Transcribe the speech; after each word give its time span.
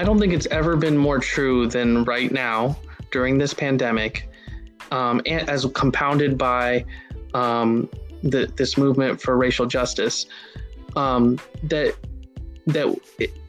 I 0.00 0.02
don't 0.02 0.18
think 0.18 0.32
it's 0.32 0.46
ever 0.46 0.76
been 0.76 0.96
more 0.96 1.18
true 1.18 1.66
than 1.66 2.04
right 2.04 2.32
now 2.32 2.74
during 3.10 3.36
this 3.36 3.52
pandemic, 3.52 4.30
um, 4.92 5.20
and 5.26 5.46
as 5.46 5.66
compounded 5.74 6.38
by 6.38 6.86
um, 7.34 7.86
the, 8.22 8.50
this 8.56 8.78
movement 8.78 9.20
for 9.20 9.36
racial 9.36 9.66
justice, 9.66 10.24
um, 10.96 11.38
that 11.64 11.94
that 12.68 12.98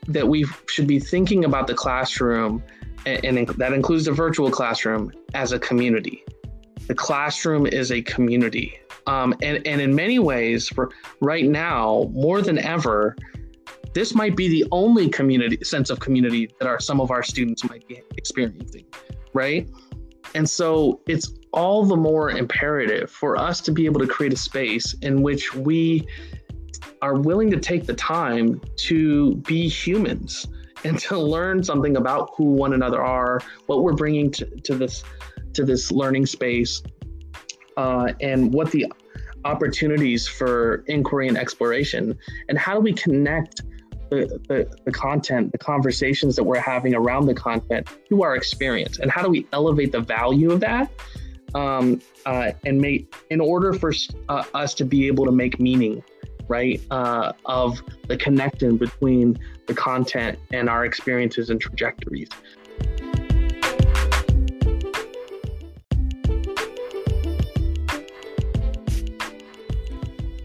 that 0.10 0.28
we 0.28 0.46
should 0.68 0.88
be 0.88 1.00
thinking 1.00 1.46
about 1.46 1.68
the 1.68 1.74
classroom, 1.74 2.62
and, 3.06 3.24
and 3.24 3.48
that 3.48 3.72
includes 3.72 4.04
the 4.04 4.12
virtual 4.12 4.52
classroom, 4.52 5.10
as 5.34 5.54
a 5.54 5.60
community. 5.60 6.22
The 6.88 6.96
classroom 6.96 7.66
is 7.66 7.94
a 7.94 8.02
community, 8.02 8.78
um, 9.08 9.34
and 9.42 9.66
and 9.66 9.80
in 9.80 9.96
many 9.96 10.20
ways, 10.20 10.70
right 11.22 11.46
now 11.46 12.12
more 12.12 12.42
than 12.42 12.58
ever, 12.58 13.16
this 13.94 14.16
might 14.16 14.36
be 14.36 14.48
the 14.48 14.66
only 14.72 15.10
community 15.10 15.58
sense 15.64 15.90
of 15.90 16.00
community 16.00 16.50
that 16.60 16.68
our 16.68 16.80
some 16.80 17.02
of 17.02 17.12
our 17.12 17.24
students 17.24 17.64
might 17.64 17.88
be 17.88 18.02
experiencing, 18.18 18.86
right? 19.34 19.70
And 20.34 20.50
so 20.50 21.02
it's 21.08 21.34
all 21.52 21.86
the 21.86 21.98
more 21.98 22.32
imperative 22.32 23.12
for 23.12 23.38
us 23.38 23.60
to 23.62 23.72
be 23.72 23.86
able 23.86 24.00
to 24.00 24.08
create 24.08 24.32
a 24.32 24.38
space 24.38 24.96
in 25.02 25.22
which 25.22 25.54
we 25.54 26.08
are 27.02 27.20
willing 27.20 27.50
to 27.52 27.60
take 27.60 27.86
the 27.86 27.94
time 27.94 28.62
to 28.78 29.36
be 29.38 29.68
humans 29.68 30.48
and 30.84 30.98
to 31.00 31.18
learn 31.18 31.64
something 31.64 31.98
about 31.98 32.32
who 32.36 32.46
one 32.46 32.74
another 32.74 33.04
are, 33.04 33.42
what 33.66 33.84
we're 33.84 33.94
bringing 33.94 34.32
to, 34.32 34.46
to 34.46 34.76
this 34.76 35.04
to 35.54 35.66
this 35.66 35.92
learning 35.92 36.26
space, 36.26 36.82
uh, 37.76 38.14
and 38.22 38.54
what 38.54 38.72
the 38.72 38.86
opportunities 39.44 40.28
for 40.28 40.84
inquiry 40.88 41.28
and 41.28 41.38
exploration, 41.38 42.18
and 42.48 42.58
how 42.58 42.74
do 42.74 42.80
we 42.80 42.94
connect 42.94 43.62
the, 44.12 44.42
the, 44.50 44.78
the, 44.84 44.92
content, 44.92 45.54
the 45.54 45.58
conversations 45.58 46.36
that 46.36 46.44
we're 46.44 46.60
having 46.60 46.94
around 46.94 47.28
the 47.28 47.34
content 47.34 47.88
to 48.10 48.24
our 48.24 48.36
experience, 48.36 49.00
and 49.00 49.10
how 49.10 49.24
do 49.24 49.30
we 49.30 49.48
elevate 49.54 49.94
the 49.94 50.02
value 50.02 50.52
of 50.52 50.60
that, 50.60 50.92
um, 51.56 52.02
uh, 52.26 52.52
and 52.66 52.80
make 52.80 53.16
in 53.30 53.40
order 53.40 53.72
for 53.72 53.94
uh, 54.28 54.44
us 54.54 54.74
to 54.74 54.86
be 54.86 55.08
able 55.08 55.26
to 55.26 55.32
make 55.32 55.60
meaning 55.60 56.04
right, 56.50 56.82
uh, 56.92 57.32
of 57.46 57.82
the 58.10 58.18
connection 58.18 58.76
between 58.76 59.40
the 59.68 59.74
content 59.74 60.38
and 60.52 60.70
our 60.70 60.84
experiences 60.84 61.50
and 61.50 61.62
trajectories. 61.62 62.28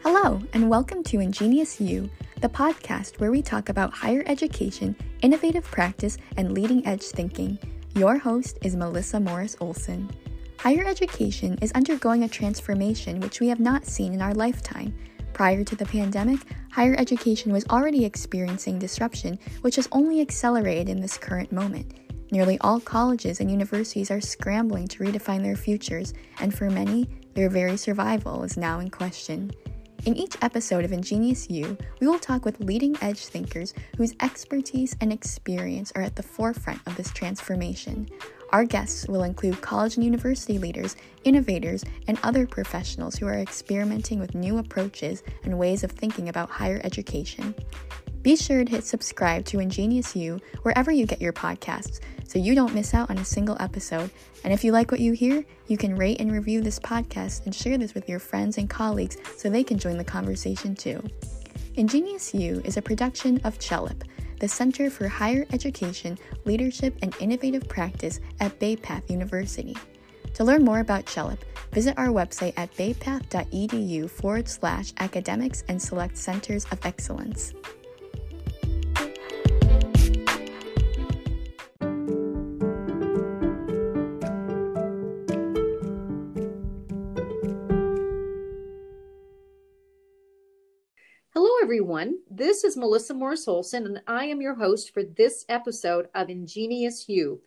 Hello, 0.04 0.40
and 0.52 0.70
welcome 0.70 1.02
to 1.02 1.18
Ingenious 1.18 1.80
You, 1.80 2.08
the 2.40 2.48
podcast 2.48 3.18
where 3.18 3.30
we 3.30 3.40
talk 3.40 3.70
about 3.70 3.94
higher 3.94 4.22
education, 4.26 4.94
innovative 5.22 5.64
practice, 5.64 6.18
and 6.36 6.52
leading 6.52 6.86
edge 6.86 7.02
thinking. 7.02 7.58
Your 7.94 8.18
host 8.18 8.58
is 8.62 8.76
Melissa 8.76 9.18
Morris 9.18 9.56
Olson. 9.60 10.10
Higher 10.58 10.84
education 10.84 11.56
is 11.62 11.72
undergoing 11.72 12.24
a 12.24 12.28
transformation 12.28 13.20
which 13.20 13.40
we 13.40 13.48
have 13.48 13.60
not 13.60 13.86
seen 13.86 14.12
in 14.12 14.20
our 14.20 14.34
lifetime. 14.34 14.94
Prior 15.32 15.64
to 15.64 15.76
the 15.76 15.86
pandemic, 15.86 16.40
higher 16.70 16.94
education 16.98 17.52
was 17.52 17.66
already 17.68 18.04
experiencing 18.04 18.78
disruption, 18.78 19.38
which 19.62 19.76
has 19.76 19.88
only 19.92 20.20
accelerated 20.20 20.90
in 20.90 21.00
this 21.00 21.16
current 21.16 21.52
moment. 21.52 21.94
Nearly 22.30 22.58
all 22.60 22.80
colleges 22.80 23.40
and 23.40 23.50
universities 23.50 24.10
are 24.10 24.20
scrambling 24.20 24.88
to 24.88 25.04
redefine 25.04 25.42
their 25.42 25.56
futures, 25.56 26.12
and 26.40 26.52
for 26.52 26.68
many, 26.68 27.08
their 27.34 27.48
very 27.48 27.76
survival 27.76 28.42
is 28.42 28.56
now 28.56 28.80
in 28.80 28.90
question. 28.90 29.52
In 30.06 30.16
each 30.16 30.36
episode 30.40 30.84
of 30.84 30.92
Ingenious 30.92 31.50
You, 31.50 31.76
we 31.98 32.06
will 32.06 32.20
talk 32.20 32.44
with 32.44 32.60
leading 32.60 32.96
edge 33.02 33.26
thinkers 33.26 33.74
whose 33.96 34.14
expertise 34.20 34.94
and 35.00 35.12
experience 35.12 35.92
are 35.96 36.02
at 36.02 36.14
the 36.14 36.22
forefront 36.22 36.80
of 36.86 36.94
this 36.94 37.10
transformation. 37.10 38.08
Our 38.50 38.64
guests 38.64 39.08
will 39.08 39.24
include 39.24 39.60
college 39.60 39.96
and 39.96 40.04
university 40.04 40.60
leaders, 40.60 40.94
innovators, 41.24 41.82
and 42.06 42.20
other 42.22 42.46
professionals 42.46 43.16
who 43.16 43.26
are 43.26 43.40
experimenting 43.40 44.20
with 44.20 44.36
new 44.36 44.58
approaches 44.58 45.24
and 45.42 45.58
ways 45.58 45.82
of 45.82 45.90
thinking 45.90 46.28
about 46.28 46.50
higher 46.50 46.80
education. 46.84 47.52
Be 48.26 48.34
sure 48.34 48.64
to 48.64 48.70
hit 48.72 48.84
subscribe 48.84 49.44
to 49.44 49.60
Ingenious 49.60 50.16
You 50.16 50.40
wherever 50.62 50.90
you 50.90 51.06
get 51.06 51.22
your 51.22 51.32
podcasts 51.32 52.00
so 52.26 52.40
you 52.40 52.56
don't 52.56 52.74
miss 52.74 52.92
out 52.92 53.08
on 53.08 53.18
a 53.18 53.24
single 53.24 53.56
episode. 53.60 54.10
And 54.42 54.52
if 54.52 54.64
you 54.64 54.72
like 54.72 54.90
what 54.90 54.98
you 54.98 55.12
hear, 55.12 55.44
you 55.68 55.76
can 55.76 55.94
rate 55.94 56.20
and 56.20 56.32
review 56.32 56.60
this 56.60 56.80
podcast 56.80 57.44
and 57.44 57.54
share 57.54 57.78
this 57.78 57.94
with 57.94 58.08
your 58.08 58.18
friends 58.18 58.58
and 58.58 58.68
colleagues 58.68 59.16
so 59.36 59.48
they 59.48 59.62
can 59.62 59.78
join 59.78 59.96
the 59.96 60.02
conversation 60.02 60.74
too. 60.74 61.00
Ingenious 61.76 62.34
You 62.34 62.60
is 62.64 62.76
a 62.76 62.82
production 62.82 63.40
of 63.44 63.60
CHELIP 63.60 64.02
the 64.40 64.48
Center 64.48 64.90
for 64.90 65.06
Higher 65.06 65.46
Education, 65.52 66.18
Leadership, 66.44 66.98
and 67.02 67.14
Innovative 67.20 67.68
Practice 67.68 68.18
at 68.40 68.58
Bay 68.58 68.74
Path 68.74 69.08
University. 69.08 69.76
To 70.34 70.42
learn 70.42 70.64
more 70.64 70.80
about 70.80 71.06
CHELIP, 71.06 71.44
visit 71.70 71.96
our 71.96 72.08
website 72.08 72.54
at 72.56 72.74
baypath.edu 72.74 74.10
forward 74.10 74.48
slash 74.48 74.92
academics 74.98 75.62
and 75.68 75.80
select 75.80 76.18
Centers 76.18 76.64
of 76.72 76.84
Excellence. 76.84 77.54
Everyone. 91.76 92.16
This 92.30 92.64
is 92.64 92.74
Melissa 92.74 93.12
Morris 93.12 93.46
Olson, 93.46 93.84
and 93.84 94.00
I 94.06 94.24
am 94.24 94.40
your 94.40 94.54
host 94.54 94.94
for 94.94 95.02
this 95.02 95.44
episode 95.50 96.08
of 96.14 96.30
Ingenious 96.30 97.06
You. 97.06 97.42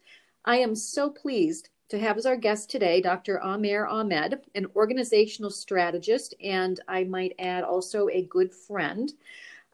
I 0.46 0.58
am 0.58 0.76
so 0.76 1.10
pleased 1.10 1.70
to 1.90 1.98
have 1.98 2.16
as 2.16 2.28
our 2.28 2.36
guest 2.36 2.70
today 2.70 3.02
Dr. 3.02 3.42
Amer 3.44 3.88
Ahmed, 3.88 4.42
an 4.54 4.68
organizational 4.76 5.50
strategist, 5.50 6.36
and 6.44 6.80
I 6.88 7.06
might 7.06 7.34
add 7.40 7.64
also 7.64 8.08
a 8.10 8.28
good 8.30 8.54
friend. 8.54 9.12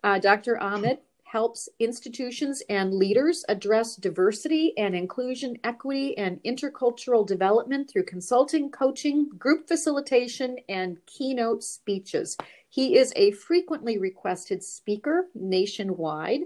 Uh, 0.05 0.19
Dr. 0.19 0.57
Ahmed 0.57 0.99
helps 1.35 1.68
institutions 1.79 2.63
and 2.69 2.94
leaders 2.94 3.44
address 3.50 3.97
diversity 3.97 4.72
and 4.78 4.96
inclusion, 4.96 5.57
equity, 5.66 6.18
and 6.18 6.41
intercultural 6.44 7.28
development 7.28 7.90
through 7.90 8.06
consulting, 8.06 8.72
coaching, 8.72 9.28
group 9.38 9.68
facilitation, 9.68 10.56
and 10.69 10.97
keynote 11.06 11.62
speeches. 11.62 12.38
He 12.69 12.96
is 12.96 13.12
a 13.18 13.31
frequently 13.31 13.97
requested 13.97 14.63
speaker 14.63 15.28
nationwide. 15.35 16.44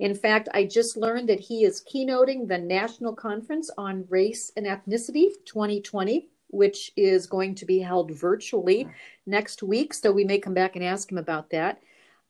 In 0.00 0.12
fact, 0.12 0.48
I 0.52 0.64
just 0.64 0.96
learned 0.96 1.28
that 1.28 1.38
he 1.38 1.62
is 1.62 1.84
keynoting 1.88 2.48
the 2.48 2.58
National 2.58 3.14
Conference 3.14 3.70
on 3.78 4.06
Race 4.08 4.50
and 4.56 4.66
Ethnicity 4.66 5.28
2020, 5.44 6.26
which 6.48 6.90
is 6.96 7.28
going 7.28 7.54
to 7.54 7.64
be 7.64 7.78
held 7.78 8.10
virtually 8.10 8.88
next 9.24 9.62
week. 9.62 9.94
So 9.94 10.10
we 10.10 10.24
may 10.24 10.40
come 10.40 10.54
back 10.54 10.74
and 10.74 10.84
ask 10.84 11.12
him 11.12 11.18
about 11.18 11.50
that. 11.50 11.80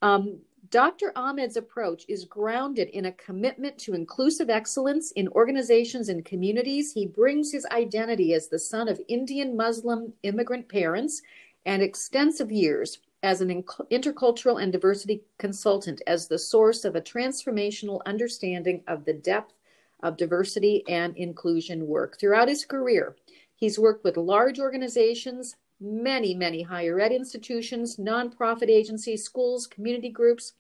Um, 0.03 0.41
Dr. 0.73 1.13
Ahmed's 1.15 1.59
approach 1.59 2.07
is 2.09 2.25
grounded 2.25 2.89
in 2.89 3.05
a 3.05 3.13
commitment 3.13 3.77
to 3.77 3.93
inclusive 3.93 4.49
excellence 4.49 5.13
in 5.13 5.29
organizations 5.29 6.09
and 6.09 6.25
communities. 6.25 6.95
He 6.95 7.05
brings 7.05 7.53
his 7.53 7.67
identity 7.67 8.33
as 8.33 8.49
the 8.49 8.59
son 8.59 8.89
of 8.89 8.99
Indian 9.07 9.55
Muslim 9.55 10.15
immigrant 10.23 10.71
parents 10.71 11.21
and 11.67 11.83
extensive 11.83 12.51
years 12.51 13.01
as 13.23 13.43
an 13.43 13.63
intercultural 13.91 14.63
and 14.63 14.73
diversity 14.73 15.21
consultant 15.37 16.01
as 16.07 16.27
the 16.27 16.39
source 16.39 16.87
of 16.87 16.97
a 16.97 17.03
transformational 17.03 18.01
understanding 18.07 18.83
of 18.87 19.05
the 19.05 19.13
depth 19.13 19.53
of 20.03 20.17
diversity 20.17 20.85
and 20.89 21.15
inclusion 21.19 21.87
work. 21.87 22.19
Throughout 22.19 22.49
his 22.49 22.65
career, 22.65 23.15
he's 23.55 23.79
worked 23.79 24.05
with 24.05 24.17
large 24.17 24.59
organizations, 24.59 25.55
many, 25.79 26.35
many 26.35 26.63
higher 26.63 26.99
ed 26.99 27.13
institutions, 27.13 27.97
nonprofit 27.97 28.71
agencies, 28.71 29.23
schools, 29.23 29.67
community 29.67 30.09
groups 30.09 30.55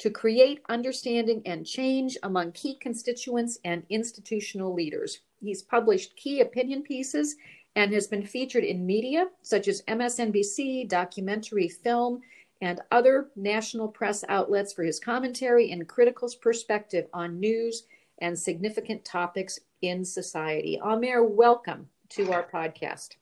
to 0.00 0.10
create 0.10 0.62
understanding 0.70 1.42
and 1.44 1.66
change 1.66 2.16
among 2.22 2.52
key 2.52 2.74
constituents 2.74 3.58
and 3.66 3.82
institutional 3.90 4.72
leaders. 4.72 5.20
He's 5.42 5.62
published 5.62 6.16
key 6.16 6.40
opinion 6.40 6.82
pieces 6.82 7.36
and 7.76 7.92
has 7.92 8.06
been 8.06 8.24
featured 8.24 8.64
in 8.64 8.86
media 8.86 9.26
such 9.42 9.68
as 9.68 9.82
MSNBC, 9.82 10.88
documentary 10.88 11.68
film, 11.68 12.22
and 12.62 12.80
other 12.90 13.28
national 13.36 13.88
press 13.88 14.24
outlets 14.30 14.72
for 14.72 14.84
his 14.84 14.98
commentary 14.98 15.70
and 15.70 15.86
critical 15.86 16.30
perspective 16.40 17.06
on 17.12 17.38
news 17.38 17.84
and 18.22 18.38
significant 18.38 19.04
topics 19.04 19.60
in 19.82 20.02
society. 20.02 20.80
Amer, 20.82 21.22
welcome 21.24 21.86
to 22.08 22.32
our 22.32 22.46
podcast. 22.50 23.16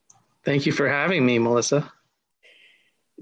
Thank 0.45 0.65
you 0.65 0.71
for 0.71 0.89
having 0.89 1.27
me, 1.27 1.41
Melissa. 1.41 1.93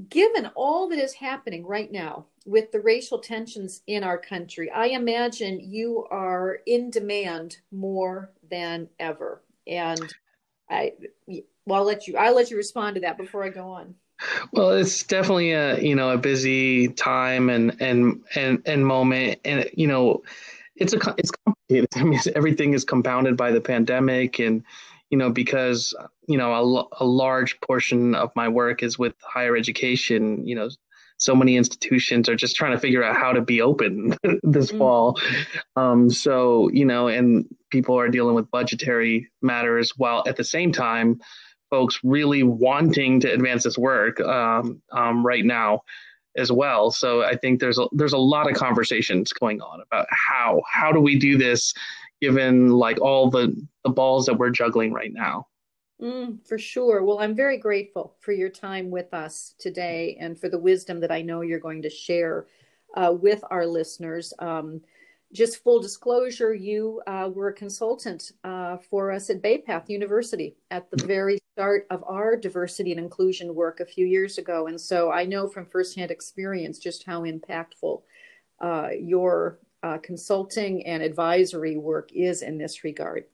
Given 0.08 0.50
all 0.54 0.88
that 0.90 0.98
is 0.98 1.14
happening 1.14 1.64
right 1.64 1.90
now 1.90 2.26
with 2.44 2.70
the 2.70 2.81
racial 2.81 3.19
tensions 3.19 3.82
in 3.87 4.04
our 4.04 4.19
country, 4.19 4.70
I 4.70 4.88
imagine 4.88 5.60
you 5.60 6.06
are 6.10 6.58
in 6.66 6.90
demand 6.90 7.58
more 7.72 8.31
than 8.50 8.88
ever. 8.98 9.43
And 9.66 10.12
I 10.69 10.93
well, 11.66 11.81
I'll 11.81 11.84
let 11.84 12.06
you 12.06 12.16
I'll 12.16 12.34
let 12.34 12.50
you 12.50 12.56
respond 12.56 12.96
to 12.96 13.00
that 13.02 13.16
before 13.16 13.43
I 13.43 13.48
go 13.48 13.70
on. 13.70 13.94
Well, 14.52 14.70
it's 14.70 15.02
definitely 15.02 15.52
a 15.52 15.78
you 15.81 15.94
know 15.94 16.10
a 16.10 16.19
busy 16.19 16.88
time 16.88 17.50
and 17.50 17.81
and 17.81 18.22
and 18.34 18.62
and 18.64 18.87
moment, 18.87 19.40
and 19.44 19.69
you 19.75 19.87
know, 19.87 20.22
it's 20.76 20.94
a 20.94 21.14
it's 21.19 21.31
complicated. 21.31 21.88
I 21.96 22.04
mean, 22.04 22.20
everything 22.34 22.72
is 22.72 22.84
compounded 22.84 23.37
by 23.37 23.50
the 23.50 23.60
pandemic, 23.60 24.38
and 24.38 24.64
you 25.16 25.18
know, 25.18 25.30
because 25.30 25.94
you 26.28 26.36
know 26.36 26.52
a, 26.52 27.02
a 27.02 27.06
large 27.06 27.58
portion 27.62 28.14
of 28.14 28.30
my 28.36 28.48
work 28.48 28.82
is 28.82 28.98
with 28.98 29.14
higher 29.22 29.56
education. 29.56 30.46
You 30.46 30.56
know, 30.56 30.68
so 31.16 31.34
many 31.34 31.56
institutions 31.56 32.28
are 32.28 32.36
just 32.36 32.54
trying 32.54 32.72
to 32.72 32.78
figure 32.78 33.02
out 33.02 33.16
how 33.16 33.32
to 33.32 33.40
be 33.40 33.62
open 33.62 34.14
this 34.42 34.68
mm-hmm. 34.68 34.76
fall. 34.76 35.18
Um, 35.74 36.10
so 36.10 36.68
you 36.68 36.84
know, 36.84 37.08
and 37.08 37.46
people 37.70 37.98
are 37.98 38.10
dealing 38.10 38.34
with 38.34 38.50
budgetary 38.50 39.30
matters 39.40 39.94
while 39.96 40.22
at 40.26 40.36
the 40.36 40.44
same 40.44 40.70
time, 40.70 41.18
folks 41.70 41.98
really 42.04 42.42
wanting 42.42 43.18
to 43.20 43.32
advance 43.32 43.64
this 43.64 43.78
work 43.78 44.20
um, 44.20 44.82
um, 44.92 45.24
right 45.24 45.46
now 45.46 45.80
as 46.36 46.52
well. 46.52 46.90
So 46.90 47.22
I 47.22 47.36
think 47.36 47.58
there's 47.58 47.78
a 47.78 47.86
there's 47.92 48.12
a 48.12 48.18
lot 48.18 48.50
of 48.50 48.54
conversations 48.54 49.32
going 49.32 49.62
on 49.62 49.80
about 49.80 50.08
how 50.10 50.60
how 50.70 50.92
do 50.92 51.00
we 51.00 51.18
do 51.18 51.38
this 51.38 51.72
given 52.20 52.70
like 52.70 53.00
all 53.00 53.30
the 53.30 53.54
the 53.84 53.90
balls 53.90 54.26
that 54.26 54.34
we're 54.34 54.50
juggling 54.50 54.92
right 54.92 55.12
now. 55.12 55.46
Mm, 56.00 56.46
for 56.46 56.58
sure. 56.58 57.02
Well, 57.04 57.20
I'm 57.20 57.34
very 57.34 57.56
grateful 57.56 58.16
for 58.20 58.32
your 58.32 58.50
time 58.50 58.90
with 58.90 59.14
us 59.14 59.54
today 59.58 60.16
and 60.20 60.38
for 60.38 60.48
the 60.48 60.58
wisdom 60.58 61.00
that 61.00 61.10
I 61.10 61.22
know 61.22 61.40
you're 61.40 61.58
going 61.58 61.82
to 61.82 61.90
share 61.90 62.46
uh, 62.94 63.14
with 63.18 63.42
our 63.50 63.66
listeners. 63.66 64.34
Um, 64.38 64.82
just 65.32 65.62
full 65.62 65.80
disclosure, 65.80 66.54
you 66.54 67.02
uh, 67.06 67.30
were 67.32 67.48
a 67.48 67.52
consultant 67.52 68.32
uh, 68.44 68.76
for 68.76 69.10
us 69.10 69.28
at 69.30 69.42
Bay 69.42 69.58
Path 69.58 69.90
University 69.90 70.56
at 70.70 70.90
the 70.90 71.04
very 71.04 71.38
start 71.52 71.86
of 71.90 72.04
our 72.06 72.36
diversity 72.36 72.92
and 72.92 73.00
inclusion 73.00 73.54
work 73.54 73.80
a 73.80 73.86
few 73.86 74.06
years 74.06 74.38
ago. 74.38 74.66
And 74.66 74.80
so 74.80 75.10
I 75.10 75.24
know 75.24 75.48
from 75.48 75.66
firsthand 75.66 76.10
experience 76.10 76.78
just 76.78 77.04
how 77.04 77.22
impactful 77.22 78.02
uh, 78.60 78.88
your 78.98 79.58
uh, 79.87 79.99
consulting 79.99 80.85
and 80.87 81.03
advisory 81.03 81.77
work 81.77 82.11
is 82.12 82.43
in 82.43 82.59
this 82.59 82.83
regard. 82.83 83.25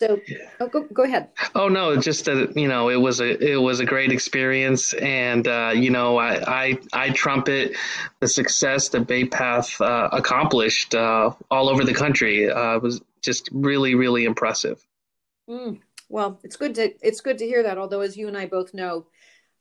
So, 0.00 0.20
oh, 0.60 0.66
go 0.66 0.82
go 0.92 1.04
ahead. 1.04 1.30
Oh 1.54 1.68
no, 1.68 1.96
just 1.96 2.24
that 2.26 2.56
you 2.56 2.68
know 2.68 2.90
it 2.90 3.00
was 3.00 3.20
a 3.20 3.52
it 3.52 3.56
was 3.56 3.80
a 3.80 3.84
great 3.86 4.12
experience, 4.12 4.92
and 4.94 5.46
uh, 5.46 5.72
you 5.74 5.90
know 5.90 6.18
I, 6.18 6.42
I 6.46 6.78
I 6.92 7.10
trumpet 7.10 7.76
the 8.20 8.28
success 8.28 8.88
that 8.90 9.06
Bay 9.06 9.24
Path 9.24 9.80
uh, 9.80 10.08
accomplished 10.12 10.94
uh, 10.94 11.30
all 11.50 11.68
over 11.70 11.84
the 11.84 11.94
country. 11.94 12.50
Uh, 12.50 12.76
it 12.76 12.82
was 12.82 13.00
just 13.22 13.48
really 13.52 13.94
really 13.94 14.24
impressive. 14.24 14.84
Mm, 15.48 15.80
well, 16.08 16.38
it's 16.42 16.56
good 16.56 16.74
to 16.74 16.92
it's 17.00 17.20
good 17.20 17.38
to 17.38 17.46
hear 17.46 17.62
that. 17.62 17.78
Although, 17.78 18.00
as 18.00 18.16
you 18.16 18.28
and 18.28 18.36
I 18.36 18.46
both 18.46 18.74
know, 18.74 19.06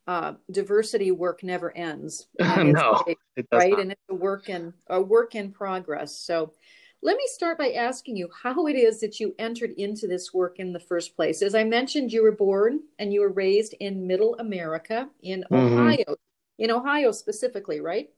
uh, 0.07 0.33
diversity 0.51 1.11
work 1.11 1.43
never 1.43 1.75
ends. 1.75 2.27
no, 2.39 3.03
right, 3.51 3.71
not. 3.71 3.79
and 3.79 3.91
it's 3.91 4.01
a 4.09 4.15
work 4.15 4.49
in 4.49 4.73
a 4.87 5.01
work 5.01 5.35
in 5.35 5.51
progress. 5.51 6.17
So 6.17 6.53
let 7.01 7.17
me 7.17 7.23
start 7.27 7.57
by 7.57 7.71
asking 7.71 8.17
you 8.17 8.29
how 8.43 8.67
it 8.67 8.75
is 8.75 8.99
that 9.01 9.19
you 9.19 9.35
entered 9.37 9.71
into 9.77 10.07
this 10.07 10.33
work 10.33 10.59
in 10.59 10.73
the 10.73 10.79
first 10.79 11.15
place. 11.15 11.41
As 11.41 11.53
I 11.53 11.63
mentioned, 11.63 12.11
you 12.11 12.23
were 12.23 12.31
born 12.31 12.81
and 12.97 13.13
you 13.13 13.21
were 13.21 13.31
raised 13.31 13.75
in 13.79 14.07
Middle 14.07 14.35
America 14.39 15.09
in 15.21 15.43
mm-hmm. 15.51 15.77
Ohio, 15.77 16.15
in 16.57 16.71
Ohio 16.71 17.11
specifically, 17.11 17.79
right? 17.79 18.09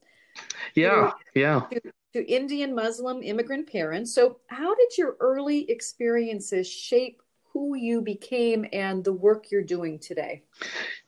Yeah, 0.76 1.12
yeah. 1.34 1.62
To, 1.72 1.82
to 2.14 2.32
Indian 2.32 2.74
Muslim 2.74 3.24
immigrant 3.24 3.70
parents. 3.70 4.14
So, 4.14 4.40
how 4.48 4.74
did 4.76 4.98
your 4.98 5.18
early 5.20 5.70
experiences 5.70 6.70
shape 6.70 7.22
who 7.58 7.76
you 7.76 8.02
became 8.02 8.66
and 8.72 9.04
the 9.04 9.14
work 9.14 9.50
you're 9.50 9.64
doing 9.64 9.98
today? 9.98 10.44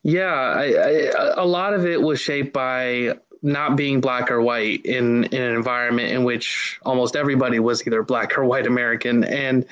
Yeah, 0.01 0.34
I, 0.34 0.66
I, 0.66 1.34
a 1.38 1.46
lot 1.46 1.74
of 1.74 1.86
it 1.86 2.01
was 2.01 2.19
shaped 2.19 2.54
by 2.54 3.13
not 3.42 3.75
being 3.75 4.01
black 4.01 4.31
or 4.31 4.42
white 4.42 4.86
in, 4.86 5.25
in 5.25 5.42
an 5.42 5.56
environment 5.56 6.12
in 6.12 6.24
which 6.24 6.80
almost 6.84 7.16
everybody 7.16 7.60
was 7.60 7.86
either 7.86 8.04
black 8.04 8.38
or 8.38 8.46
white 8.46 8.68
American. 8.68 9.24
And 9.24 9.66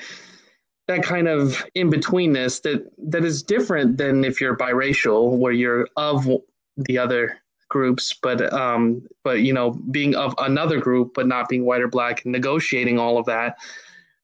that 0.86 1.02
kind 1.02 1.28
of 1.28 1.66
in 1.74 1.90
betweenness 1.90 2.62
that 2.62 2.90
that 3.10 3.24
is 3.24 3.42
different 3.42 3.98
than 3.98 4.24
if 4.24 4.40
you're 4.40 4.56
biracial, 4.56 5.36
where 5.36 5.52
you're 5.52 5.88
of 5.96 6.26
the 6.76 6.96
other 6.96 7.38
groups, 7.68 8.14
but 8.14 8.52
um, 8.52 9.06
but 9.22 9.40
you 9.40 9.52
know, 9.52 9.72
being 9.90 10.14
of 10.14 10.34
another 10.38 10.78
group, 10.80 11.12
but 11.14 11.26
not 11.26 11.48
being 11.48 11.66
white 11.66 11.82
or 11.82 11.88
black, 11.88 12.24
and 12.24 12.32
negotiating 12.32 12.98
all 12.98 13.18
of 13.18 13.26
that. 13.26 13.58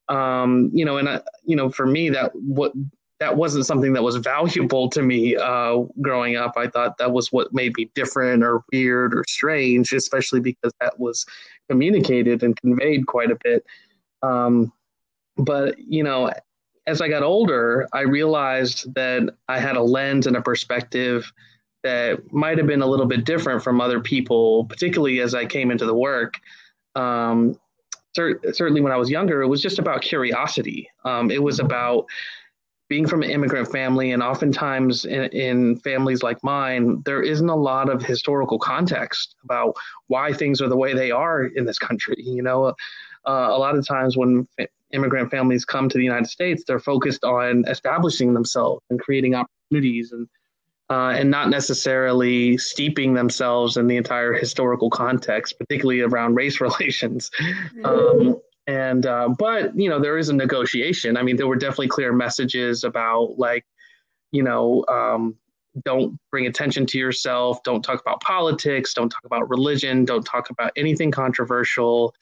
Um, 0.07 0.69
you 0.73 0.85
know, 0.85 0.97
and 0.97 1.07
uh, 1.07 1.21
you 1.43 1.55
know, 1.55 1.69
for 1.69 1.85
me, 1.85 2.09
that 2.09 2.31
what 2.35 2.73
that 3.19 3.37
wasn't 3.37 3.65
something 3.65 3.93
that 3.93 4.03
was 4.03 4.17
valuable 4.17 4.89
to 4.89 5.01
me 5.01 5.35
uh, 5.35 5.77
growing 6.01 6.35
up. 6.35 6.53
I 6.57 6.67
thought 6.67 6.97
that 6.97 7.11
was 7.11 7.31
what 7.31 7.53
made 7.53 7.73
me 7.77 7.89
different 7.95 8.43
or 8.43 8.61
weird 8.71 9.15
or 9.15 9.23
strange, 9.27 9.93
especially 9.93 10.41
because 10.41 10.73
that 10.81 10.99
was 10.99 11.25
communicated 11.69 12.43
and 12.43 12.59
conveyed 12.59 13.07
quite 13.07 13.31
a 13.31 13.37
bit. 13.43 13.65
Um, 14.21 14.71
but, 15.37 15.79
you 15.79 16.03
know, 16.03 16.31
as 16.87 17.01
I 17.01 17.07
got 17.07 17.23
older, 17.23 17.87
I 17.93 18.01
realized 18.01 18.93
that 18.95 19.33
I 19.47 19.59
had 19.59 19.77
a 19.77 19.81
lens 19.81 20.27
and 20.27 20.35
a 20.35 20.41
perspective 20.41 21.31
that 21.83 22.33
might 22.33 22.57
have 22.57 22.67
been 22.67 22.81
a 22.81 22.87
little 22.87 23.05
bit 23.05 23.25
different 23.25 23.63
from 23.63 23.79
other 23.79 23.99
people, 23.99 24.65
particularly 24.65 25.19
as 25.19 25.33
I 25.33 25.45
came 25.45 25.71
into 25.71 25.85
the 25.85 25.95
work. 25.95 26.35
Um, 26.95 27.57
certainly, 28.15 28.81
when 28.81 28.91
I 28.91 28.97
was 28.97 29.09
younger, 29.09 29.41
it 29.41 29.47
was 29.47 29.61
just 29.61 29.79
about 29.79 30.01
curiosity. 30.01 30.89
Um, 31.03 31.29
it 31.29 31.41
was 31.41 31.59
about 31.59 32.05
being 32.87 33.07
from 33.07 33.23
an 33.23 33.29
immigrant 33.29 33.71
family, 33.71 34.11
and 34.11 34.21
oftentimes 34.21 35.05
in, 35.05 35.23
in, 35.25 35.77
families 35.77 36.21
like 36.21 36.43
mine, 36.43 37.01
there 37.05 37.21
isn't 37.21 37.49
a 37.49 37.55
lot 37.55 37.89
of 37.89 38.03
historical 38.03 38.59
context 38.59 39.35
about 39.43 39.75
why 40.07 40.31
things 40.31 40.61
are 40.61 40.69
the 40.69 40.77
way 40.77 40.93
they 40.93 41.09
are 41.11 41.45
in 41.45 41.65
this 41.65 41.79
country. 41.79 42.15
You 42.19 42.43
know, 42.43 42.65
uh, 42.65 42.73
a 43.25 43.57
lot 43.57 43.75
of 43.75 43.87
times 43.87 44.15
when 44.15 44.47
immigrant 44.93 45.31
families 45.31 45.65
come 45.65 45.89
to 45.89 45.97
the 45.97 46.03
United 46.03 46.27
States, 46.27 46.63
they're 46.65 46.79
focused 46.79 47.23
on 47.23 47.65
establishing 47.67 48.33
themselves 48.33 48.83
and 48.89 48.99
creating 48.99 49.33
opportunities 49.33 50.11
and 50.11 50.27
uh, 50.89 51.09
and 51.09 51.31
not 51.31 51.49
necessarily 51.49 52.57
steeping 52.57 53.13
themselves 53.13 53.77
in 53.77 53.87
the 53.87 53.97
entire 53.97 54.33
historical 54.33 54.89
context, 54.89 55.57
particularly 55.57 56.01
around 56.01 56.35
race 56.35 56.61
relations. 56.61 57.31
Um, 57.83 58.39
and 58.67 59.05
uh, 59.05 59.29
but 59.37 59.77
you 59.77 59.89
know 59.89 59.99
there 59.99 60.17
is 60.17 60.29
a 60.29 60.33
negotiation. 60.33 61.17
I 61.17 61.23
mean 61.23 61.35
there 61.35 61.47
were 61.47 61.55
definitely 61.55 61.89
clear 61.89 62.13
messages 62.13 62.83
about 62.83 63.37
like 63.37 63.65
you 64.31 64.43
know 64.43 64.83
um, 64.87 65.35
don't 65.83 66.17
bring 66.31 66.47
attention 66.47 66.85
to 66.85 66.97
yourself 66.97 67.61
don't 67.63 67.83
talk 67.83 67.99
about 67.99 68.21
politics 68.21 68.93
don't 68.93 69.09
talk 69.09 69.25
about 69.25 69.49
religion 69.49 70.05
don't 70.05 70.23
talk 70.23 70.49
about 70.49 70.71
anything 70.77 71.11
controversial 71.11 72.15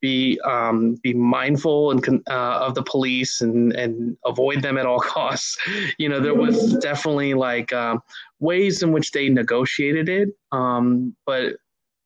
be 0.00 0.40
um, 0.44 0.94
be 1.02 1.12
mindful 1.12 1.90
and 1.90 2.22
uh, 2.28 2.58
of 2.60 2.74
the 2.74 2.82
police 2.82 3.40
and 3.40 3.72
and 3.72 4.16
avoid 4.24 4.62
them 4.62 4.78
at 4.78 4.86
all 4.86 5.00
costs 5.16 5.56
you 5.98 6.08
know 6.08 6.20
there 6.20 6.34
was 6.34 6.74
definitely 6.78 7.34
like 7.34 7.72
uh, 7.72 7.96
ways 8.38 8.82
in 8.82 8.92
which 8.92 9.12
they 9.12 9.28
negotiated 9.28 10.08
it 10.08 10.28
um, 10.52 11.14
but 11.26 11.56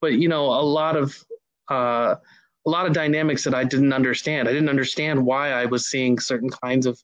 but 0.01 0.15
you 0.15 0.29
know 0.29 0.45
a 0.45 0.63
lot 0.63 0.97
of 0.97 1.25
uh, 1.71 2.15
a 2.67 2.71
lot 2.71 2.87
of 2.87 2.93
dynamics 2.93 3.45
that 3.45 3.55
I 3.55 3.65
didn't 3.65 3.93
understand. 3.93 4.49
I 4.49 4.53
didn't 4.53 4.69
understand 4.69 5.25
why 5.25 5.53
I 5.53 5.67
was 5.67 5.87
seeing 5.87 6.19
certain 6.19 6.51
kinds 6.51 6.87
of 6.87 7.03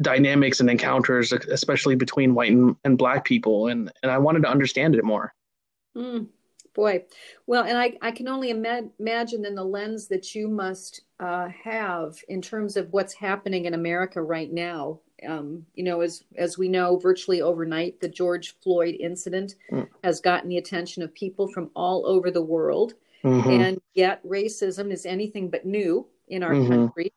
dynamics 0.00 0.60
and 0.60 0.70
encounters, 0.70 1.32
especially 1.32 1.96
between 1.96 2.34
white 2.34 2.52
and, 2.52 2.76
and 2.84 2.96
black 2.96 3.24
people, 3.24 3.68
and 3.68 3.92
and 4.02 4.10
I 4.10 4.18
wanted 4.18 4.42
to 4.42 4.48
understand 4.48 4.94
it 4.94 5.04
more. 5.04 5.34
Mm, 5.96 6.28
boy, 6.74 7.04
well, 7.46 7.64
and 7.64 7.78
I 7.78 7.96
I 8.00 8.10
can 8.10 8.28
only 8.28 8.50
ima- 8.50 8.90
imagine 8.98 9.44
in 9.44 9.54
the 9.54 9.64
lens 9.64 10.08
that 10.08 10.34
you 10.34 10.48
must 10.48 11.02
uh, 11.20 11.48
have 11.64 12.16
in 12.28 12.40
terms 12.40 12.76
of 12.76 12.92
what's 12.92 13.14
happening 13.14 13.64
in 13.64 13.74
America 13.74 14.22
right 14.22 14.52
now. 14.52 15.00
Um, 15.26 15.66
you 15.74 15.82
know, 15.82 16.00
as 16.00 16.24
as 16.36 16.58
we 16.58 16.68
know, 16.68 16.96
virtually 16.96 17.42
overnight, 17.42 18.00
the 18.00 18.08
George 18.08 18.54
Floyd 18.62 18.96
incident 19.00 19.56
mm. 19.72 19.88
has 20.04 20.20
gotten 20.20 20.48
the 20.48 20.58
attention 20.58 21.02
of 21.02 21.12
people 21.14 21.48
from 21.48 21.70
all 21.74 22.06
over 22.06 22.30
the 22.30 22.42
world. 22.42 22.94
Mm-hmm. 23.24 23.50
And 23.50 23.82
yet, 23.94 24.24
racism 24.24 24.92
is 24.92 25.04
anything 25.04 25.50
but 25.50 25.66
new 25.66 26.06
in 26.28 26.44
our 26.44 26.52
mm-hmm. 26.52 26.68
country 26.68 27.12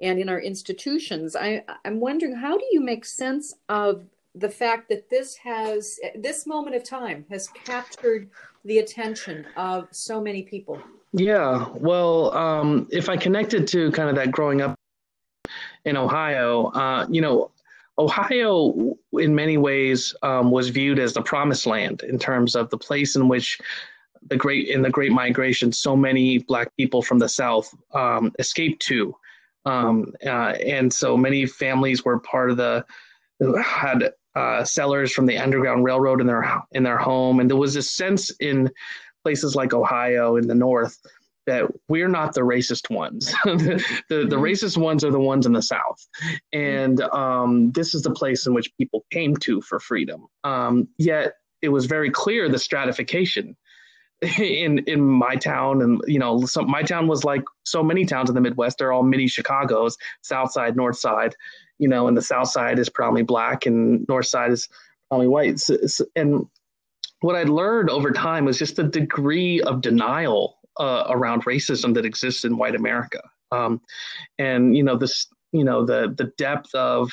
and 0.00 0.18
in 0.18 0.28
our 0.28 0.40
institutions. 0.40 1.36
I, 1.36 1.62
I'm 1.84 2.00
wondering, 2.00 2.34
how 2.34 2.56
do 2.56 2.64
you 2.72 2.80
make 2.80 3.04
sense 3.04 3.54
of 3.68 4.06
the 4.34 4.48
fact 4.48 4.88
that 4.88 5.10
this 5.10 5.36
has, 5.36 6.00
this 6.14 6.46
moment 6.46 6.74
of 6.74 6.84
time 6.84 7.26
has 7.30 7.48
captured 7.48 8.30
the 8.64 8.78
attention 8.78 9.46
of 9.56 9.88
so 9.90 10.20
many 10.20 10.42
people? 10.42 10.80
Yeah, 11.12 11.68
well, 11.74 12.34
um, 12.36 12.88
if 12.90 13.08
I 13.08 13.16
connected 13.16 13.66
to 13.68 13.90
kind 13.92 14.08
of 14.08 14.16
that 14.16 14.30
growing 14.30 14.62
up 14.62 14.74
in 15.84 15.96
Ohio, 15.96 16.66
uh, 16.68 17.06
you 17.10 17.20
know, 17.20 17.50
Ohio, 17.98 18.96
in 19.12 19.34
many 19.34 19.58
ways, 19.58 20.14
um, 20.22 20.50
was 20.50 20.70
viewed 20.70 20.98
as 20.98 21.12
the 21.12 21.22
promised 21.22 21.66
land 21.66 22.02
in 22.02 22.18
terms 22.18 22.56
of 22.56 22.70
the 22.70 22.78
place 22.78 23.16
in 23.16 23.28
which 23.28 23.60
the 24.28 24.36
great 24.36 24.68
in 24.68 24.82
the 24.82 24.90
Great 24.90 25.12
Migration, 25.12 25.72
so 25.72 25.96
many 25.96 26.38
Black 26.38 26.74
people 26.76 27.02
from 27.02 27.18
the 27.18 27.28
South 27.28 27.74
um, 27.92 28.32
escaped 28.38 28.80
to, 28.82 29.14
um, 29.66 30.14
uh, 30.24 30.54
and 30.64 30.92
so 30.92 31.16
many 31.16 31.44
families 31.44 32.04
were 32.04 32.18
part 32.20 32.50
of 32.50 32.56
the 32.56 32.84
had 33.62 34.12
uh, 34.34 34.64
cellars 34.64 35.12
from 35.12 35.26
the 35.26 35.38
Underground 35.38 35.84
Railroad 35.84 36.20
in 36.20 36.26
their 36.26 36.62
in 36.72 36.82
their 36.82 36.98
home, 36.98 37.40
and 37.40 37.50
there 37.50 37.56
was 37.56 37.76
a 37.76 37.82
sense 37.82 38.30
in 38.40 38.70
places 39.22 39.54
like 39.54 39.72
Ohio 39.72 40.36
in 40.36 40.48
the 40.48 40.54
North 40.54 40.98
that 41.46 41.64
we're 41.88 42.08
not 42.08 42.34
the 42.34 42.40
racist 42.40 42.90
ones. 42.90 43.32
the, 43.44 43.84
the, 44.08 44.16
the, 44.16 44.24
mm-hmm. 44.24 44.44
racist 44.44 44.76
ones 44.76 45.04
are 45.04 45.10
the 45.10 45.18
ones 45.18 45.44
in 45.44 45.52
the 45.52 45.62
South. 45.62 46.06
And 46.52 47.00
um, 47.00 47.72
this 47.72 47.94
is 47.94 48.02
the 48.02 48.12
place 48.12 48.46
in 48.46 48.54
which 48.54 48.72
people 48.76 49.04
came 49.10 49.36
to 49.38 49.60
for 49.60 49.80
freedom. 49.80 50.26
Um, 50.44 50.88
yet 50.98 51.34
it 51.60 51.70
was 51.70 51.86
very 51.86 52.10
clear 52.10 52.48
the 52.48 52.58
stratification 52.58 53.56
in 54.38 54.78
in 54.80 55.00
my 55.00 55.34
town 55.34 55.82
and 55.82 56.00
you 56.06 56.18
know 56.18 56.44
some, 56.44 56.70
my 56.70 56.82
town 56.82 57.08
was 57.08 57.24
like 57.24 57.42
so 57.64 57.82
many 57.82 58.04
towns 58.04 58.28
in 58.28 58.36
the 58.36 58.40
midwest 58.40 58.78
they're 58.78 58.92
all 58.92 59.02
mini 59.02 59.26
chicagos 59.26 59.94
south 60.22 60.52
side 60.52 60.76
north 60.76 60.96
side 60.96 61.34
you 61.82 61.88
know 61.88 62.06
and 62.06 62.16
the 62.16 62.22
south 62.22 62.48
side 62.48 62.78
is 62.78 62.88
probably 62.88 63.22
black 63.22 63.66
and 63.66 64.06
north 64.08 64.26
side 64.26 64.52
is 64.52 64.68
probably 65.08 65.26
white. 65.26 65.58
So, 65.58 65.76
so, 65.86 66.04
and 66.14 66.46
what 67.20 67.34
i 67.34 67.42
learned 67.42 67.90
over 67.90 68.12
time 68.12 68.44
was 68.44 68.58
just 68.58 68.76
the 68.76 68.84
degree 68.84 69.60
of 69.62 69.80
denial 69.80 70.58
uh, 70.78 71.04
around 71.10 71.44
racism 71.44 71.92
that 71.94 72.06
exists 72.06 72.44
in 72.44 72.56
white 72.56 72.76
america. 72.76 73.20
Um, 73.50 73.80
and 74.38 74.76
you 74.76 74.84
know 74.84 74.96
this 74.96 75.26
you 75.50 75.64
know 75.64 75.84
the 75.84 76.14
the 76.16 76.32
depth 76.38 76.72
of 76.74 77.10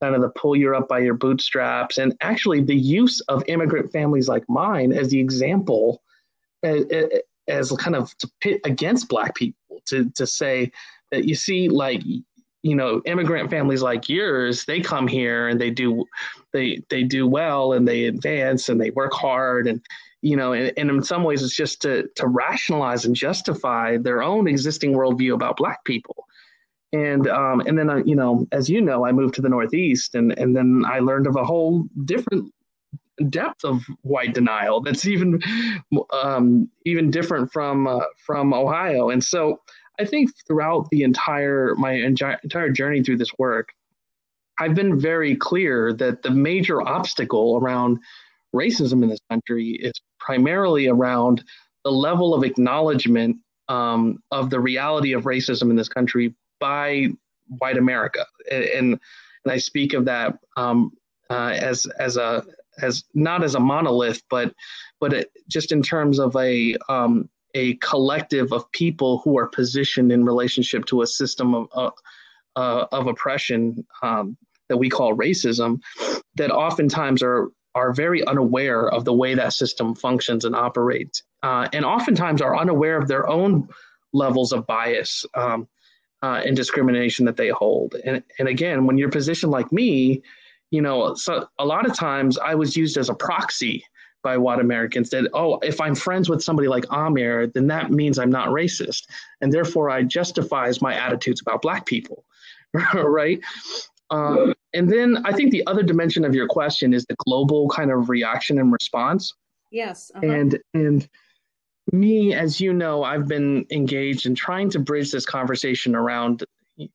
kind 0.00 0.14
of 0.14 0.22
the 0.22 0.30
pull 0.30 0.56
you 0.56 0.74
up 0.74 0.88
by 0.88 1.00
your 1.00 1.14
bootstraps 1.14 1.98
and 1.98 2.16
actually 2.20 2.60
the 2.60 2.76
use 2.76 3.20
of 3.22 3.42
immigrant 3.48 3.92
families 3.92 4.28
like 4.28 4.44
mine 4.48 4.92
as 4.92 5.10
the 5.10 5.20
example 5.20 6.02
as, 6.62 6.84
as 7.48 7.70
kind 7.72 7.94
of 7.94 8.16
to 8.18 8.30
pit 8.40 8.60
against 8.64 9.08
black 9.08 9.34
people 9.34 9.80
to 9.84 10.10
to 10.10 10.26
say 10.26 10.70
that 11.10 11.24
you 11.24 11.34
see 11.34 11.68
like 11.68 12.02
you 12.62 12.76
know 12.76 13.02
immigrant 13.04 13.50
families 13.50 13.82
like 13.82 14.08
yours 14.08 14.64
they 14.64 14.80
come 14.80 15.06
here 15.06 15.48
and 15.48 15.60
they 15.60 15.70
do 15.70 16.04
they 16.52 16.82
they 16.90 17.02
do 17.02 17.26
well 17.26 17.72
and 17.72 17.86
they 17.86 18.04
advance 18.04 18.68
and 18.68 18.80
they 18.80 18.90
work 18.90 19.12
hard 19.12 19.66
and 19.66 19.80
you 20.20 20.36
know 20.36 20.52
and, 20.52 20.72
and 20.76 20.90
in 20.90 21.02
some 21.02 21.24
ways 21.24 21.42
it's 21.42 21.54
just 21.54 21.82
to 21.82 22.08
to 22.14 22.26
rationalize 22.26 23.04
and 23.04 23.16
justify 23.16 23.96
their 23.96 24.22
own 24.22 24.46
existing 24.46 24.92
worldview 24.92 25.34
about 25.34 25.56
black 25.56 25.84
people 25.84 26.26
and 26.92 27.26
um, 27.28 27.60
and 27.60 27.78
then 27.78 27.90
I, 27.90 28.02
you 28.04 28.14
know 28.14 28.46
as 28.52 28.70
you 28.70 28.80
know 28.80 29.04
i 29.04 29.12
moved 29.12 29.34
to 29.34 29.42
the 29.42 29.48
northeast 29.48 30.14
and 30.14 30.36
and 30.38 30.54
then 30.56 30.84
i 30.86 31.00
learned 31.00 31.26
of 31.26 31.36
a 31.36 31.44
whole 31.44 31.84
different 32.04 32.52
depth 33.28 33.64
of 33.64 33.84
white 34.02 34.34
denial 34.34 34.80
that's 34.80 35.06
even 35.06 35.40
um, 36.12 36.68
even 36.84 37.10
different 37.10 37.52
from 37.52 37.86
uh, 37.86 38.00
from 38.24 38.54
Ohio. 38.54 39.10
And 39.10 39.22
so 39.22 39.60
I 40.00 40.04
think 40.04 40.30
throughout 40.46 40.88
the 40.90 41.02
entire 41.02 41.74
my 41.76 41.92
entire 41.92 42.70
journey 42.70 43.02
through 43.02 43.18
this 43.18 43.32
work, 43.38 43.72
I've 44.58 44.74
been 44.74 44.98
very 44.98 45.36
clear 45.36 45.92
that 45.94 46.22
the 46.22 46.30
major 46.30 46.80
obstacle 46.82 47.58
around 47.62 47.98
racism 48.54 49.02
in 49.02 49.08
this 49.08 49.20
country 49.30 49.70
is 49.70 49.92
primarily 50.18 50.88
around 50.88 51.42
the 51.84 51.92
level 51.92 52.34
of 52.34 52.44
acknowledgement 52.44 53.36
um, 53.68 54.22
of 54.30 54.50
the 54.50 54.60
reality 54.60 55.12
of 55.14 55.24
racism 55.24 55.70
in 55.70 55.76
this 55.76 55.88
country 55.88 56.34
by 56.60 57.08
white 57.58 57.76
America, 57.76 58.24
and 58.50 58.64
and, 58.64 59.00
I 59.44 59.58
speak 59.58 59.92
of 59.94 60.04
that 60.04 60.38
um, 60.56 60.92
uh, 61.28 61.52
as 61.54 61.86
as 61.98 62.16
a 62.16 62.44
as 62.80 63.04
not 63.14 63.42
as 63.42 63.56
a 63.56 63.60
monolith, 63.60 64.22
but 64.30 64.54
but 65.00 65.12
it, 65.12 65.32
just 65.48 65.72
in 65.72 65.82
terms 65.82 66.20
of 66.20 66.36
a 66.36 66.76
um, 66.88 67.28
a 67.54 67.74
collective 67.76 68.52
of 68.52 68.70
people 68.72 69.18
who 69.18 69.38
are 69.38 69.46
positioned 69.46 70.10
in 70.12 70.24
relationship 70.24 70.84
to 70.86 71.02
a 71.02 71.06
system 71.06 71.54
of 71.54 71.68
uh, 71.74 71.90
uh, 72.54 72.86
of 72.92 73.06
oppression 73.06 73.84
um, 74.02 74.36
that 74.68 74.76
we 74.76 74.90
call 74.90 75.16
racism, 75.16 75.80
that 76.34 76.50
oftentimes 76.50 77.22
are 77.22 77.48
are 77.74 77.92
very 77.92 78.24
unaware 78.26 78.88
of 78.88 79.04
the 79.04 79.12
way 79.12 79.34
that 79.34 79.52
system 79.52 79.94
functions 79.94 80.44
and 80.44 80.54
operates, 80.54 81.22
uh, 81.42 81.68
and 81.72 81.84
oftentimes 81.84 82.42
are 82.42 82.56
unaware 82.56 82.98
of 82.98 83.08
their 83.08 83.28
own 83.28 83.68
levels 84.12 84.52
of 84.52 84.66
bias 84.66 85.24
um, 85.34 85.66
uh, 86.22 86.42
and 86.44 86.56
discrimination 86.56 87.24
that 87.24 87.36
they 87.36 87.48
hold. 87.48 87.94
And 88.04 88.22
and 88.38 88.48
again, 88.48 88.86
when 88.86 88.98
you're 88.98 89.10
positioned 89.10 89.52
like 89.52 89.72
me, 89.72 90.22
you 90.70 90.82
know, 90.82 91.14
so 91.14 91.46
a 91.58 91.64
lot 91.64 91.86
of 91.86 91.94
times 91.94 92.38
I 92.38 92.54
was 92.54 92.76
used 92.76 92.96
as 92.96 93.08
a 93.08 93.14
proxy 93.14 93.84
by 94.22 94.36
white 94.36 94.60
Americans 94.60 95.10
that, 95.10 95.28
oh, 95.34 95.58
if 95.58 95.80
I'm 95.80 95.94
friends 95.94 96.28
with 96.28 96.42
somebody 96.42 96.68
like 96.68 96.84
Amer, 96.92 97.48
then 97.48 97.66
that 97.68 97.90
means 97.90 98.18
I'm 98.18 98.30
not 98.30 98.48
racist. 98.48 99.06
And 99.40 99.52
therefore 99.52 99.90
I 99.90 100.02
justifies 100.02 100.80
my 100.80 100.94
attitudes 100.94 101.40
about 101.40 101.62
black 101.62 101.86
people, 101.86 102.24
right? 102.94 103.40
Um, 104.10 104.54
and 104.74 104.90
then 104.90 105.18
I 105.24 105.32
think 105.32 105.50
the 105.50 105.66
other 105.66 105.82
dimension 105.82 106.24
of 106.24 106.34
your 106.34 106.46
question 106.46 106.92
is 106.92 107.04
the 107.06 107.16
global 107.26 107.68
kind 107.68 107.90
of 107.90 108.08
reaction 108.08 108.58
and 108.58 108.72
response. 108.72 109.32
Yes. 109.70 110.10
Uh-huh. 110.14 110.26
And, 110.26 110.58
and, 110.74 111.08
me, 111.90 112.32
as 112.32 112.60
you 112.60 112.72
know, 112.72 113.02
I've 113.02 113.26
been 113.26 113.66
engaged 113.70 114.26
in 114.26 114.36
trying 114.36 114.70
to 114.70 114.78
bridge 114.78 115.10
this 115.10 115.26
conversation 115.26 115.96
around 115.96 116.44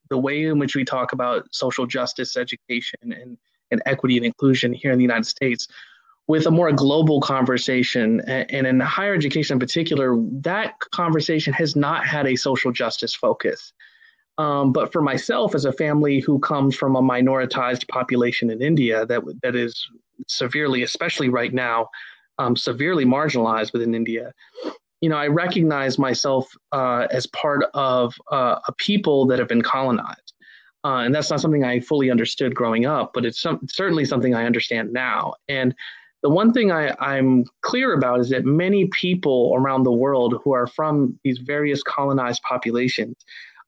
the 0.10 0.18
way 0.18 0.46
in 0.46 0.60
which 0.60 0.76
we 0.76 0.86
talk 0.86 1.12
about 1.12 1.44
social 1.52 1.86
justice 1.86 2.38
education 2.38 3.00
and 3.04 3.38
and 3.70 3.82
equity 3.86 4.18
and 4.18 4.26
inclusion 4.26 4.74
here 4.74 4.92
in 4.92 4.98
the 4.98 5.04
United 5.04 5.26
States 5.26 5.68
with 6.28 6.46
a 6.46 6.52
more 6.52 6.72
global 6.72 7.22
conversation 7.22 8.20
and 8.22 8.68
in 8.68 8.80
higher 8.80 9.14
education 9.14 9.56
in 9.56 9.60
particular 9.60 10.16
that 10.32 10.80
conversation 10.92 11.54
has 11.54 11.76
not 11.76 12.06
had 12.06 12.28
a 12.28 12.36
social 12.36 12.72
justice 12.72 13.16
focus 13.16 13.74
um, 14.38 14.72
but 14.72 14.92
for 14.92 15.02
myself 15.02 15.56
as 15.56 15.66
a 15.66 15.72
family 15.72 16.20
who 16.20 16.38
comes 16.40 16.76
from 16.76 16.96
a 16.96 17.02
minoritized 17.02 17.88
population 17.88 18.50
in 18.50 18.62
india 18.62 19.06
that 19.06 19.22
that 19.42 19.56
is 19.56 19.88
severely 20.28 20.84
especially 20.84 21.30
right 21.30 21.54
now 21.54 21.88
um, 22.40 22.56
severely 22.56 23.06
marginalized 23.06 23.74
within 23.74 23.96
india 23.96 24.32
you 25.02 25.10
know 25.10 25.18
i 25.18 25.28
recognize 25.28 25.98
myself 25.98 26.52
uh, 26.72 27.08
as 27.12 27.26
part 27.28 27.64
of 27.74 28.14
uh, 28.32 28.60
a 28.68 28.74
people 28.74 29.26
that 29.26 29.40
have 29.40 29.48
been 29.48 29.62
colonized 29.62 30.34
uh, 30.84 31.00
and 31.00 31.14
that's 31.14 31.30
not 31.30 31.42
something 31.42 31.66
I 31.66 31.82
fully 31.82 32.10
understood 32.10 32.56
growing 32.56 32.86
up, 32.86 33.12
but 33.14 33.26
it's 33.26 33.42
some, 33.42 33.60
certainly 33.68 34.06
something 34.06 34.34
I 34.34 34.46
understand 34.46 34.94
now. 34.94 35.34
And 35.50 35.76
the 36.28 36.34
one 36.34 36.52
thing 36.52 36.74
I, 36.74 36.94
I'm 37.00 37.46
clear 37.62 37.94
about 37.94 38.20
is 38.20 38.30
that 38.32 38.44
many 38.44 38.88
people 38.88 39.54
around 39.56 39.84
the 39.84 39.94
world 39.94 40.42
who 40.44 40.52
are 40.52 40.68
from 40.68 41.18
these 41.24 41.38
various 41.38 41.82
colonized 41.84 42.42
populations 42.44 43.16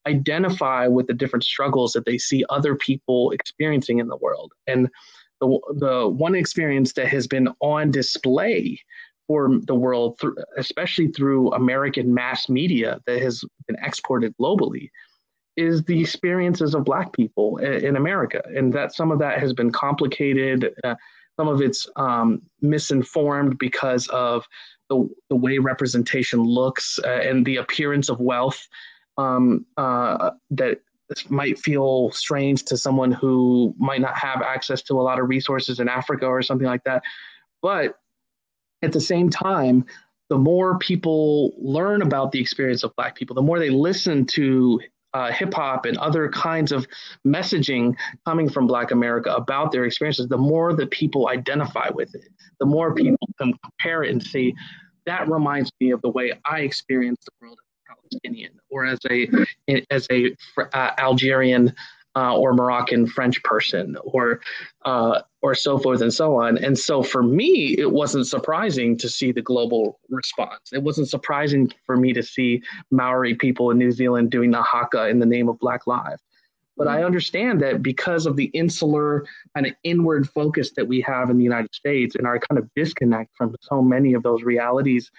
identify 0.05 0.85
with 0.85 1.07
the 1.07 1.13
different 1.13 1.45
struggles 1.45 1.93
that 1.93 2.05
they 2.05 2.17
see 2.17 2.43
other 2.49 2.75
people 2.75 3.31
experiencing 3.31 3.99
in 3.99 4.09
the 4.09 4.17
world. 4.17 4.51
And 4.67 4.89
the, 5.39 5.57
the 5.77 6.09
one 6.09 6.35
experience 6.35 6.91
that 6.93 7.07
has 7.07 7.27
been 7.27 7.47
on 7.61 7.91
display 7.91 8.81
for 9.25 9.49
the 9.61 9.75
world, 9.75 10.19
especially 10.57 11.07
through 11.07 11.53
American 11.53 12.13
mass 12.13 12.49
media 12.49 12.99
that 13.05 13.21
has 13.21 13.41
been 13.67 13.77
exported 13.81 14.35
globally, 14.37 14.89
is 15.55 15.81
the 15.83 16.01
experiences 16.01 16.75
of 16.75 16.83
Black 16.83 17.13
people 17.13 17.55
in, 17.59 17.95
America, 17.95 18.41
and 18.53 18.73
that 18.73 18.93
some 18.93 19.11
of 19.11 19.19
that 19.19 19.39
has 19.39 19.53
been 19.53 19.71
complicated. 19.71 20.73
Uh, 20.83 20.95
some 21.39 21.47
of 21.47 21.61
it's 21.61 21.87
um, 21.95 22.41
misinformed 22.61 23.57
because 23.59 24.09
of 24.09 24.45
the, 24.89 25.07
the 25.29 25.35
way 25.37 25.57
representation 25.57 26.41
looks 26.41 26.99
uh, 27.05 27.07
and 27.07 27.45
the 27.45 27.55
appearance 27.55 28.09
of 28.09 28.19
wealth 28.19 28.67
um, 29.17 29.65
uh, 29.77 30.31
that 30.51 30.79
might 31.29 31.57
feel 31.57 32.11
strange 32.11 32.65
to 32.65 32.75
someone 32.75 33.13
who 33.13 33.73
might 33.77 34.01
not 34.01 34.17
have 34.17 34.41
access 34.41 34.81
to 34.81 34.95
a 34.95 35.01
lot 35.01 35.17
of 35.17 35.29
resources 35.29 35.79
in 35.79 35.87
Africa 35.87 36.25
or 36.25 36.41
something 36.41 36.67
like 36.67 36.83
that. 36.83 37.03
But 37.61 37.95
at 38.81 38.91
the 38.91 38.99
same 38.99 39.29
time, 39.29 39.85
the 40.29 40.37
more 40.37 40.77
people 40.77 41.53
learn 41.57 42.01
about 42.01 42.33
the 42.33 42.41
experience 42.41 42.83
of 42.83 42.93
Black 42.97 43.15
people, 43.15 43.33
the 43.33 43.41
more 43.41 43.59
they 43.59 43.69
listen 43.69 44.25
to 44.25 44.81
uh, 45.13 45.31
hip 45.31 45.53
hop 45.53 45.85
and 45.85 45.97
other 45.97 46.29
kinds 46.29 46.71
of 46.71 46.87
messaging 47.25 47.95
coming 48.25 48.49
from 48.49 48.67
Black 48.67 48.91
America 48.91 49.33
about 49.33 49.71
their 49.71 49.85
experiences, 49.85 50.27
the 50.27 50.37
more 50.37 50.73
that 50.73 50.91
people 50.91 51.29
identify 51.29 51.89
with 51.93 52.13
it, 52.15 52.29
the 52.59 52.65
more 52.65 52.93
people 52.93 53.27
can 53.39 53.53
compare 53.63 54.03
it 54.03 54.11
and 54.11 54.21
see 54.21 54.53
that 55.05 55.27
reminds 55.27 55.71
me 55.79 55.91
of 55.91 56.01
the 56.01 56.09
way 56.09 56.33
I 56.45 56.59
experienced 56.59 57.25
the 57.25 57.31
world 57.41 57.57
as 57.59 57.65
a 57.81 57.93
Palestinian 57.95 58.51
or 58.69 58.85
as 58.85 58.99
a 59.09 59.27
as 59.89 60.07
a 60.11 60.35
uh, 60.73 60.91
Algerian 60.99 61.73
uh, 62.19 62.35
or 62.35 62.53
Moroccan 62.53 63.07
French 63.07 63.41
person 63.43 63.95
or 64.03 64.41
uh, 64.83 65.21
or 65.41 65.55
so 65.55 65.79
forth 65.79 66.01
and 66.01 66.13
so 66.13 66.35
on. 66.35 66.57
And 66.57 66.77
so 66.77 67.01
for 67.01 67.23
me, 67.23 67.75
it 67.77 67.89
wasn't 67.89 68.27
surprising 68.27 68.97
to 68.97 69.07
see 69.07 69.31
the 69.31 69.41
global 69.41 69.99
response. 70.09 70.73
It 70.73 70.83
wasn't 70.83 71.07
surprising 71.07 71.71
for 71.85 71.95
me 71.95 72.11
to 72.11 72.21
see 72.21 72.61
Maori 72.91 73.35
people 73.35 73.71
in 73.71 73.77
New 73.77 73.91
Zealand 73.91 74.31
doing 74.31 74.51
the 74.51 74.61
haka 74.61 75.07
in 75.07 75.19
the 75.19 75.25
name 75.25 75.47
of 75.47 75.59
Black 75.59 75.87
Lives. 75.87 76.21
But 76.75 76.89
I 76.89 77.03
understand 77.03 77.61
that 77.61 77.81
because 77.81 78.25
of 78.25 78.35
the 78.35 78.49
insular 78.53 79.25
kind 79.53 79.67
of 79.67 79.73
inward 79.83 80.29
focus 80.29 80.71
that 80.75 80.87
we 80.87 80.99
have 81.01 81.29
in 81.29 81.37
the 81.37 81.43
United 81.43 81.73
States 81.73 82.15
and 82.15 82.27
our 82.27 82.39
kind 82.39 82.59
of 82.59 82.69
disconnect 82.75 83.33
from 83.37 83.55
so 83.61 83.81
many 83.81 84.13
of 84.13 84.23
those 84.23 84.43
realities, 84.43 85.09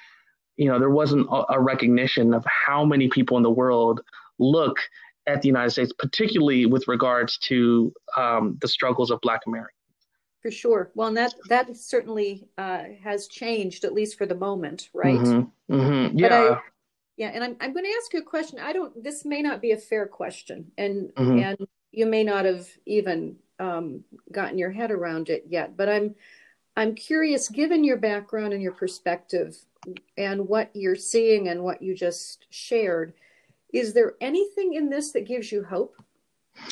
you 0.56 0.68
know, 0.68 0.78
there 0.78 0.90
wasn't 0.90 1.26
a 1.48 1.60
recognition 1.60 2.34
of 2.34 2.44
how 2.46 2.84
many 2.84 3.08
people 3.08 3.38
in 3.38 3.42
the 3.42 3.50
world 3.50 4.00
look 4.38 4.78
at 5.26 5.42
the 5.42 5.48
United 5.48 5.70
States, 5.70 5.92
particularly 5.98 6.66
with 6.66 6.88
regards 6.88 7.38
to 7.38 7.92
um, 8.16 8.58
the 8.60 8.68
struggles 8.68 9.10
of 9.10 9.20
Black 9.20 9.42
Americans. 9.46 9.76
For 10.42 10.50
sure. 10.50 10.90
Well, 10.94 11.08
and 11.08 11.16
that 11.16 11.34
that 11.48 11.76
certainly 11.76 12.48
uh, 12.56 12.84
has 13.02 13.28
changed, 13.28 13.84
at 13.84 13.92
least 13.92 14.16
for 14.16 14.26
the 14.26 14.34
moment, 14.34 14.88
right? 14.94 15.18
Mm-hmm. 15.18 15.74
Mm-hmm. 15.74 16.18
Yeah. 16.18 16.58
Yeah, 17.16 17.32
and 17.34 17.44
I'm 17.44 17.56
I'm 17.60 17.74
going 17.74 17.84
to 17.84 17.94
ask 17.98 18.14
you 18.14 18.20
a 18.20 18.24
question. 18.24 18.58
I 18.58 18.72
don't. 18.72 19.04
This 19.04 19.26
may 19.26 19.42
not 19.42 19.60
be 19.60 19.72
a 19.72 19.76
fair 19.76 20.06
question, 20.06 20.72
and 20.78 21.10
mm-hmm. 21.10 21.38
and 21.38 21.58
you 21.92 22.06
may 22.06 22.24
not 22.24 22.46
have 22.46 22.66
even 22.86 23.36
um, 23.58 24.04
gotten 24.32 24.56
your 24.56 24.70
head 24.70 24.90
around 24.90 25.28
it 25.28 25.44
yet. 25.46 25.76
But 25.76 25.90
I'm 25.90 26.14
I'm 26.76 26.94
curious, 26.94 27.50
given 27.50 27.84
your 27.84 27.98
background 27.98 28.54
and 28.54 28.62
your 28.62 28.72
perspective, 28.72 29.54
and 30.16 30.48
what 30.48 30.70
you're 30.72 30.96
seeing 30.96 31.48
and 31.48 31.62
what 31.62 31.82
you 31.82 31.94
just 31.94 32.46
shared, 32.48 33.12
is 33.72 33.92
there 33.92 34.14
anything 34.20 34.74
in 34.74 34.88
this 34.88 35.12
that 35.12 35.26
gives 35.26 35.50
you 35.50 35.62
hope 35.62 35.96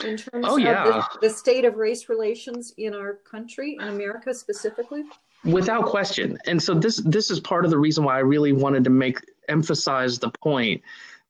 in 0.05 0.17
terms 0.17 0.45
oh, 0.49 0.57
yeah. 0.57 0.85
of 0.85 1.05
the, 1.21 1.29
the 1.29 1.31
state 1.31 1.65
of 1.65 1.77
race 1.77 2.09
relations 2.09 2.75
in 2.77 2.95
our 2.95 3.15
country, 3.31 3.77
in 3.81 3.89
America 3.89 4.35
specifically? 4.35 5.05
without 5.45 5.87
question 5.87 6.37
and 6.47 6.61
so 6.63 6.75
this 6.75 6.97
this 7.05 7.31
is 7.31 7.39
part 7.39 7.65
of 7.65 7.71
the 7.71 7.79
reason 7.79 8.05
why 8.05 8.17
i 8.17 8.21
really 8.21 8.53
wanted 8.53 8.83
to 8.83 8.91
make 8.91 9.21
emphasize 9.49 10.19
the 10.19 10.31
point 10.43 10.83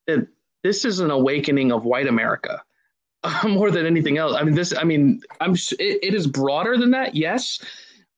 that 0.07 0.27
this 0.63 0.85
is 0.85 1.01
an 1.01 1.11
awakening 1.11 1.71
of 1.71 1.85
white 1.85 2.07
america 2.07 2.63
more 3.45 3.71
than 3.71 3.85
anything 3.85 4.17
else 4.17 4.35
i 4.35 4.43
mean 4.43 4.55
this 4.55 4.73
i 4.77 4.85
mean 4.85 5.21
i'm 5.41 5.53
it, 5.53 5.99
it 6.03 6.15
is 6.15 6.27
broader 6.27 6.79
than 6.79 6.91
that 6.91 7.15
yes 7.15 7.61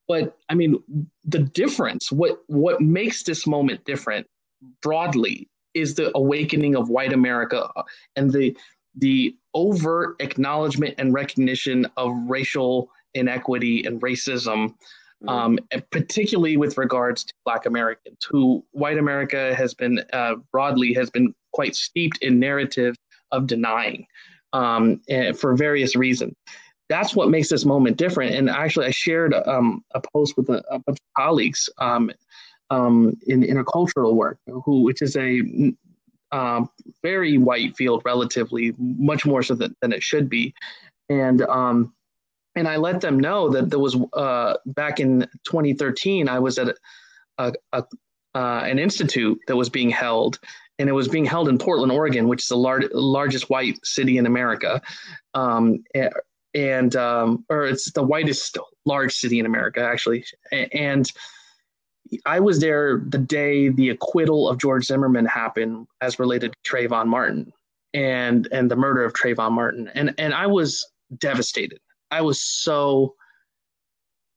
but 0.06 0.36
i 0.48 0.54
mean 0.54 0.80
the 1.24 1.40
difference 1.40 2.12
what 2.12 2.42
what 2.46 2.80
makes 2.80 3.24
this 3.24 3.46
moment 3.46 3.84
different 3.84 4.26
broadly 4.82 5.48
is 5.80 5.94
the 5.94 6.10
awakening 6.16 6.74
of 6.76 6.88
white 6.88 7.12
america 7.12 7.68
and 8.16 8.32
the 8.32 8.56
the 8.96 9.34
overt 9.54 10.16
acknowledgement 10.20 10.94
and 10.98 11.14
recognition 11.14 11.86
of 11.96 12.12
racial 12.28 12.90
inequity 13.14 13.84
and 13.84 14.00
racism 14.00 14.74
Mm-hmm. 15.22 15.28
um, 15.28 15.58
particularly 15.92 16.56
with 16.56 16.78
regards 16.78 17.24
to 17.24 17.34
Black 17.44 17.66
Americans, 17.66 18.16
who 18.30 18.64
white 18.70 18.96
America 18.96 19.54
has 19.54 19.74
been 19.74 20.02
uh, 20.14 20.36
broadly 20.50 20.94
has 20.94 21.10
been 21.10 21.34
quite 21.52 21.74
steeped 21.74 22.16
in 22.22 22.38
narrative 22.38 22.96
of 23.30 23.46
denying 23.46 24.06
um, 24.54 25.02
for 25.38 25.54
various 25.54 25.94
reasons. 25.94 26.34
That's 26.88 27.14
what 27.14 27.28
makes 27.28 27.50
this 27.50 27.66
moment 27.66 27.98
different. 27.98 28.34
And 28.34 28.48
actually, 28.48 28.86
I 28.86 28.92
shared 28.92 29.34
um, 29.46 29.84
a 29.94 30.00
post 30.12 30.38
with 30.38 30.48
a, 30.48 30.62
a 30.70 30.78
bunch 30.78 30.98
of 30.98 31.22
colleagues 31.22 31.68
um, 32.70 33.16
in 33.26 33.42
intercultural 33.42 34.14
work, 34.14 34.38
who 34.64 34.82
which 34.82 35.02
is 35.02 35.16
a 35.16 35.42
um, 36.32 36.70
very 37.02 37.38
white 37.38 37.76
field, 37.76 38.02
relatively 38.04 38.74
much 38.78 39.26
more 39.26 39.42
so 39.42 39.54
than, 39.54 39.74
than 39.82 39.92
it 39.92 40.02
should 40.02 40.28
be, 40.28 40.54
and 41.08 41.42
um, 41.42 41.92
and 42.54 42.68
I 42.68 42.76
let 42.76 43.00
them 43.00 43.18
know 43.18 43.48
that 43.50 43.70
there 43.70 43.78
was 43.78 43.96
uh, 44.12 44.54
back 44.66 45.00
in 45.00 45.20
2013, 45.44 46.28
I 46.28 46.38
was 46.38 46.58
at 46.58 46.68
a, 46.68 46.74
a, 47.38 47.52
a 47.72 47.84
uh, 48.32 48.62
an 48.64 48.78
institute 48.78 49.40
that 49.48 49.56
was 49.56 49.68
being 49.68 49.90
held, 49.90 50.38
and 50.78 50.88
it 50.88 50.92
was 50.92 51.08
being 51.08 51.24
held 51.24 51.48
in 51.48 51.58
Portland, 51.58 51.90
Oregon, 51.90 52.28
which 52.28 52.42
is 52.44 52.48
the 52.48 52.56
lar- 52.56 52.88
largest 52.92 53.50
white 53.50 53.84
city 53.84 54.18
in 54.18 54.26
America, 54.26 54.80
um, 55.34 55.82
and 56.54 56.94
um, 56.94 57.44
or 57.48 57.66
it's 57.66 57.90
the 57.90 58.04
whitest 58.04 58.56
large 58.86 59.12
city 59.12 59.40
in 59.40 59.46
America 59.46 59.80
actually, 59.80 60.24
and. 60.72 61.10
I 62.26 62.40
was 62.40 62.60
there 62.60 63.02
the 63.06 63.18
day 63.18 63.68
the 63.68 63.90
acquittal 63.90 64.48
of 64.48 64.58
George 64.58 64.84
Zimmerman 64.86 65.26
happened, 65.26 65.86
as 66.00 66.18
related 66.18 66.52
to 66.52 66.70
Trayvon 66.70 67.06
Martin 67.06 67.52
and 67.94 68.48
and 68.52 68.70
the 68.70 68.76
murder 68.76 69.04
of 69.04 69.12
Trayvon 69.12 69.52
Martin, 69.52 69.90
and 69.94 70.14
and 70.18 70.34
I 70.34 70.46
was 70.46 70.86
devastated. 71.18 71.80
I 72.10 72.22
was 72.22 72.40
so 72.40 73.14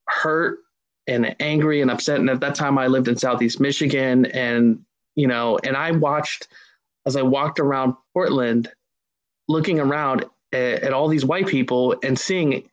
hurt 0.07 0.59
and 1.07 1.35
angry 1.39 1.81
and 1.81 1.91
upset. 1.91 2.19
And 2.19 2.29
at 2.29 2.39
that 2.39 2.55
time, 2.55 2.77
I 2.77 2.87
lived 2.87 3.07
in 3.07 3.17
Southeast 3.17 3.59
Michigan, 3.59 4.25
and 4.27 4.83
you 5.15 5.27
know, 5.27 5.59
and 5.63 5.75
I 5.75 5.91
watched 5.91 6.47
as 7.05 7.15
I 7.15 7.21
walked 7.21 7.59
around 7.59 7.95
Portland, 8.13 8.71
looking 9.47 9.79
around 9.79 10.25
at, 10.51 10.83
at 10.83 10.93
all 10.93 11.07
these 11.07 11.25
white 11.25 11.47
people 11.47 11.95
and 12.03 12.17
seeing 12.17 12.69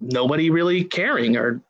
nobody 0.00 0.50
really 0.50 0.84
caring 0.84 1.36
or 1.36 1.60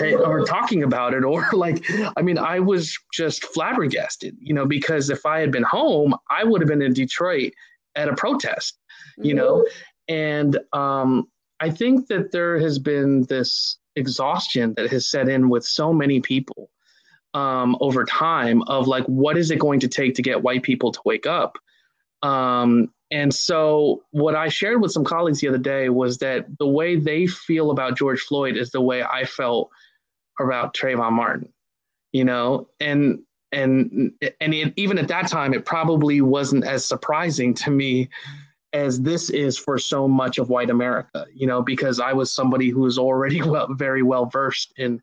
or 0.00 0.44
talking 0.44 0.82
about 0.82 1.14
it 1.14 1.22
or 1.22 1.46
like 1.52 1.84
i 2.16 2.22
mean 2.22 2.36
i 2.36 2.58
was 2.58 2.98
just 3.12 3.44
flabbergasted 3.44 4.36
you 4.40 4.52
know 4.52 4.66
because 4.66 5.08
if 5.08 5.24
i 5.24 5.38
had 5.38 5.52
been 5.52 5.62
home 5.62 6.14
i 6.30 6.42
would 6.42 6.60
have 6.60 6.68
been 6.68 6.82
in 6.82 6.92
detroit 6.92 7.52
at 7.94 8.08
a 8.08 8.14
protest 8.16 8.76
you 9.18 9.32
know 9.32 9.58
mm-hmm. 9.58 10.14
and 10.14 10.58
um 10.72 11.28
I 11.60 11.70
think 11.70 12.08
that 12.08 12.32
there 12.32 12.58
has 12.58 12.78
been 12.78 13.24
this 13.24 13.78
exhaustion 13.96 14.74
that 14.76 14.90
has 14.90 15.08
set 15.08 15.28
in 15.28 15.48
with 15.48 15.64
so 15.64 15.92
many 15.92 16.20
people 16.20 16.70
um, 17.32 17.76
over 17.80 18.04
time 18.04 18.62
of 18.62 18.86
like, 18.86 19.04
what 19.06 19.36
is 19.36 19.50
it 19.50 19.58
going 19.58 19.80
to 19.80 19.88
take 19.88 20.14
to 20.16 20.22
get 20.22 20.42
white 20.42 20.62
people 20.62 20.92
to 20.92 21.00
wake 21.04 21.26
up? 21.26 21.56
Um, 22.22 22.92
and 23.10 23.32
so, 23.32 24.02
what 24.10 24.34
I 24.34 24.48
shared 24.48 24.80
with 24.80 24.92
some 24.92 25.04
colleagues 25.04 25.40
the 25.40 25.48
other 25.48 25.58
day 25.58 25.88
was 25.88 26.18
that 26.18 26.46
the 26.58 26.66
way 26.66 26.96
they 26.96 27.26
feel 27.26 27.70
about 27.70 27.96
George 27.96 28.20
Floyd 28.20 28.56
is 28.56 28.70
the 28.70 28.80
way 28.80 29.02
I 29.02 29.24
felt 29.24 29.70
about 30.40 30.74
Trayvon 30.74 31.12
Martin, 31.12 31.52
you 32.12 32.24
know, 32.24 32.68
and 32.80 33.20
and 33.52 34.12
and 34.40 34.54
it, 34.54 34.72
even 34.76 34.98
at 34.98 35.08
that 35.08 35.28
time, 35.28 35.54
it 35.54 35.64
probably 35.64 36.20
wasn't 36.20 36.64
as 36.64 36.84
surprising 36.84 37.54
to 37.54 37.70
me 37.70 38.08
as 38.72 39.00
this 39.00 39.30
is 39.30 39.56
for 39.56 39.78
so 39.78 40.08
much 40.08 40.38
of 40.38 40.50
white 40.50 40.68
America, 40.68 41.26
you 41.32 41.46
know, 41.46 41.62
because 41.62 42.00
I 42.00 42.12
was 42.12 42.32
somebody 42.32 42.70
who 42.70 42.80
was 42.80 42.98
already 42.98 43.40
well, 43.48 43.68
very 43.72 44.02
well 44.02 44.26
versed 44.26 44.72
in 44.76 45.00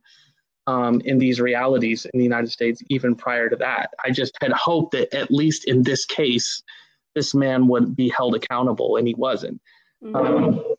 um, 0.68 1.02
in 1.06 1.18
these 1.18 1.42
realities 1.42 2.06
in 2.14 2.20
the 2.20 2.24
United 2.24 2.52
States 2.52 2.84
even 2.90 3.16
prior 3.16 3.50
to 3.50 3.56
that. 3.56 3.92
I 4.06 4.12
just 4.12 4.38
had 4.42 4.52
hoped 4.52 4.92
that 4.92 5.14
at 5.14 5.32
least 5.32 5.66
in 5.66 5.84
this 5.84 6.06
case, 6.06 6.62
this 7.16 7.34
man 7.34 7.68
would 7.68 7.96
be 7.96 8.10
held 8.10 8.36
accountable, 8.36 8.98
and 8.98 9.08
he 9.08 9.16
wasn't. 9.16 9.60
Mm-hmm. 10.04 10.16
Um, 10.16 10.76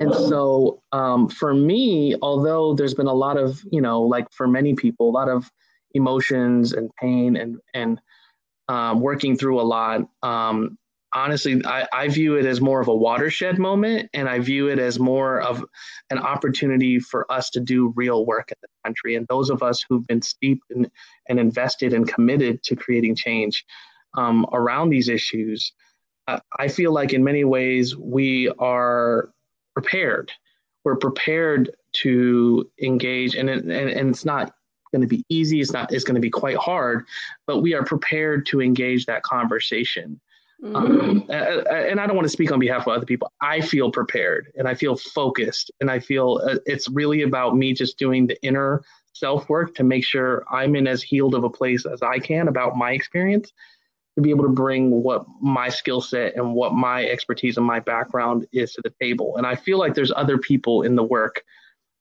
and 0.00 0.14
so 0.14 0.82
um, 0.92 1.28
for 1.28 1.54
me, 1.54 2.16
although 2.22 2.74
there's 2.74 2.94
been 2.94 3.06
a 3.06 3.14
lot 3.14 3.36
of, 3.36 3.62
you 3.70 3.80
know, 3.80 4.02
like 4.02 4.30
for 4.32 4.48
many 4.48 4.74
people, 4.74 5.10
a 5.10 5.12
lot 5.12 5.28
of 5.28 5.50
emotions 5.94 6.72
and 6.72 6.90
pain 7.00 7.36
and 7.36 7.58
and 7.74 8.00
um, 8.68 9.00
working 9.00 9.36
through 9.36 9.60
a 9.60 9.62
lot. 9.62 10.02
Um, 10.22 10.78
honestly, 11.12 11.60
I, 11.64 11.86
I 11.92 12.08
view 12.08 12.36
it 12.36 12.46
as 12.46 12.60
more 12.60 12.80
of 12.80 12.88
a 12.88 12.94
watershed 12.94 13.58
moment, 13.58 14.08
and 14.14 14.28
I 14.28 14.38
view 14.38 14.68
it 14.68 14.78
as 14.78 14.98
more 14.98 15.40
of 15.40 15.64
an 16.10 16.18
opportunity 16.18 16.98
for 16.98 17.30
us 17.30 17.50
to 17.50 17.60
do 17.60 17.92
real 17.96 18.24
work 18.24 18.50
in 18.50 18.56
the 18.62 18.68
country. 18.84 19.16
And 19.16 19.26
those 19.28 19.50
of 19.50 19.62
us 19.62 19.84
who've 19.86 20.06
been 20.06 20.22
steeped 20.22 20.64
in, 20.70 20.90
and 21.28 21.38
invested 21.38 21.92
and 21.92 22.08
committed 22.08 22.62
to 22.64 22.76
creating 22.76 23.16
change 23.16 23.64
um, 24.16 24.46
around 24.52 24.90
these 24.90 25.08
issues, 25.08 25.72
uh, 26.28 26.38
I 26.58 26.68
feel 26.68 26.92
like 26.92 27.12
in 27.12 27.24
many 27.24 27.44
ways 27.44 27.96
we 27.96 28.48
are 28.58 29.30
prepared. 29.74 30.32
We're 30.84 30.96
prepared 30.96 31.70
to 31.94 32.68
engage, 32.82 33.34
and 33.34 33.48
it, 33.48 33.64
and, 33.64 33.90
and 33.90 34.10
it's 34.10 34.24
not 34.24 34.52
going 34.92 35.02
to 35.02 35.08
be 35.08 35.24
easy. 35.28 35.60
It's 35.60 35.72
not. 35.72 35.92
It's 35.92 36.04
going 36.04 36.16
to 36.16 36.20
be 36.20 36.30
quite 36.30 36.56
hard, 36.56 37.06
but 37.46 37.60
we 37.60 37.74
are 37.74 37.84
prepared 37.84 38.46
to 38.46 38.60
engage 38.60 39.06
that 39.06 39.22
conversation. 39.22 40.20
Mm-hmm. 40.62 40.76
Um, 40.76 41.26
and 41.30 41.98
I 41.98 42.06
don't 42.06 42.14
want 42.14 42.26
to 42.26 42.32
speak 42.32 42.52
on 42.52 42.60
behalf 42.60 42.86
of 42.86 42.92
other 42.92 43.06
people. 43.06 43.32
I 43.40 43.60
feel 43.60 43.90
prepared 43.90 44.52
and 44.56 44.68
I 44.68 44.74
feel 44.74 44.96
focused, 44.96 45.70
and 45.80 45.90
I 45.90 45.98
feel 45.98 46.40
uh, 46.44 46.58
it's 46.66 46.88
really 46.88 47.22
about 47.22 47.56
me 47.56 47.72
just 47.72 47.98
doing 47.98 48.26
the 48.26 48.40
inner 48.42 48.82
self 49.12 49.48
work 49.48 49.74
to 49.76 49.84
make 49.84 50.04
sure 50.04 50.44
I'm 50.50 50.76
in 50.76 50.86
as 50.86 51.02
healed 51.02 51.34
of 51.34 51.44
a 51.44 51.50
place 51.50 51.84
as 51.84 52.02
I 52.02 52.18
can 52.18 52.48
about 52.48 52.76
my 52.76 52.92
experience 52.92 53.52
to 54.16 54.22
be 54.22 54.30
able 54.30 54.44
to 54.44 54.50
bring 54.50 54.90
what 54.90 55.24
my 55.40 55.68
skill 55.68 56.00
set 56.00 56.36
and 56.36 56.54
what 56.54 56.74
my 56.74 57.04
expertise 57.04 57.56
and 57.56 57.66
my 57.66 57.80
background 57.80 58.46
is 58.52 58.72
to 58.74 58.82
the 58.82 58.92
table. 59.00 59.36
And 59.36 59.46
I 59.46 59.54
feel 59.54 59.78
like 59.78 59.94
there's 59.94 60.12
other 60.14 60.38
people 60.38 60.82
in 60.82 60.96
the 60.96 61.02
work 61.02 61.42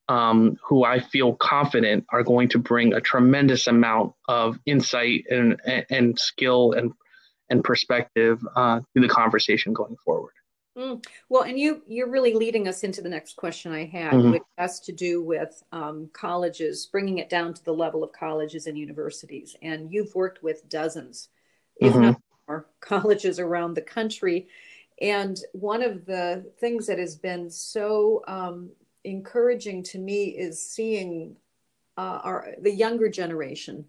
um, 0.10 0.58
who 0.62 0.84
I 0.84 1.00
feel 1.00 1.34
confident 1.34 2.06
are 2.10 2.24
going 2.24 2.50
to 2.50 2.60
bring 2.60 2.94
a 2.94 3.00
tremendous 3.00 3.68
amount 3.68 4.14
of 4.28 4.60
insight 4.66 5.26
and, 5.30 5.62
and, 5.66 5.86
and 5.90 6.20
skill 6.20 6.74
and 6.74 6.92
and 7.50 7.64
perspective 7.66 8.42
uh, 8.56 8.80
to 8.80 9.02
the 9.02 9.10
conversation 9.10 9.74
going 9.74 9.98
forward. 9.98 10.32
Mm. 10.78 11.06
Well, 11.28 11.44
and 11.44 11.60
you 11.60 11.82
you're 11.86 12.10
really 12.10 12.34
leading 12.34 12.68
us 12.68 12.84
into 12.84 13.02
the 13.02 13.10
next 13.10 13.36
question 13.36 13.74
I 13.74 13.86
had, 13.86 14.14
mm-hmm. 14.14 14.32
which 14.32 14.44
has 14.58 14.80
to 14.82 14.94
do 14.94 15.22
with 15.22 15.62
um, 15.74 16.10
colleges, 16.14 16.88
bringing 16.90 17.18
it 17.18 17.30
down 17.30 17.54
to 17.54 17.64
the 17.64 17.74
level 17.74 18.06
of 18.06 18.14
colleges 18.14 18.68
and 18.68 18.78
universities. 18.78 19.56
And 19.62 19.92
you've 19.92 20.16
worked 20.16 20.42
with 20.42 20.68
dozens, 20.70 21.28
mm-hmm. 21.90 22.02
not 22.02 22.22
more, 22.48 22.66
colleges 22.80 23.40
around 23.40 23.74
the 23.74 23.82
country. 23.82 24.48
And 25.02 25.40
one 25.54 25.82
of 25.82 26.06
the 26.06 26.46
things 26.60 26.88
that 26.88 27.00
has 27.00 27.16
been 27.16 27.50
so 27.50 28.24
um, 28.28 28.70
encouraging 29.04 29.84
to 29.84 30.00
me 30.00 30.26
is 30.26 30.64
seeing 30.64 31.36
uh, 31.98 32.20
our 32.24 32.54
the 32.62 32.72
younger 32.72 33.10
generation, 33.10 33.86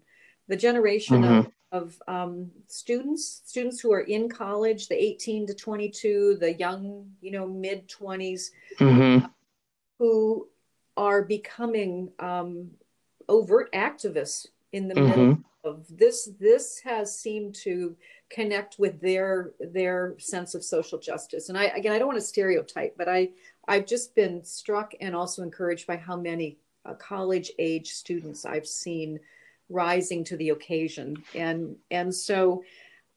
the 0.47 0.55
generation 0.55 1.21
mm-hmm. 1.21 1.33
of 1.33 1.51
of 1.73 2.01
um, 2.07 2.51
students, 2.67 3.41
students 3.45 3.79
who 3.79 3.91
are 3.91 4.01
in 4.01 4.29
college, 4.29 4.87
the 4.87 5.03
18 5.03 5.47
to 5.47 5.55
22, 5.55 6.37
the 6.39 6.53
young, 6.53 7.09
you 7.19 7.31
know, 7.31 7.47
mid 7.47 7.89
20s, 7.89 8.51
mm-hmm. 8.79 9.25
who 9.97 10.47
are 10.95 11.23
becoming 11.23 12.11
um, 12.19 12.69
overt 13.27 13.73
activists 13.73 14.47
in 14.73 14.87
the 14.87 14.95
mm-hmm. 14.95 15.07
middle 15.07 15.37
of 15.63 15.85
this. 15.89 16.29
This 16.39 16.79
has 16.83 17.17
seemed 17.17 17.55
to 17.55 17.95
connect 18.29 18.79
with 18.79 18.99
their 18.99 19.51
their 19.59 20.15
sense 20.19 20.55
of 20.55 20.63
social 20.63 20.99
justice. 20.99 21.49
And 21.49 21.57
I 21.57 21.65
again, 21.65 21.93
I 21.93 21.99
don't 21.99 22.07
want 22.07 22.19
to 22.19 22.25
stereotype, 22.25 22.95
but 22.97 23.07
I 23.07 23.29
I've 23.67 23.85
just 23.85 24.13
been 24.15 24.43
struck 24.43 24.93
and 24.99 25.15
also 25.15 25.43
encouraged 25.43 25.87
by 25.87 25.95
how 25.95 26.17
many 26.17 26.57
uh, 26.85 26.95
college 26.95 27.51
age 27.59 27.91
students 27.91 28.45
I've 28.45 28.67
seen 28.67 29.19
rising 29.69 30.23
to 30.25 30.37
the 30.37 30.49
occasion. 30.49 31.23
And 31.33 31.77
and 31.91 32.13
so 32.13 32.63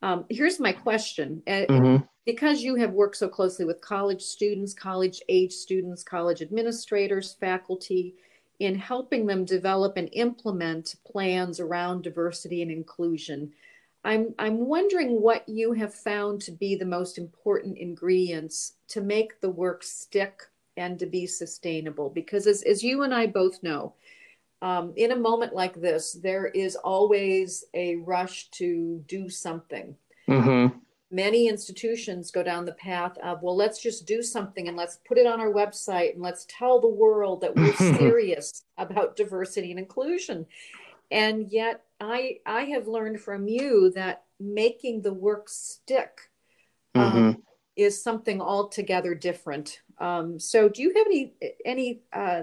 um, 0.03 0.25
here's 0.29 0.61
my 0.61 0.73
question. 0.73 1.43
Mm-hmm. 1.47 2.05
Because 2.25 2.61
you 2.61 2.75
have 2.75 2.91
worked 2.91 3.17
so 3.17 3.29
closely 3.29 3.65
with 3.65 3.81
college 3.81 4.21
students, 4.21 4.75
college 4.75 5.23
age 5.29 5.53
students, 5.53 6.03
college 6.03 6.43
administrators, 6.43 7.35
faculty, 7.35 8.17
in 8.59 8.75
helping 8.75 9.27
them 9.27 9.45
develop 9.45 9.97
and 9.97 10.09
implement 10.13 10.97
plans 11.07 11.61
around 11.61 12.03
diversity 12.03 12.63
and 12.63 12.71
inclusion. 12.71 13.53
I'm, 14.05 14.35
I'm 14.39 14.67
wondering 14.67 15.21
what 15.21 15.49
you 15.49 15.73
have 15.73 15.95
found 15.95 16.41
to 16.43 16.53
be 16.53 16.77
the 16.77 16.85
most 16.85 17.19
important 17.19 17.77
ingredients 17.79 18.75
to 18.89 19.01
make 19.01 19.41
the 19.41 19.51
work 19.51 19.83
stick 19.83 20.43
and 20.77 20.99
to 20.99 21.07
be 21.07 21.27
sustainable. 21.27 22.11
Because 22.11 22.47
as, 22.47 22.63
as 22.63 22.83
you 22.83 23.03
and 23.03 23.13
I 23.13 23.27
both 23.27 23.63
know, 23.63 23.95
um, 24.63 24.93
in 24.97 25.13
a 25.13 25.17
moment 25.17 25.55
like 25.55 25.81
this, 25.81 26.13
there 26.13 26.47
is 26.47 26.77
always 26.77 27.65
a 27.75 27.97
rush 27.97 28.49
to 28.53 29.03
do 29.07 29.29
something. 29.29 29.97
Mm-hmm 30.29 30.79
many 31.17 31.49
institutions 31.49 32.31
go 32.31 32.43
down 32.43 32.67
the 32.67 32.73
path 32.73 33.17
of 33.19 33.43
well 33.43 33.57
let's 33.57 33.83
just 33.83 34.07
do 34.07 34.23
something 34.23 34.69
and 34.69 34.77
let's 34.77 34.99
put 35.09 35.17
it 35.17 35.27
on 35.27 35.41
our 35.41 35.53
website 35.53 36.13
and 36.13 36.23
let's 36.23 36.47
tell 36.49 36.79
the 36.79 36.87
world 36.87 37.41
that 37.41 37.57
we're 37.57 37.75
serious 37.99 38.65
about 38.77 39.17
diversity 39.17 39.71
and 39.71 39.81
inclusion. 39.81 40.47
And 41.11 41.51
yet 41.51 41.83
i 41.99 42.39
i 42.45 42.63
have 42.65 42.87
learned 42.87 43.21
from 43.21 43.49
you 43.49 43.91
that 43.95 44.25
making 44.39 45.01
the 45.01 45.15
work 45.15 45.49
stick 45.49 46.21
um, 46.95 47.13
mm-hmm. 47.13 47.41
is 47.75 48.03
something 48.03 48.41
altogether 48.41 49.15
different. 49.15 49.81
Um, 49.99 50.39
so 50.39 50.69
do 50.69 50.83
you 50.83 50.93
have 50.95 51.07
any 51.07 51.33
any 51.65 52.01
uh, 52.13 52.43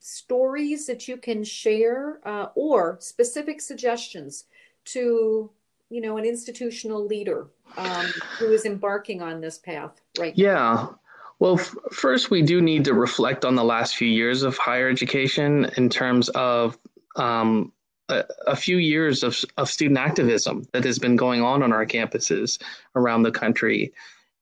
stories 0.00 0.86
that 0.86 1.06
you 1.06 1.16
can 1.16 1.44
share 1.44 2.20
uh, 2.26 2.48
or 2.56 2.98
specific 3.00 3.60
suggestions 3.60 4.46
to 4.86 5.50
you 5.90 6.00
know 6.00 6.16
an 6.16 6.24
institutional 6.24 7.06
leader 7.06 7.46
um, 7.76 8.06
who 8.38 8.52
is 8.52 8.64
embarking 8.64 9.22
on 9.22 9.40
this 9.40 9.58
path 9.58 10.00
right 10.18 10.34
yeah 10.36 10.54
now? 10.54 10.98
well 11.38 11.58
f- 11.58 11.74
first 11.92 12.30
we 12.30 12.42
do 12.42 12.60
need 12.60 12.84
to 12.84 12.94
reflect 12.94 13.44
on 13.44 13.54
the 13.54 13.64
last 13.64 13.96
few 13.96 14.08
years 14.08 14.42
of 14.42 14.56
higher 14.56 14.88
education 14.88 15.70
in 15.76 15.88
terms 15.88 16.28
of 16.30 16.78
um, 17.16 17.72
a, 18.08 18.24
a, 18.46 18.56
few 18.56 18.76
years 18.76 19.22
of, 19.22 19.36
of 19.56 19.70
student 19.70 19.98
activism 19.98 20.64
that 20.72 20.84
has 20.84 20.98
been 20.98 21.16
going 21.16 21.42
on 21.42 21.62
on 21.62 21.72
our 21.72 21.86
campuses 21.86 22.58
around 22.96 23.22
the 23.22 23.30
country 23.30 23.92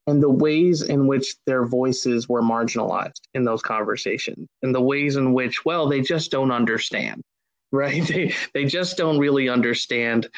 and 0.07 0.23
the 0.23 0.31
ways 0.31 0.83
in 0.83 1.07
which 1.07 1.37
their 1.47 1.65
voices 1.65 2.29
were 2.29 2.43
marginalized 2.43 3.21
in 3.35 3.45
those 3.45 3.63
conversations 3.63 4.49
and 4.63 4.75
the 4.75 4.81
ways 4.81 5.17
in 5.17 5.33
which 5.33 5.65
well 5.65 5.89
they 5.89 6.01
just 6.01 6.31
don't 6.31 6.51
understand 6.51 7.23
right? 7.73 8.03
They 8.13 8.35
they 8.55 8.65
just 8.67 8.97
don't 8.97 9.19
really 9.19 9.49
understand 9.49 10.29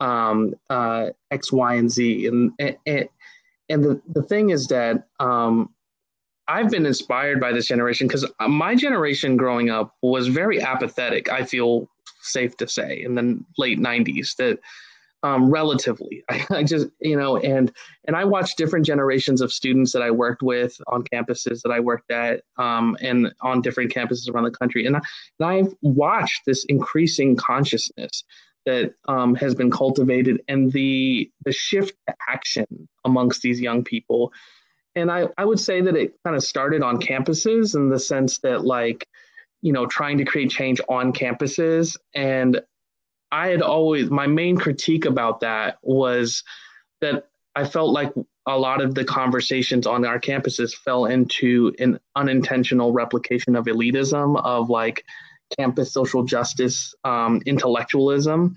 um, 0.00 0.54
uh, 0.70 1.10
X, 1.30 1.50
Y, 1.50 1.74
and 1.74 1.90
Z. 1.90 2.26
And 2.26 2.52
and, 2.58 3.08
and 3.68 3.84
the, 3.84 4.00
the 4.08 4.22
thing 4.22 4.50
is 4.50 4.68
that 4.68 5.08
um, 5.18 5.70
I've 6.46 6.70
been 6.70 6.86
inspired 6.86 7.40
by 7.40 7.52
this 7.52 7.66
generation 7.66 8.06
because 8.06 8.30
my 8.46 8.74
generation 8.74 9.36
growing 9.36 9.70
up 9.70 9.96
was 10.02 10.28
very 10.28 10.60
apathetic. 10.60 11.30
I 11.30 11.44
feel 11.44 11.88
safe 12.20 12.56
to 12.58 12.68
say 12.68 13.02
in 13.02 13.14
the 13.14 13.40
late 13.58 13.78
'90s 13.78 14.36
that 14.36 14.58
um, 15.22 15.50
relatively. 15.50 16.24
I, 16.28 16.46
I, 16.50 16.64
just, 16.64 16.88
you 17.00 17.16
know, 17.16 17.36
and 17.36 17.72
and 18.06 18.16
I 18.16 18.24
watched 18.24 18.56
different 18.56 18.86
generations 18.86 19.40
of 19.40 19.52
students 19.52 19.92
that 19.92 20.02
I 20.02 20.10
worked 20.10 20.42
with 20.42 20.76
on 20.88 21.04
campuses 21.04 21.62
that 21.62 21.70
I 21.70 21.80
worked 21.80 22.10
at, 22.10 22.42
um, 22.58 22.96
and 23.00 23.32
on 23.42 23.62
different 23.62 23.92
campuses 23.92 24.28
around 24.28 24.44
the 24.44 24.50
country, 24.50 24.86
and, 24.86 24.96
I, 24.96 25.00
and 25.40 25.48
I've 25.48 25.74
watched 25.82 26.42
this 26.46 26.64
increasing 26.68 27.36
consciousness 27.36 28.24
that 28.64 28.94
um, 29.08 29.34
has 29.34 29.54
been 29.54 29.70
cultivated, 29.70 30.42
and 30.48 30.72
the 30.72 31.30
the 31.44 31.52
shift 31.52 31.94
to 32.08 32.14
action 32.28 32.88
amongst 33.04 33.42
these 33.42 33.60
young 33.60 33.84
people. 33.84 34.32
And 34.94 35.10
I, 35.10 35.28
I 35.38 35.46
would 35.46 35.58
say 35.58 35.80
that 35.80 35.96
it 35.96 36.14
kind 36.22 36.36
of 36.36 36.44
started 36.44 36.82
on 36.82 37.00
campuses 37.00 37.74
in 37.74 37.88
the 37.88 37.98
sense 37.98 38.38
that 38.40 38.64
like 38.64 39.08
you 39.62 39.72
know 39.72 39.86
trying 39.86 40.18
to 40.18 40.24
create 40.24 40.50
change 40.50 40.80
on 40.88 41.12
campuses 41.12 41.96
and 42.14 42.60
I 43.32 43.48
had 43.48 43.62
always 43.62 44.10
my 44.10 44.26
main 44.26 44.56
critique 44.56 45.06
about 45.06 45.40
that 45.40 45.78
was 45.82 46.44
that 47.00 47.28
I 47.56 47.64
felt 47.64 47.92
like 47.92 48.12
a 48.46 48.58
lot 48.58 48.82
of 48.82 48.94
the 48.94 49.04
conversations 49.04 49.86
on 49.86 50.04
our 50.04 50.20
campuses 50.20 50.74
fell 50.74 51.06
into 51.06 51.72
an 51.78 51.98
unintentional 52.14 52.92
replication 52.92 53.56
of 53.56 53.64
elitism, 53.64 54.40
of 54.44 54.68
like 54.68 55.04
campus 55.56 55.92
social 55.92 56.24
justice, 56.24 56.94
um, 57.04 57.40
intellectualism. 57.46 58.54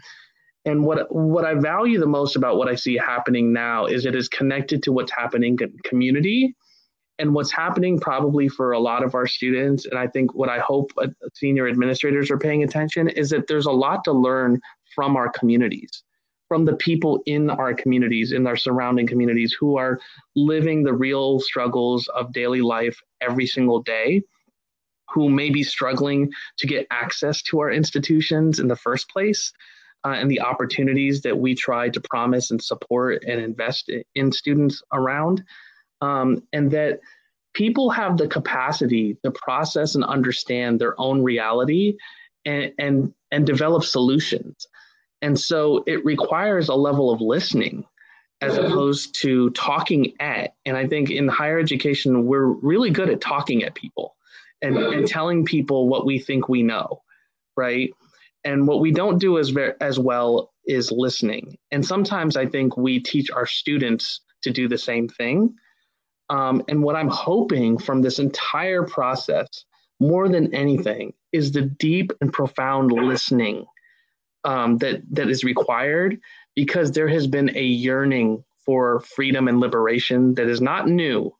And 0.65 0.83
what 0.83 1.13
what 1.13 1.45
I 1.45 1.53
value 1.53 1.99
the 1.99 2.07
most 2.07 2.35
about 2.35 2.57
what 2.57 2.67
I 2.67 2.75
see 2.75 2.97
happening 2.97 3.53
now 3.53 3.85
is 3.85 4.05
it 4.05 4.15
is 4.15 4.27
connected 4.27 4.83
to 4.83 4.91
what's 4.91 5.11
happening 5.11 5.57
in 5.61 5.77
community 5.83 6.55
and 7.19 7.33
what's 7.33 7.51
happening 7.51 7.99
probably 7.99 8.47
for 8.47 8.73
a 8.73 8.79
lot 8.79 9.03
of 9.03 9.15
our 9.15 9.27
students 9.27 9.85
and 9.85 9.97
i 9.97 10.07
think 10.07 10.33
what 10.33 10.49
i 10.49 10.59
hope 10.59 10.91
senior 11.33 11.67
administrators 11.67 12.29
are 12.29 12.37
paying 12.37 12.63
attention 12.63 13.09
is 13.09 13.29
that 13.29 13.47
there's 13.47 13.65
a 13.65 13.71
lot 13.71 14.03
to 14.03 14.11
learn 14.11 14.59
from 14.93 15.15
our 15.15 15.29
communities 15.29 16.03
from 16.47 16.65
the 16.65 16.75
people 16.75 17.21
in 17.25 17.49
our 17.49 17.73
communities 17.73 18.31
in 18.31 18.45
our 18.47 18.55
surrounding 18.55 19.07
communities 19.07 19.55
who 19.59 19.77
are 19.77 19.99
living 20.35 20.83
the 20.83 20.93
real 20.93 21.39
struggles 21.39 22.07
of 22.09 22.33
daily 22.33 22.61
life 22.61 22.99
every 23.21 23.47
single 23.47 23.81
day 23.81 24.21
who 25.13 25.29
may 25.29 25.49
be 25.49 25.63
struggling 25.63 26.31
to 26.57 26.67
get 26.67 26.87
access 26.91 27.41
to 27.41 27.59
our 27.59 27.71
institutions 27.71 28.59
in 28.59 28.67
the 28.67 28.75
first 28.75 29.09
place 29.09 29.51
uh, 30.05 30.09
and 30.09 30.29
the 30.29 30.41
opportunities 30.41 31.21
that 31.21 31.37
we 31.37 31.55
try 31.55 31.89
to 31.89 32.01
promise 32.01 32.51
and 32.51 32.61
support 32.61 33.23
and 33.27 33.41
invest 33.41 33.91
in 34.13 34.31
students 34.31 34.81
around 34.93 35.43
um, 36.05 36.43
and 36.53 36.71
that 36.71 36.99
people 37.53 37.89
have 37.89 38.17
the 38.17 38.27
capacity 38.27 39.17
to 39.23 39.31
process 39.31 39.95
and 39.95 40.03
understand 40.03 40.79
their 40.79 40.99
own 40.99 41.23
reality 41.23 41.97
and, 42.45 42.71
and, 42.77 43.13
and 43.31 43.45
develop 43.45 43.83
solutions. 43.83 44.67
And 45.21 45.39
so 45.39 45.83
it 45.87 46.05
requires 46.05 46.69
a 46.69 46.75
level 46.75 47.11
of 47.11 47.21
listening 47.21 47.85
as 48.41 48.57
opposed 48.57 49.15
to 49.21 49.49
talking 49.51 50.13
at. 50.19 50.53
And 50.65 50.77
I 50.77 50.87
think 50.87 51.09
in 51.09 51.27
higher 51.27 51.57
education, 51.57 52.25
we're 52.25 52.45
really 52.45 52.91
good 52.91 53.09
at 53.09 53.21
talking 53.21 53.63
at 53.63 53.73
people 53.73 54.15
and, 54.61 54.77
and 54.77 55.07
telling 55.07 55.45
people 55.45 55.87
what 55.87 56.05
we 56.05 56.19
think 56.19 56.49
we 56.49 56.61
know, 56.61 57.01
right? 57.55 57.91
And 58.43 58.67
what 58.67 58.81
we 58.81 58.91
don't 58.91 59.17
do 59.17 59.39
as, 59.39 59.53
as 59.79 59.97
well 59.97 60.53
is 60.67 60.91
listening. 60.91 61.57
And 61.71 61.83
sometimes 61.83 62.37
I 62.37 62.45
think 62.45 62.77
we 62.77 62.99
teach 62.99 63.31
our 63.31 63.47
students 63.47 64.19
to 64.43 64.51
do 64.51 64.67
the 64.67 64.77
same 64.77 65.07
thing. 65.07 65.55
Um, 66.29 66.63
and 66.67 66.81
what 66.81 66.95
I'm 66.95 67.09
hoping 67.09 67.77
from 67.77 68.01
this 68.01 68.19
entire 68.19 68.83
process, 68.83 69.65
more 69.99 70.27
than 70.27 70.53
anything, 70.53 71.13
is 71.31 71.51
the 71.51 71.61
deep 71.61 72.11
and 72.21 72.33
profound 72.33 72.91
listening 72.91 73.65
um, 74.43 74.77
that 74.79 75.01
that 75.11 75.29
is 75.29 75.43
required, 75.43 76.19
because 76.55 76.91
there 76.91 77.07
has 77.07 77.27
been 77.27 77.55
a 77.55 77.63
yearning 77.63 78.43
for 78.65 79.01
freedom 79.01 79.47
and 79.47 79.59
liberation 79.59 80.33
that 80.35 80.47
is 80.47 80.61
not 80.61 80.87
new, 80.87 81.31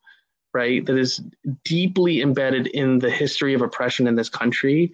right? 0.54 0.86
That 0.86 0.98
is 0.98 1.22
deeply 1.64 2.22
embedded 2.22 2.68
in 2.68 3.00
the 3.00 3.10
history 3.10 3.54
of 3.56 3.62
oppression 3.62 4.08
in 4.08 4.16
this 4.16 4.30
country, 4.30 4.94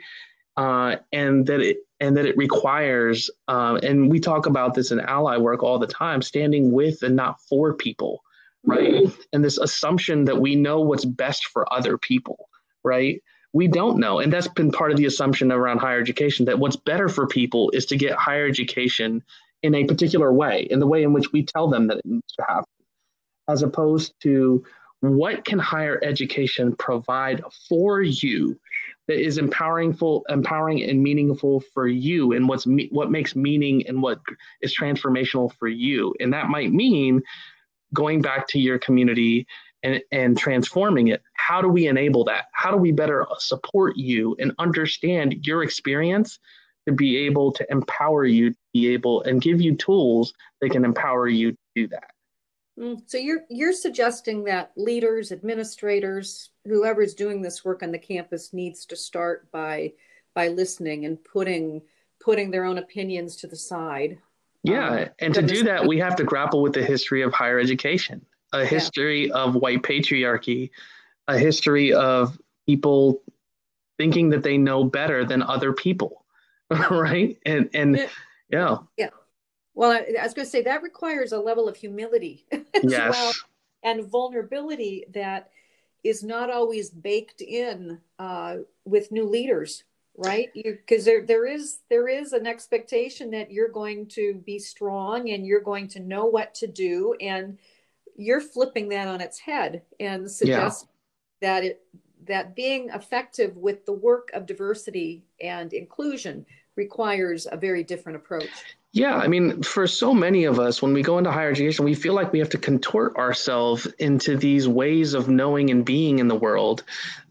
uh, 0.55 0.97
and 1.11 1.45
that 1.47 1.59
it 1.59 1.77
and 1.99 2.15
that 2.17 2.25
it 2.25 2.37
requires. 2.37 3.29
Uh, 3.47 3.79
and 3.83 4.09
we 4.09 4.19
talk 4.19 4.45
about 4.45 4.73
this 4.73 4.91
in 4.91 4.99
ally 5.01 5.37
work 5.37 5.63
all 5.63 5.79
the 5.79 5.87
time, 5.87 6.21
standing 6.21 6.71
with 6.71 7.03
and 7.03 7.15
not 7.15 7.41
for 7.41 7.73
people 7.73 8.23
right? 8.65 9.11
And 9.33 9.43
this 9.43 9.57
assumption 9.57 10.25
that 10.25 10.39
we 10.39 10.55
know 10.55 10.81
what's 10.81 11.05
best 11.05 11.47
for 11.47 11.71
other 11.73 11.97
people, 11.97 12.49
right? 12.83 13.21
We 13.53 13.67
don't 13.67 13.99
know. 13.99 14.19
And 14.19 14.31
that's 14.31 14.47
been 14.47 14.71
part 14.71 14.91
of 14.91 14.97
the 14.97 15.05
assumption 15.05 15.51
around 15.51 15.79
higher 15.79 15.99
education 15.99 16.45
that 16.45 16.59
what's 16.59 16.75
better 16.77 17.09
for 17.09 17.27
people 17.27 17.69
is 17.71 17.85
to 17.87 17.97
get 17.97 18.13
higher 18.13 18.47
education 18.47 19.23
in 19.63 19.75
a 19.75 19.85
particular 19.85 20.31
way, 20.31 20.67
in 20.69 20.79
the 20.79 20.87
way 20.87 21.03
in 21.03 21.13
which 21.13 21.31
we 21.31 21.43
tell 21.43 21.67
them 21.67 21.87
that 21.87 21.97
it 21.97 22.05
needs 22.05 22.33
to 22.37 22.45
happen, 22.47 22.65
as 23.47 23.61
opposed 23.61 24.13
to 24.21 24.63
what 25.01 25.43
can 25.45 25.59
higher 25.59 25.99
education 26.03 26.75
provide 26.75 27.41
for 27.67 28.01
you 28.01 28.57
that 29.07 29.19
is 29.19 29.37
empowering, 29.37 29.93
full, 29.93 30.23
empowering 30.29 30.83
and 30.83 31.01
meaningful 31.01 31.59
for 31.73 31.87
you 31.87 32.33
and 32.33 32.47
what's 32.47 32.67
me, 32.67 32.87
what 32.91 33.11
makes 33.11 33.35
meaning 33.35 33.85
and 33.87 34.01
what 34.01 34.21
is 34.61 34.75
transformational 34.75 35.51
for 35.57 35.67
you 35.67 36.13
and 36.19 36.31
that 36.33 36.49
might 36.49 36.71
mean 36.71 37.21
going 37.93 38.21
back 38.21 38.47
to 38.49 38.59
your 38.59 38.79
community 38.79 39.45
and, 39.83 40.01
and 40.11 40.37
transforming 40.37 41.07
it. 41.09 41.21
How 41.33 41.61
do 41.61 41.67
we 41.67 41.87
enable 41.87 42.23
that? 42.25 42.45
How 42.53 42.71
do 42.71 42.77
we 42.77 42.91
better 42.91 43.25
support 43.39 43.97
you 43.97 44.35
and 44.39 44.53
understand 44.59 45.45
your 45.45 45.63
experience 45.63 46.39
to 46.87 46.93
be 46.93 47.17
able 47.17 47.51
to 47.53 47.65
empower 47.69 48.25
you 48.25 48.51
to 48.51 48.57
be 48.73 48.93
able 48.93 49.21
and 49.23 49.41
give 49.41 49.61
you 49.61 49.75
tools 49.75 50.33
that 50.61 50.71
can 50.71 50.85
empower 50.85 51.27
you 51.27 51.51
to 51.51 51.57
do 51.75 51.87
that. 51.87 52.11
Mm, 52.79 53.01
so 53.05 53.17
you're 53.17 53.41
you're 53.49 53.73
suggesting 53.73 54.43
that 54.45 54.71
leaders, 54.75 55.31
administrators, 55.31 56.49
whoever's 56.65 57.13
doing 57.13 57.41
this 57.41 57.63
work 57.65 57.83
on 57.83 57.91
the 57.91 57.99
campus 57.99 58.53
needs 58.53 58.85
to 58.87 58.95
start 58.95 59.51
by 59.51 59.93
by 60.33 60.47
listening 60.47 61.05
and 61.05 61.23
putting 61.23 61.81
putting 62.19 62.51
their 62.51 62.65
own 62.65 62.77
opinions 62.77 63.35
to 63.37 63.47
the 63.47 63.55
side. 63.55 64.17
Yeah, 64.63 64.89
um, 64.89 65.09
and 65.19 65.33
to 65.33 65.41
do 65.41 65.63
that, 65.63 65.87
we 65.87 65.97
have 65.99 66.15
to 66.17 66.23
grapple 66.23 66.61
with 66.61 66.73
the 66.73 66.83
history 66.83 67.23
of 67.23 67.33
higher 67.33 67.59
education, 67.59 68.23
a 68.53 68.65
history 68.65 69.27
yeah. 69.27 69.33
of 69.33 69.55
white 69.55 69.81
patriarchy, 69.81 70.69
a 71.27 71.37
history 71.37 71.93
of 71.93 72.39
people 72.67 73.23
thinking 73.97 74.29
that 74.29 74.43
they 74.43 74.57
know 74.57 74.83
better 74.83 75.25
than 75.25 75.41
other 75.41 75.73
people, 75.73 76.25
right? 76.69 77.37
And 77.45 77.69
and 77.73 77.97
yeah, 77.97 78.07
yeah. 78.49 78.77
yeah. 78.97 79.09
Well, 79.73 79.91
I, 79.91 80.05
I 80.19 80.23
was 80.23 80.33
going 80.33 80.45
to 80.45 80.51
say 80.51 80.61
that 80.63 80.83
requires 80.83 81.31
a 81.31 81.39
level 81.39 81.67
of 81.67 81.75
humility 81.75 82.45
as 82.51 82.83
yes. 82.83 83.15
well 83.15 83.33
and 83.83 84.05
vulnerability 84.05 85.05
that 85.13 85.49
is 86.03 86.23
not 86.23 86.49
always 86.49 86.89
baked 86.89 87.41
in 87.41 87.99
uh, 88.19 88.57
with 88.85 89.11
new 89.11 89.25
leaders 89.25 89.83
right 90.17 90.49
because 90.53 91.05
there 91.05 91.25
there 91.25 91.45
is 91.45 91.79
there 91.89 92.07
is 92.07 92.33
an 92.33 92.45
expectation 92.45 93.31
that 93.31 93.51
you're 93.51 93.69
going 93.69 94.05
to 94.05 94.41
be 94.45 94.59
strong 94.59 95.29
and 95.29 95.45
you're 95.45 95.61
going 95.61 95.87
to 95.87 95.99
know 95.99 96.25
what 96.25 96.53
to 96.53 96.67
do 96.67 97.15
and 97.21 97.57
you're 98.17 98.41
flipping 98.41 98.89
that 98.89 99.07
on 99.07 99.21
its 99.21 99.39
head 99.39 99.81
and 99.99 100.29
suggest 100.29 100.87
yeah. 101.41 101.49
that 101.49 101.63
it 101.63 101.83
that 102.27 102.55
being 102.55 102.89
effective 102.89 103.55
with 103.57 103.85
the 103.85 103.93
work 103.93 104.29
of 104.33 104.45
diversity 104.45 105.23
and 105.39 105.73
inclusion 105.73 106.45
requires 106.75 107.47
a 107.51 107.57
very 107.57 107.83
different 107.83 108.15
approach 108.15 108.75
yeah, 108.93 109.15
I 109.15 109.27
mean, 109.27 109.63
for 109.63 109.87
so 109.87 110.13
many 110.13 110.43
of 110.43 110.59
us, 110.59 110.81
when 110.81 110.91
we 110.91 111.01
go 111.01 111.17
into 111.17 111.31
higher 111.31 111.49
education, 111.49 111.85
we 111.85 111.95
feel 111.95 112.13
like 112.13 112.33
we 112.33 112.39
have 112.39 112.49
to 112.49 112.57
contort 112.57 113.15
ourselves 113.15 113.85
into 113.99 114.35
these 114.35 114.67
ways 114.67 115.13
of 115.13 115.29
knowing 115.29 115.69
and 115.69 115.85
being 115.85 116.19
in 116.19 116.27
the 116.27 116.35
world 116.35 116.83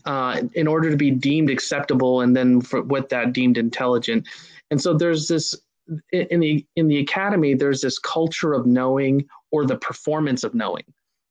uh, 0.07 0.41
in 0.55 0.67
order 0.67 0.91
to 0.91 0.97
be 0.97 1.11
deemed 1.11 1.51
acceptable, 1.51 2.23
and 2.23 2.35
then 2.35 2.63
for, 2.63 2.81
with 2.81 3.11
that 3.11 3.35
deemed 3.35 3.59
intelligent. 3.59 4.27
And 4.71 4.81
so 4.81 4.95
there's 4.95 5.29
this 5.29 5.55
in 6.13 6.41
the 6.41 6.65
in 6.77 6.89
the 6.89 6.99
academy, 6.99 7.53
there's 7.53 7.83
this 7.83 7.99
culture 7.99 8.55
of 8.55 8.65
knowing 8.65 9.29
or 9.51 9.67
the 9.67 9.77
performance 9.77 10.45
of 10.45 10.55
knowing. 10.55 10.85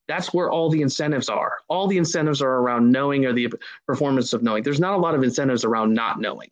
That's 0.08 0.32
where 0.32 0.52
all 0.52 0.70
the 0.70 0.82
incentives 0.84 1.30
are. 1.30 1.54
All 1.70 1.88
the 1.88 1.98
incentives 1.98 2.42
are 2.42 2.56
around 2.58 2.92
knowing 2.92 3.26
or 3.26 3.34
the 3.34 3.52
performance 3.88 4.34
of 4.34 4.44
knowing. 4.44 4.62
There's 4.62 4.80
not 4.80 4.94
a 4.94 4.98
lot 4.98 5.16
of 5.16 5.24
incentives 5.24 5.64
around 5.64 5.94
not 5.94 6.20
knowing 6.20 6.52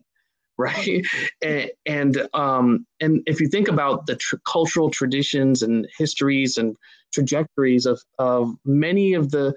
right? 0.60 1.04
and 1.40 1.70
and, 1.86 2.28
um, 2.34 2.84
and 3.00 3.22
if 3.26 3.40
you 3.40 3.48
think 3.48 3.68
about 3.68 4.06
the 4.06 4.16
tr- 4.16 4.36
cultural 4.44 4.90
traditions 4.90 5.62
and 5.62 5.86
histories 5.96 6.56
and 6.56 6.76
trajectories 7.12 7.86
of, 7.86 8.02
of 8.18 8.52
many 8.64 9.14
of 9.14 9.30
the, 9.30 9.54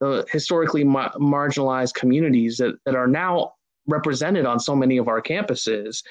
the 0.00 0.26
historically 0.30 0.82
ma- 0.82 1.12
marginalized 1.12 1.94
communities 1.94 2.56
that, 2.56 2.74
that 2.84 2.96
are 2.96 3.06
now 3.06 3.52
represented 3.86 4.44
on 4.44 4.58
so 4.58 4.74
many 4.74 4.96
of 4.96 5.08
our 5.08 5.22
campuses, 5.22 6.02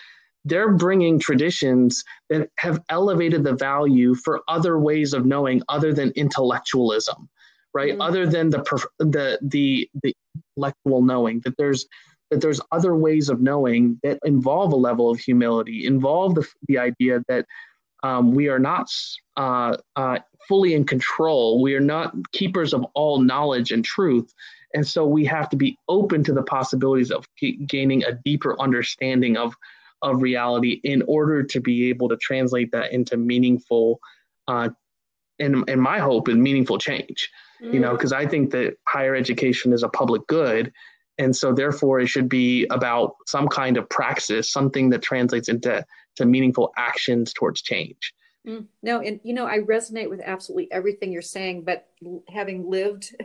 they're 0.46 0.74
bringing 0.74 1.20
traditions 1.20 2.04
that 2.30 2.50
have 2.58 2.82
elevated 2.90 3.44
the 3.44 3.54
value 3.54 4.16
for 4.16 4.42
other 4.48 4.80
ways 4.80 5.14
of 5.14 5.26
knowing 5.26 5.62
other 5.70 5.94
than 5.94 6.12
intellectualism 6.16 7.30
right 7.74 7.94
mm-hmm. 7.94 8.02
other 8.02 8.26
than 8.26 8.50
the 8.50 8.60
the 9.00 9.38
the 9.42 9.90
the 10.04 10.16
intellectual 10.58 11.02
knowing 11.02 11.42
that 11.44 11.56
there's 11.58 11.86
that 12.32 12.42
there's 12.42 12.62
other 12.72 12.96
ways 12.96 13.30
of 13.30 13.42
knowing 13.42 14.00
that 14.04 14.18
involve 14.24 14.72
a 14.72 14.78
level 14.78 15.12
of 15.12 15.20
humility, 15.20 15.86
involve 15.86 16.34
the, 16.36 16.48
the 16.68 16.78
idea 16.78 17.22
that 17.28 17.46
um, 18.04 18.32
we 18.32 18.48
are 18.48 18.58
not 18.58 18.88
uh, 19.38 19.78
uh, 19.96 20.18
fully 20.48 20.74
in 20.74 20.86
control. 20.86 21.62
We 21.62 21.76
are 21.76 21.82
not 21.82 22.16
keepers 22.32 22.74
of 22.74 22.84
all 22.96 23.20
knowledge 23.20 23.72
and 23.72 23.86
truth. 23.86 24.34
And 24.74 24.88
so 24.88 25.06
we 25.06 25.26
have 25.26 25.50
to 25.50 25.58
be 25.58 25.78
open 25.90 26.24
to 26.24 26.34
the 26.34 26.42
possibilities 26.42 27.12
of 27.12 27.28
gaining 27.68 28.04
a 28.06 28.14
deeper 28.14 28.60
understanding 28.60 29.36
of, 29.36 29.54
of 30.02 30.22
reality 30.22 30.80
in 30.84 31.04
order 31.08 31.44
to 31.44 31.60
be 31.60 31.90
able 31.90 32.10
to 32.10 32.18
translate 32.18 32.72
that 32.72 32.94
into 32.94 33.18
meaningful, 33.18 34.00
uh, 34.48 34.70
and, 35.38 35.70
and 35.70 35.82
my 35.82 36.00
hope 36.00 36.30
is 36.30 36.36
meaningful 36.36 36.78
change. 36.78 37.30
Mm. 37.62 37.74
You 37.74 37.80
know, 37.82 37.92
because 37.92 38.14
mm. 38.14 38.18
I 38.18 38.26
think 38.26 38.52
that 38.52 38.78
higher 38.88 39.16
education 39.16 39.74
is 39.74 39.84
a 39.84 39.90
public 39.90 40.26
good 40.28 40.72
and 41.18 41.36
so 41.36 41.54
therefore 41.54 42.00
it 42.00 42.08
should 42.08 42.30
be 42.30 42.66
about 42.68 43.16
some 43.26 43.48
kind 43.48 43.78
of 43.78 43.90
praxis 43.90 44.52
something 44.52 44.90
that 44.90 45.02
translates 45.02 45.50
into 45.50 45.86
to 46.16 46.26
meaningful 46.26 46.72
actions 46.78 47.34
towards 47.34 47.62
change 47.62 48.14
mm, 48.48 48.66
no 48.84 49.00
and 49.02 49.20
you 49.24 49.34
know 49.34 49.46
i 49.46 49.60
resonate 49.60 50.10
with 50.10 50.22
absolutely 50.22 50.72
everything 50.72 51.12
you're 51.12 51.22
saying 51.22 51.64
but 51.64 51.88
having 52.30 52.70
lived 52.70 53.16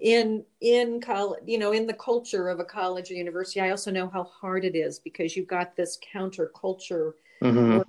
in 0.00 0.44
in 0.60 1.00
college 1.00 1.42
you 1.46 1.58
know 1.58 1.72
in 1.72 1.86
the 1.86 1.94
culture 1.94 2.48
of 2.48 2.60
a 2.60 2.64
college 2.64 3.10
or 3.10 3.14
university 3.14 3.60
i 3.60 3.70
also 3.70 3.90
know 3.90 4.08
how 4.08 4.24
hard 4.24 4.64
it 4.64 4.76
is 4.76 4.98
because 5.00 5.36
you've 5.36 5.48
got 5.48 5.74
this 5.74 5.98
counterculture 6.14 7.12
mm-hmm. 7.42 7.80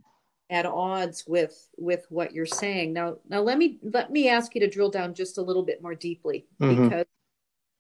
at 0.49 0.65
odds 0.65 1.25
with 1.27 1.69
with 1.77 2.07
what 2.09 2.33
you're 2.33 2.47
saying 2.47 2.91
now 2.93 3.15
now 3.29 3.39
let 3.41 3.59
me 3.59 3.77
let 3.83 4.11
me 4.11 4.27
ask 4.27 4.55
you 4.55 4.61
to 4.61 4.67
drill 4.67 4.89
down 4.89 5.13
just 5.13 5.37
a 5.37 5.41
little 5.41 5.61
bit 5.61 5.83
more 5.83 5.93
deeply 5.93 6.47
mm-hmm. 6.59 6.83
because 6.83 7.05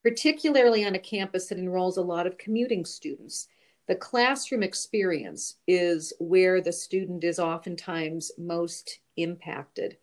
particularly 0.09 0.83
on 0.83 0.95
a 0.95 0.99
campus 0.99 1.45
that 1.45 1.59
enrolls 1.59 1.97
a 1.97 2.01
lot 2.01 2.25
of 2.25 2.39
commuting 2.39 2.83
students. 2.83 3.47
The 3.87 3.93
classroom 3.93 4.63
experience 4.63 5.57
is 5.67 6.13
where 6.19 6.61
the 6.61 6.73
student 6.73 7.23
is 7.23 7.37
oftentimes 7.37 8.31
most 8.35 9.01
impacted. 9.17 9.97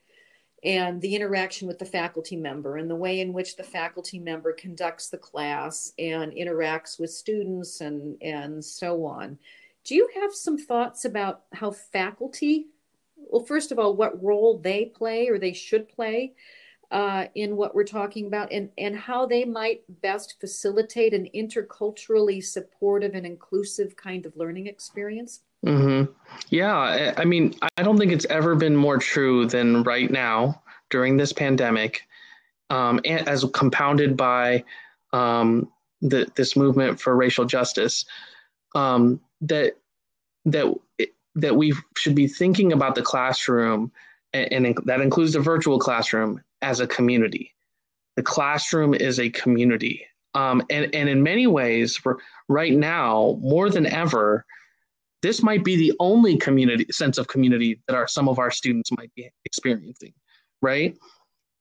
And 0.62 1.00
the 1.00 1.16
interaction 1.16 1.66
with 1.66 1.80
the 1.80 1.84
faculty 1.84 2.36
member 2.36 2.76
and 2.76 2.88
the 2.88 2.94
way 2.94 3.18
in 3.18 3.32
which 3.32 3.56
the 3.56 3.64
faculty 3.64 4.20
member 4.20 4.52
conducts 4.52 5.08
the 5.08 5.18
class 5.18 5.92
and 5.98 6.30
interacts 6.30 7.00
with 7.00 7.10
students 7.10 7.80
and, 7.80 8.16
and 8.22 8.64
so 8.64 9.04
on. 9.06 9.36
Do 9.82 9.96
you 9.96 10.08
have 10.20 10.32
some 10.32 10.56
thoughts 10.56 11.04
about 11.04 11.42
how 11.52 11.72
faculty, 11.72 12.68
well, 13.16 13.44
first 13.44 13.72
of 13.72 13.80
all, 13.80 13.96
what 13.96 14.22
role 14.22 14.58
they 14.58 14.84
play 14.84 15.26
or 15.26 15.40
they 15.40 15.52
should 15.52 15.88
play 15.88 16.34
uh, 16.90 17.26
in 17.34 17.56
what 17.56 17.74
we're 17.74 17.84
talking 17.84 18.26
about 18.26 18.52
and, 18.52 18.70
and 18.78 18.96
how 18.96 19.26
they 19.26 19.44
might 19.44 19.82
best 20.02 20.36
facilitate 20.40 21.12
an 21.12 21.28
interculturally 21.34 22.42
supportive 22.42 23.14
and 23.14 23.26
inclusive 23.26 23.96
kind 23.96 24.26
of 24.26 24.36
learning 24.36 24.66
experience? 24.66 25.40
Mm-hmm. 25.64 26.12
Yeah, 26.50 27.14
I 27.16 27.24
mean, 27.24 27.54
I 27.76 27.82
don't 27.82 27.98
think 27.98 28.12
it's 28.12 28.26
ever 28.26 28.54
been 28.54 28.76
more 28.76 28.98
true 28.98 29.46
than 29.46 29.82
right 29.82 30.10
now 30.10 30.62
during 30.90 31.16
this 31.16 31.32
pandemic, 31.32 32.02
um, 32.70 33.00
as 33.04 33.44
compounded 33.52 34.16
by 34.16 34.64
um, 35.12 35.70
the, 36.02 36.30
this 36.36 36.56
movement 36.56 37.00
for 37.00 37.16
racial 37.16 37.44
justice, 37.44 38.04
um, 38.74 39.20
that 39.40 39.74
that 40.44 40.72
that 41.34 41.56
we 41.56 41.74
should 41.96 42.14
be 42.14 42.28
thinking 42.28 42.72
about 42.72 42.94
the 42.94 43.02
classroom, 43.02 43.90
and, 44.32 44.66
and 44.66 44.78
that 44.84 45.00
includes 45.00 45.32
the 45.32 45.40
virtual 45.40 45.78
classroom, 45.78 46.40
as 46.66 46.80
a 46.80 46.86
community. 46.86 47.54
The 48.16 48.24
classroom 48.24 48.92
is 48.92 49.20
a 49.20 49.30
community. 49.30 50.04
Um, 50.34 50.62
and, 50.68 50.92
and 50.92 51.08
in 51.08 51.22
many 51.22 51.46
ways, 51.46 52.00
right 52.48 52.72
now, 52.72 53.38
more 53.40 53.70
than 53.70 53.86
ever, 53.86 54.44
this 55.22 55.44
might 55.44 55.62
be 55.62 55.76
the 55.76 55.92
only 56.00 56.36
community 56.36 56.86
sense 56.90 57.18
of 57.18 57.28
community 57.28 57.80
that 57.86 57.94
our 57.94 58.08
some 58.08 58.28
of 58.28 58.40
our 58.40 58.50
students 58.50 58.90
might 58.98 59.14
be 59.14 59.30
experiencing, 59.44 60.12
right? 60.60 60.98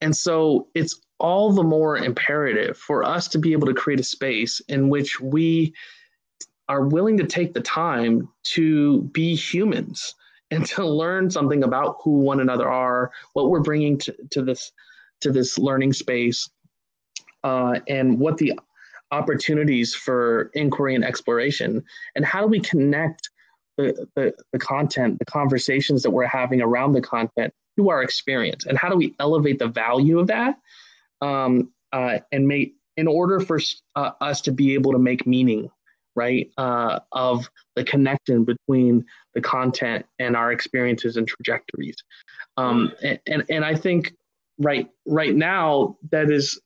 And 0.01 0.15
so 0.15 0.67
it's 0.73 0.99
all 1.19 1.53
the 1.53 1.63
more 1.63 1.97
imperative 1.97 2.75
for 2.75 3.03
us 3.03 3.27
to 3.29 3.39
be 3.39 3.53
able 3.53 3.67
to 3.67 3.73
create 3.73 3.99
a 3.99 4.03
space 4.03 4.59
in 4.67 4.89
which 4.89 5.21
we 5.21 5.73
are 6.67 6.87
willing 6.87 7.17
to 7.17 7.27
take 7.27 7.53
the 7.53 7.61
time 7.61 8.27
to 8.55 9.03
be 9.13 9.35
humans 9.35 10.15
and 10.51 10.65
to 10.65 10.85
learn 10.85 11.29
something 11.29 11.63
about 11.63 11.97
who 12.03 12.19
one 12.19 12.39
another 12.39 12.69
are, 12.69 13.11
what 13.33 13.49
we're 13.49 13.61
bringing 13.61 13.97
to, 13.99 14.15
to 14.31 14.41
this 14.41 14.71
to 15.21 15.31
this 15.31 15.57
learning 15.57 15.93
space, 15.93 16.49
uh, 17.43 17.79
and 17.87 18.19
what 18.19 18.37
the 18.37 18.59
opportunities 19.11 19.93
for 19.93 20.51
inquiry 20.53 20.95
and 20.95 21.05
exploration, 21.05 21.83
and 22.15 22.25
how 22.25 22.41
do 22.41 22.47
we 22.47 22.59
connect 22.59 23.29
the, 23.77 24.07
the, 24.15 24.33
the 24.51 24.59
content, 24.59 25.19
the 25.19 25.25
conversations 25.25 26.01
that 26.03 26.11
we're 26.11 26.25
having 26.25 26.61
around 26.61 26.93
the 26.93 27.01
content 27.01 27.53
to 27.77 27.89
our 27.89 28.01
experience, 28.01 28.65
and 28.65 28.77
how 28.77 28.89
do 28.89 28.95
we 28.95 29.13
elevate 29.19 29.59
the 29.59 29.67
value 29.67 30.19
of 30.19 30.27
that, 30.27 30.57
um, 31.21 31.71
uh, 31.93 32.19
and 32.31 32.47
make 32.47 32.75
in 32.97 33.07
order 33.07 33.39
for 33.39 33.59
uh, 33.95 34.11
us 34.21 34.41
to 34.41 34.51
be 34.51 34.73
able 34.73 34.91
to 34.93 34.99
make 34.99 35.27
meaning 35.27 35.69
right 36.15 36.49
uh, 36.57 36.99
of 37.11 37.49
the 37.75 37.83
connection 37.83 38.45
between 38.45 39.05
the 39.33 39.41
content 39.41 40.05
and 40.17 40.35
our 40.35 40.51
experiences 40.51 41.17
and 41.17 41.27
trajectories? 41.27 41.97
Um, 42.57 42.93
and, 43.03 43.19
and, 43.27 43.43
and 43.49 43.65
i 43.65 43.75
think 43.75 44.13
right 44.57 44.89
right 45.05 45.35
now 45.35 45.97
that 46.11 46.29
is 46.29 46.59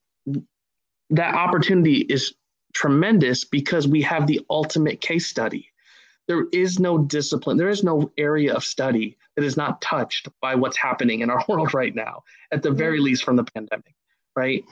that 1.11 1.33
opportunity 1.33 2.01
is 2.01 2.33
tremendous 2.73 3.43
because 3.45 3.87
we 3.87 4.01
have 4.01 4.27
the 4.27 4.41
ultimate 4.49 5.01
case 5.01 5.27
study. 5.27 5.67
There 6.27 6.45
is 6.53 6.79
no 6.79 6.99
discipline, 6.99 7.57
there 7.57 7.69
is 7.69 7.83
no 7.83 8.11
area 8.17 8.53
of 8.53 8.63
study 8.63 9.17
that 9.35 9.43
is 9.43 9.57
not 9.57 9.81
touched 9.81 10.29
by 10.41 10.55
what's 10.55 10.77
happening 10.77 11.21
in 11.21 11.29
our 11.29 11.43
world 11.49 11.73
right 11.73 11.95
now, 11.95 12.23
at 12.51 12.61
the 12.61 12.71
very 12.71 12.99
least 12.99 13.23
from 13.23 13.35
the 13.35 13.43
pandemic, 13.43 13.95
right? 14.35 14.63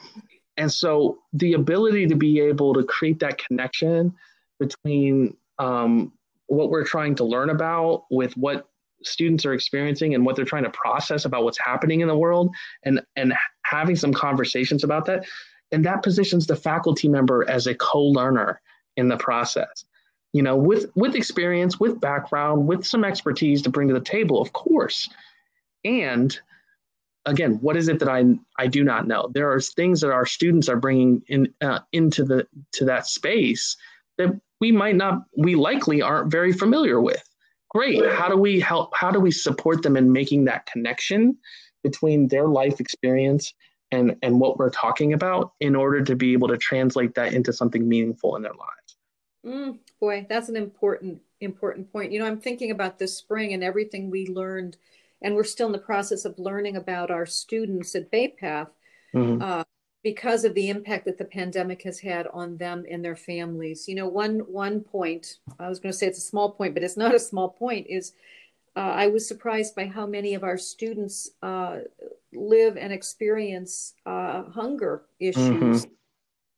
And 0.57 0.71
so 0.71 1.19
the 1.33 1.53
ability 1.53 2.07
to 2.07 2.15
be 2.15 2.39
able 2.39 2.73
to 2.75 2.83
create 2.83 3.19
that 3.19 3.37
connection 3.39 4.13
between 4.59 5.35
um, 5.59 6.13
what 6.47 6.69
we're 6.69 6.83
trying 6.83 7.15
to 7.15 7.23
learn 7.23 7.49
about 7.49 8.05
with 8.09 8.35
what 8.37 8.67
students 9.03 9.45
are 9.45 9.53
experiencing 9.53 10.15
and 10.15 10.25
what 10.25 10.35
they're 10.35 10.45
trying 10.45 10.63
to 10.63 10.69
process 10.71 11.25
about 11.25 11.43
what's 11.43 11.59
happening 11.59 12.01
in 12.01 12.07
the 12.07 12.17
world 12.17 12.53
and 12.83 13.01
and 13.15 13.33
having 13.63 13.95
some 13.95 14.13
conversations 14.13 14.83
about 14.83 15.05
that. 15.05 15.25
And 15.71 15.85
that 15.85 16.03
positions 16.03 16.47
the 16.47 16.55
faculty 16.55 17.09
member 17.09 17.47
as 17.49 17.67
a 17.67 17.75
co-learner 17.75 18.61
in 18.95 19.09
the 19.09 19.17
process. 19.17 19.85
You 20.33 20.43
know 20.43 20.55
with 20.55 20.91
with 20.95 21.15
experience 21.15 21.79
with 21.79 21.99
background 21.99 22.67
with 22.67 22.85
some 22.85 23.03
expertise 23.03 23.61
to 23.63 23.69
bring 23.69 23.87
to 23.87 23.93
the 23.93 24.01
table 24.01 24.41
of 24.41 24.53
course. 24.53 25.09
And 25.83 26.37
again 27.25 27.59
what 27.61 27.75
is 27.75 27.87
it 27.87 27.99
that 27.99 28.09
i 28.09 28.25
i 28.57 28.67
do 28.67 28.83
not 28.83 29.07
know? 29.07 29.29
There 29.33 29.51
are 29.51 29.61
things 29.61 30.01
that 30.01 30.11
our 30.11 30.25
students 30.25 30.69
are 30.69 30.77
bringing 30.77 31.23
in 31.27 31.53
uh, 31.61 31.79
into 31.91 32.23
the 32.23 32.47
to 32.73 32.85
that 32.85 33.07
space 33.07 33.77
that 34.17 34.39
we 34.59 34.71
might 34.71 34.95
not 34.95 35.23
we 35.37 35.55
likely 35.55 36.01
aren't 36.01 36.31
very 36.31 36.51
familiar 36.51 36.99
with 36.99 37.23
great. 37.69 38.05
How 38.11 38.27
do 38.27 38.37
we 38.37 38.59
help 38.59 38.91
how 38.95 39.11
do 39.11 39.19
we 39.19 39.31
support 39.31 39.83
them 39.83 39.97
in 39.97 40.11
making 40.11 40.45
that 40.45 40.65
connection 40.65 41.37
between 41.83 42.27
their 42.27 42.47
life 42.47 42.79
experience 42.79 43.53
and 43.91 44.15
and 44.21 44.39
what 44.39 44.57
we're 44.57 44.69
talking 44.69 45.13
about 45.13 45.53
in 45.59 45.75
order 45.75 46.03
to 46.03 46.15
be 46.15 46.33
able 46.33 46.47
to 46.49 46.57
translate 46.57 47.15
that 47.15 47.33
into 47.33 47.53
something 47.53 47.87
meaningful 47.87 48.35
in 48.35 48.41
their 48.41 48.53
lives? 48.53 48.97
Mm, 49.45 49.79
boy 49.99 50.25
that's 50.29 50.49
an 50.49 50.55
important 50.55 51.21
important 51.39 51.91
point. 51.91 52.11
You 52.11 52.19
know 52.19 52.25
i'm 52.25 52.39
thinking 52.39 52.71
about 52.71 52.99
this 52.99 53.15
spring 53.15 53.53
and 53.53 53.63
everything 53.63 54.09
we 54.09 54.27
learned 54.27 54.77
and 55.21 55.35
we're 55.35 55.43
still 55.43 55.67
in 55.67 55.71
the 55.73 55.79
process 55.79 56.25
of 56.25 56.37
learning 56.37 56.75
about 56.75 57.11
our 57.11 57.25
students 57.25 57.95
at 57.95 58.11
Bay 58.11 58.27
Path 58.27 58.69
mm-hmm. 59.15 59.41
uh, 59.41 59.63
because 60.03 60.45
of 60.45 60.53
the 60.53 60.69
impact 60.69 61.05
that 61.05 61.17
the 61.17 61.25
pandemic 61.25 61.81
has 61.83 61.99
had 61.99 62.27
on 62.27 62.57
them 62.57 62.85
and 62.89 63.03
their 63.03 63.15
families. 63.15 63.87
You 63.87 63.95
know, 63.95 64.07
one 64.07 64.39
one 64.39 64.81
point 64.81 65.39
I 65.59 65.69
was 65.69 65.79
going 65.79 65.91
to 65.91 65.97
say 65.97 66.07
it's 66.07 66.17
a 66.17 66.21
small 66.21 66.51
point, 66.51 66.73
but 66.73 66.83
it's 66.83 66.97
not 66.97 67.15
a 67.15 67.19
small 67.19 67.49
point. 67.49 67.87
Is 67.89 68.13
uh, 68.75 68.79
I 68.79 69.07
was 69.07 69.27
surprised 69.27 69.75
by 69.75 69.87
how 69.87 70.05
many 70.05 70.33
of 70.33 70.43
our 70.43 70.57
students 70.57 71.31
uh, 71.41 71.79
live 72.33 72.77
and 72.77 72.93
experience 72.93 73.95
uh, 74.05 74.43
hunger 74.43 75.03
issues 75.19 75.85
mm-hmm. 75.85 75.91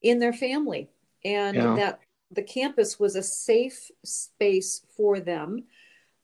in 0.01 0.19
their 0.19 0.33
family, 0.33 0.89
and 1.23 1.55
yeah. 1.55 1.75
that 1.75 1.99
the 2.31 2.43
campus 2.43 2.99
was 2.99 3.15
a 3.15 3.23
safe 3.23 3.89
space 4.03 4.85
for 4.95 5.19
them. 5.19 5.63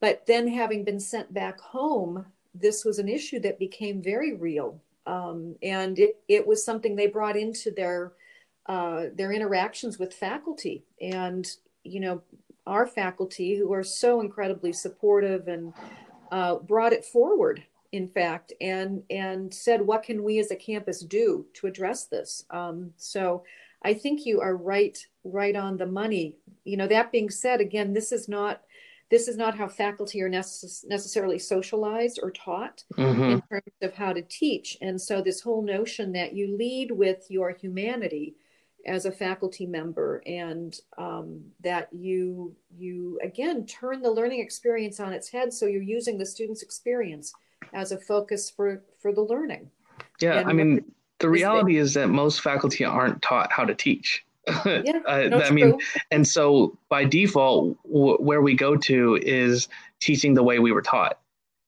But 0.02 0.26
then, 0.28 0.48
having 0.48 0.84
been 0.84 1.00
sent 1.00 1.34
back 1.34 1.60
home, 1.60 2.26
this 2.54 2.84
was 2.84 3.00
an 3.00 3.08
issue 3.08 3.40
that 3.40 3.58
became 3.58 4.04
very 4.04 4.34
real 4.34 4.82
um, 5.08 5.56
and 5.62 6.00
it, 6.00 6.18
it 6.28 6.48
was 6.48 6.66
something 6.66 6.96
they 6.96 7.08
brought 7.08 7.38
into 7.38 7.72
their 7.72 8.14
uh, 8.68 9.06
their 9.14 9.32
interactions 9.32 10.00
with 10.00 10.14
faculty. 10.14 10.84
And 11.00 11.48
you 11.84 12.00
know 12.00 12.22
our 12.68 12.88
faculty 12.88 13.56
who 13.56 13.72
are 13.72 13.84
so 13.84 14.20
incredibly 14.22 14.74
supportive 14.74 15.48
and 15.48 15.74
uh, 16.32 16.56
brought 16.56 16.94
it 16.94 17.06
forward 17.06 17.64
in 17.92 18.10
fact 18.10 18.52
and 18.60 19.04
and 19.10 19.54
said 19.54 19.82
what 19.82 20.04
can 20.04 20.24
we 20.24 20.40
as 20.40 20.50
a 20.52 20.56
campus 20.56 21.02
do 21.02 21.46
to 21.54 21.68
address 21.68 22.06
this? 22.06 22.44
Um, 22.50 22.92
so 22.98 23.44
i 23.84 23.94
think 23.94 24.26
you 24.26 24.42
are 24.42 24.56
right 24.56 24.98
right 25.24 25.56
on 25.56 25.78
the 25.78 25.86
money. 25.86 26.36
You 26.64 26.78
know 26.78 26.88
that 26.88 27.12
being 27.12 27.30
said 27.30 27.62
again 27.62 27.94
this 27.94 28.12
is 28.12 28.28
not 28.28 28.62
this 29.12 29.28
is 29.28 29.38
not 29.38 29.56
how 29.56 29.68
faculty 29.68 30.22
are 30.22 30.30
necess- 30.30 30.84
necessarily 30.88 31.38
socialized 31.38 32.20
or 32.22 32.32
taught 32.32 32.84
mm-hmm. 32.98 33.24
in 33.24 33.42
terms 33.42 33.74
of 33.82 33.94
how 33.94 34.14
to 34.14 34.22
teach. 34.24 34.78
And 34.82 35.00
so, 35.00 35.22
this 35.22 35.42
whole 35.42 35.62
notion 35.62 36.12
that 36.14 36.34
you 36.34 36.58
lead 36.58 36.92
with 36.92 37.26
your 37.30 37.52
humanity 37.52 38.36
as 38.86 39.06
a 39.06 39.12
faculty 39.12 39.66
member 39.66 40.22
and 40.26 40.80
um, 40.98 41.42
that 41.62 41.90
you 41.92 42.56
you 42.78 43.20
again 43.24 43.66
turn 43.66 44.02
the 44.02 44.12
learning 44.12 44.40
experience 44.40 45.00
on 45.00 45.12
its 45.12 45.30
head 45.30 45.52
so 45.52 45.66
you're 45.66 45.82
using 45.82 46.18
the 46.18 46.26
student's 46.26 46.62
experience 46.62 47.34
as 47.74 47.92
a 47.92 47.98
focus 47.98 48.50
for 48.50 48.84
for 49.02 49.12
the 49.12 49.22
learning 49.22 49.70
yeah 50.22 50.40
and 50.40 50.50
i 50.50 50.54
mean 50.54 50.84
the 51.20 51.30
reality 51.30 51.78
is 51.78 51.94
that 51.94 52.10
most 52.10 52.42
faculty 52.42 52.84
aren't 52.84 53.22
taught 53.22 53.52
how 53.52 53.66
to 53.66 53.74
teach 53.74 54.24
yeah, 54.66 55.00
uh, 55.08 55.24
no, 55.30 55.42
I 55.42 55.50
mean, 55.52 55.80
and 56.12 56.28
so 56.28 56.78
by 56.90 57.04
default, 57.04 57.78
w- 57.84 58.18
where 58.18 58.42
we 58.42 58.54
go 58.56 58.76
to 58.78 59.20
is 59.22 59.68
teaching 60.00 60.34
the 60.34 60.44
way 60.44 60.60
we 60.60 60.72
were 60.72 60.82
taught. 60.82 61.20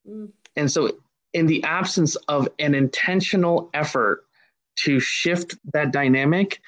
Mm. 0.08 0.30
And 0.56 0.70
so, 0.70 0.96
in 1.32 1.46
the 1.46 1.62
absence 1.64 2.16
of 2.28 2.48
an 2.58 2.74
intentional 2.74 3.68
effort 3.74 4.24
to 4.76 5.00
shift 5.00 5.56
that 5.72 5.92
dynamic, 5.92 6.60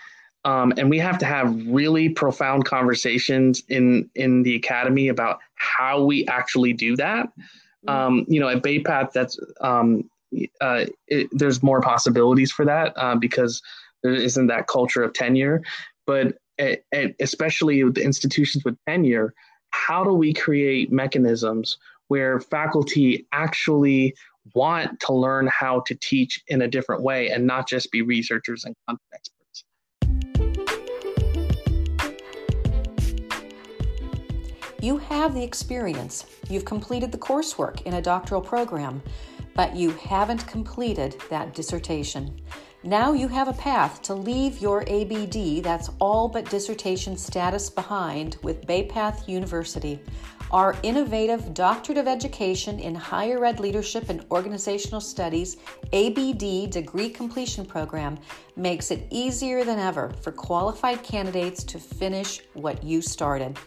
um, 0.44 0.72
and 0.76 0.90
we 0.90 0.98
have 0.98 1.18
to 1.18 1.26
have 1.26 1.54
really 1.66 2.08
profound 2.08 2.64
conversations 2.64 3.62
in 3.68 4.10
in 4.14 4.42
the 4.42 4.56
academy 4.56 5.08
about 5.08 5.38
how 5.54 6.02
we 6.02 6.26
actually 6.26 6.72
do 6.72 6.96
that. 6.96 7.28
Mm. 7.86 7.92
Um, 7.92 8.24
you 8.26 8.40
know, 8.40 8.48
at 8.48 8.62
Bay 8.62 8.80
Path, 8.80 9.10
that's 9.14 9.38
um, 9.60 10.10
uh, 10.60 10.86
it, 11.08 11.28
there's 11.32 11.62
more 11.62 11.80
possibilities 11.80 12.50
for 12.50 12.64
that 12.64 12.92
uh, 12.96 13.16
because 13.16 13.62
there 14.02 14.14
isn't 14.14 14.46
that 14.46 14.66
culture 14.66 15.02
of 15.02 15.12
tenure 15.12 15.62
but 16.06 16.36
especially 17.20 17.82
with 17.84 17.94
the 17.94 18.04
institutions 18.04 18.64
with 18.64 18.76
tenure, 18.86 19.34
how 19.70 20.04
do 20.04 20.12
we 20.12 20.32
create 20.34 20.92
mechanisms 20.92 21.78
where 22.08 22.40
faculty 22.40 23.26
actually 23.32 24.14
want 24.54 24.98
to 25.00 25.12
learn 25.12 25.46
how 25.46 25.80
to 25.80 25.94
teach 25.94 26.42
in 26.48 26.62
a 26.62 26.68
different 26.68 27.02
way 27.02 27.28
and 27.30 27.46
not 27.46 27.68
just 27.68 27.90
be 27.92 28.02
researchers 28.02 28.64
and 28.64 28.74
content 28.86 29.02
experts? 29.14 29.64
You 34.82 34.96
have 34.96 35.34
the 35.34 35.42
experience. 35.42 36.24
You've 36.48 36.64
completed 36.64 37.12
the 37.12 37.18
coursework 37.18 37.82
in 37.82 37.94
a 37.94 38.02
doctoral 38.02 38.40
program, 38.40 39.02
but 39.54 39.76
you 39.76 39.90
haven't 39.90 40.46
completed 40.46 41.22
that 41.28 41.54
dissertation. 41.54 42.40
Now 42.82 43.12
you 43.12 43.28
have 43.28 43.46
a 43.46 43.52
path 43.52 44.00
to 44.04 44.14
leave 44.14 44.62
your 44.62 44.88
ABD, 44.88 45.62
that's 45.62 45.90
all 45.98 46.28
but 46.28 46.48
dissertation 46.48 47.14
status, 47.14 47.68
behind 47.68 48.38
with 48.42 48.66
Bay 48.66 48.84
Path 48.86 49.28
University. 49.28 50.00
Our 50.50 50.74
innovative 50.82 51.52
Doctorate 51.52 51.98
of 51.98 52.08
Education 52.08 52.80
in 52.80 52.94
Higher 52.94 53.44
Ed 53.44 53.60
Leadership 53.60 54.08
and 54.08 54.24
Organizational 54.30 55.02
Studies 55.02 55.58
ABD 55.92 56.70
degree 56.70 57.10
completion 57.10 57.66
program 57.66 58.18
makes 58.56 58.90
it 58.90 59.06
easier 59.10 59.62
than 59.62 59.78
ever 59.78 60.14
for 60.22 60.32
qualified 60.32 61.02
candidates 61.02 61.62
to 61.64 61.78
finish 61.78 62.40
what 62.54 62.82
you 62.82 63.02
started. 63.02 63.58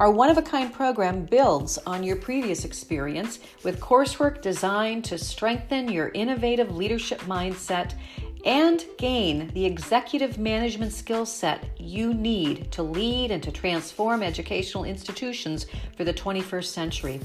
Our 0.00 0.10
one 0.10 0.28
of 0.28 0.38
a 0.38 0.42
kind 0.42 0.72
program 0.72 1.24
builds 1.24 1.78
on 1.86 2.02
your 2.02 2.16
previous 2.16 2.64
experience 2.64 3.38
with 3.62 3.80
coursework 3.80 4.42
designed 4.42 5.04
to 5.06 5.18
strengthen 5.18 5.88
your 5.88 6.08
innovative 6.14 6.74
leadership 6.74 7.20
mindset 7.22 7.94
and 8.44 8.84
gain 8.98 9.48
the 9.54 9.64
executive 9.64 10.38
management 10.38 10.92
skill 10.92 11.24
set 11.24 11.64
you 11.78 12.12
need 12.12 12.70
to 12.72 12.82
lead 12.82 13.30
and 13.30 13.42
to 13.42 13.50
transform 13.50 14.22
educational 14.22 14.84
institutions 14.84 15.66
for 15.96 16.04
the 16.04 16.12
21st 16.12 16.66
century. 16.66 17.20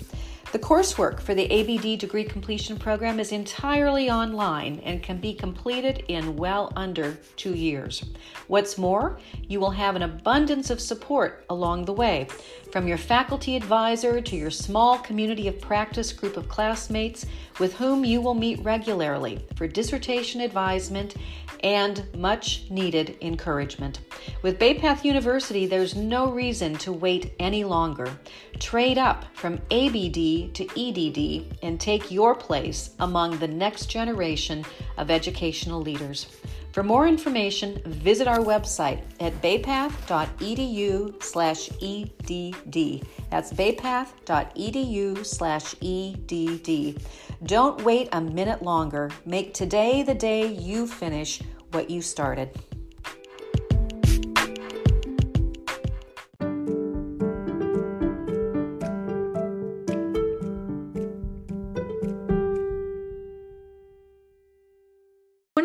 The 0.51 0.57
coursework 0.57 1.19
for 1.19 1.35
the 1.35 1.45
ABD 1.45 1.99
degree 1.99 2.23
completion 2.23 2.75
program 2.75 3.19
is 3.19 3.31
entirely 3.31 4.09
online 4.09 4.81
and 4.83 5.03
can 5.03 5.19
be 5.19 5.31
completed 5.31 6.03
in 6.07 6.37
well 6.37 6.73
under 6.75 7.19
two 7.35 7.53
years. 7.53 8.03
What's 8.47 8.75
more, 8.75 9.19
you 9.47 9.59
will 9.59 9.69
have 9.69 9.95
an 9.95 10.01
abundance 10.01 10.71
of 10.71 10.81
support 10.81 11.45
along 11.51 11.85
the 11.85 11.93
way, 11.93 12.29
from 12.71 12.87
your 12.87 12.97
faculty 12.97 13.55
advisor 13.55 14.21
to 14.21 14.35
your 14.35 14.49
small 14.49 14.97
community 14.97 15.47
of 15.47 15.61
practice 15.61 16.11
group 16.11 16.35
of 16.35 16.49
classmates 16.49 17.27
with 17.59 17.75
whom 17.75 18.03
you 18.03 18.19
will 18.19 18.33
meet 18.33 18.63
regularly 18.63 19.45
for 19.55 19.67
dissertation 19.67 20.41
advisement 20.41 21.13
and 21.63 22.07
much 22.15 22.65
needed 22.69 23.17
encouragement. 23.21 23.99
With 24.41 24.59
Bay 24.59 24.73
Path 24.73 25.05
University, 25.05 25.65
there's 25.65 25.95
no 25.95 26.31
reason 26.31 26.77
to 26.79 26.91
wait 26.91 27.33
any 27.39 27.63
longer. 27.63 28.09
Trade 28.59 28.97
up 28.97 29.25
from 29.35 29.61
ABD 29.71 30.53
to 30.55 30.67
EDD 30.77 31.57
and 31.61 31.79
take 31.79 32.11
your 32.11 32.35
place 32.35 32.91
among 32.99 33.37
the 33.39 33.47
next 33.47 33.87
generation 33.87 34.65
of 34.97 35.09
educational 35.09 35.81
leaders. 35.81 36.27
For 36.71 36.83
more 36.83 37.07
information, 37.07 37.81
visit 37.85 38.27
our 38.27 38.39
website 38.39 39.01
at 39.19 39.33
baypath.edu 39.41 41.23
slash 41.23 41.69
EDD. 41.81 43.07
That's 43.31 43.51
baypath.edu 43.53 45.25
slash 45.25 45.75
EDD. 45.81 47.01
Don't 47.45 47.83
wait 47.83 48.09
a 48.11 48.21
minute 48.21 48.61
longer. 48.61 49.09
Make 49.25 49.53
today 49.53 50.03
the 50.03 50.13
day 50.13 50.45
you 50.45 50.85
finish 50.85 51.41
what 51.71 51.89
you 51.89 52.01
started. 52.01 52.51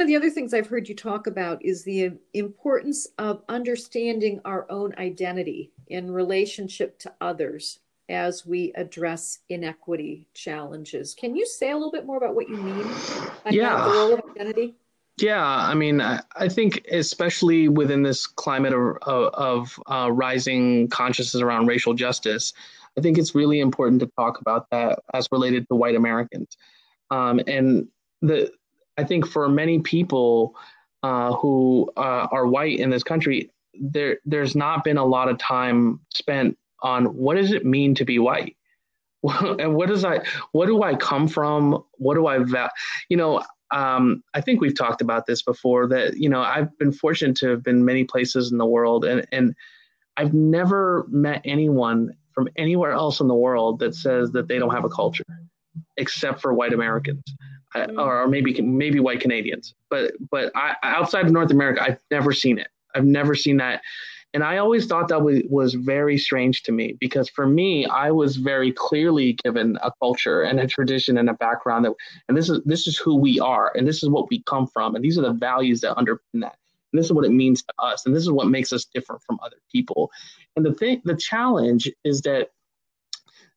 The 0.07 0.17
other 0.17 0.31
things 0.31 0.55
I've 0.55 0.67
heard 0.67 0.89
you 0.89 0.95
talk 0.95 1.27
about 1.27 1.65
is 1.65 1.85
the 1.85 2.13
importance 2.33 3.07
of 3.19 3.43
understanding 3.49 4.41
our 4.45 4.67
own 4.71 4.95
identity 4.99 5.73
in 5.89 6.11
relationship 6.11 6.99
to 7.01 7.13
others 7.21 7.81
as 8.09 8.45
we 8.45 8.73
address 8.75 9.39
inequity 9.49 10.27
challenges. 10.35 11.15
Can 11.15 11.35
you 11.35 11.47
say 11.47 11.71
a 11.71 11.75
little 11.75 11.93
bit 11.93 12.07
more 12.07 12.17
about 12.17 12.35
what 12.35 12.49
you 12.49 12.57
mean 12.57 12.87
by 13.45 13.51
yeah. 13.51 13.85
the 13.85 13.91
role 13.91 14.15
of 14.15 14.23
identity? 14.31 14.75
Yeah, 15.17 15.45
I 15.45 15.75
mean, 15.75 16.01
I, 16.01 16.21
I 16.35 16.49
think 16.49 16.87
especially 16.91 17.69
within 17.69 18.03
this 18.03 18.27
climate 18.27 18.73
of, 18.73 18.97
of, 19.03 19.35
of 19.35 19.81
uh, 19.87 20.11
rising 20.11 20.89
consciousness 20.89 21.41
around 21.41 21.67
racial 21.67 21.95
justice, 21.95 22.53
I 22.99 23.01
think 23.01 23.17
it's 23.17 23.35
really 23.35 23.61
important 23.61 24.01
to 24.01 24.11
talk 24.19 24.41
about 24.41 24.69
that 24.71 24.99
as 25.15 25.29
related 25.31 25.69
to 25.69 25.77
white 25.77 25.95
Americans. 25.95 26.57
Um, 27.11 27.41
and 27.47 27.89
the 28.23 28.51
I 28.97 29.05
think 29.05 29.27
for 29.27 29.49
many 29.49 29.81
people 29.81 30.55
uh, 31.03 31.35
who 31.35 31.91
uh, 31.97 32.29
are 32.31 32.47
white 32.47 32.79
in 32.79 32.91
this 32.91 33.03
country, 33.03 33.51
there 33.79 34.19
there's 34.25 34.55
not 34.55 34.85
been 34.85 34.97
a 34.97 35.05
lot 35.05 35.29
of 35.29 35.39
time 35.39 36.01
spent 36.15 36.57
on 36.83 37.07
what 37.07 37.37
does 37.37 37.53
it 37.53 37.65
mean 37.65 37.95
to 37.97 38.05
be 38.05 38.19
white, 38.19 38.57
and 39.23 39.75
what 39.75 39.89
does 39.89 40.05
I 40.05 40.21
what 40.53 40.67
do 40.67 40.83
I 40.83 40.95
come 40.95 41.29
from? 41.29 41.85
What 41.99 42.15
do 42.15 42.27
I 42.27 42.39
va- 42.39 42.71
you 43.09 43.17
know? 43.17 43.43
Um, 43.71 44.23
I 44.35 44.41
think 44.41 44.61
we've 44.61 44.77
talked 44.77 45.01
about 45.01 45.27
this 45.27 45.43
before. 45.43 45.89
That 45.89 46.17
you 46.17 46.29
know 46.29 46.41
I've 46.43 46.77
been 46.79 46.93
fortunate 46.93 47.37
to 47.39 47.49
have 47.49 47.63
been 47.63 47.85
many 47.85 48.05
places 48.05 48.53
in 48.53 48.59
the 48.59 48.67
world, 48.67 49.05
and 49.05 49.27
and 49.33 49.55
I've 50.17 50.35
never 50.35 51.07
met 51.09 51.43
anyone 51.45 52.15
from 52.33 52.49
anywhere 52.57 52.93
else 52.93 53.21
in 53.21 53.29
the 53.29 53.35
world 53.35 53.79
that 53.81 53.95
says 53.95 54.33
that 54.33 54.49
they 54.49 54.59
don't 54.59 54.75
have 54.75 54.85
a 54.85 54.89
culture, 54.89 55.25
except 55.97 56.41
for 56.41 56.53
white 56.53 56.73
Americans. 56.73 57.23
Mm. 57.75 57.99
or 57.99 58.29
maybe 58.29 58.61
maybe 58.63 59.01
white 59.01 59.21
Canadians. 59.21 59.75
But 59.91 60.13
but 60.31 60.53
I, 60.55 60.77
outside 60.83 61.27
of 61.27 61.33
North 61.33 61.51
America, 61.51 61.83
I've 61.83 61.99
never 62.11 62.33
seen 62.33 62.59
it. 62.59 62.69
I've 62.95 63.05
never 63.05 63.35
seen 63.35 63.57
that, 63.57 63.83
and 64.35 64.45
I 64.45 64.59
always 64.59 64.87
thought 64.87 65.09
that 65.09 65.23
was, 65.23 65.43
was 65.49 65.75
very 65.75 66.17
strange 66.17 66.63
to 66.65 66.73
me 66.73 66.97
because 67.01 67.29
for 67.29 67.47
me, 67.47 67.87
I 67.87 68.11
was 68.11 68.37
very 68.37 68.73
clearly 68.73 69.33
given 69.45 69.79
a 69.83 69.93
culture 70.01 70.43
and 70.43 70.61
a 70.61 70.67
tradition 70.67 71.19
and 71.19 71.31
a 71.31 71.35
background 71.35 71.85
that, 71.85 71.95
and 72.29 72.37
this 72.37 72.49
is 72.49 72.61
this 72.65 72.87
is 72.87 72.97
who 72.97 73.17
we 73.17 73.41
are, 73.41 73.73
and 73.77 73.87
this 73.87 74.03
is 74.03 74.09
what 74.09 74.31
we 74.31 74.43
come 74.43 74.67
from, 74.67 74.95
and 74.95 75.05
these 75.05 75.19
are 75.19 75.23
the 75.23 75.33
values 75.33 75.81
that 75.81 75.97
underpin 75.97 76.43
that. 76.43 76.57
And 76.93 77.01
this 77.01 77.07
is 77.07 77.13
what 77.13 77.25
it 77.25 77.33
means 77.33 77.63
to 77.63 77.75
us, 77.81 78.07
and 78.07 78.15
this 78.15 78.23
is 78.23 78.31
what 78.31 78.47
makes 78.47 78.73
us 78.73 78.85
different 78.85 79.23
from 79.23 79.41
other 79.43 79.57
people. 79.73 80.13
And 80.55 80.65
the 80.65 80.75
thing, 80.75 81.03
the 81.05 81.17
challenge 81.17 81.91
is 82.05 82.21
that 82.23 82.51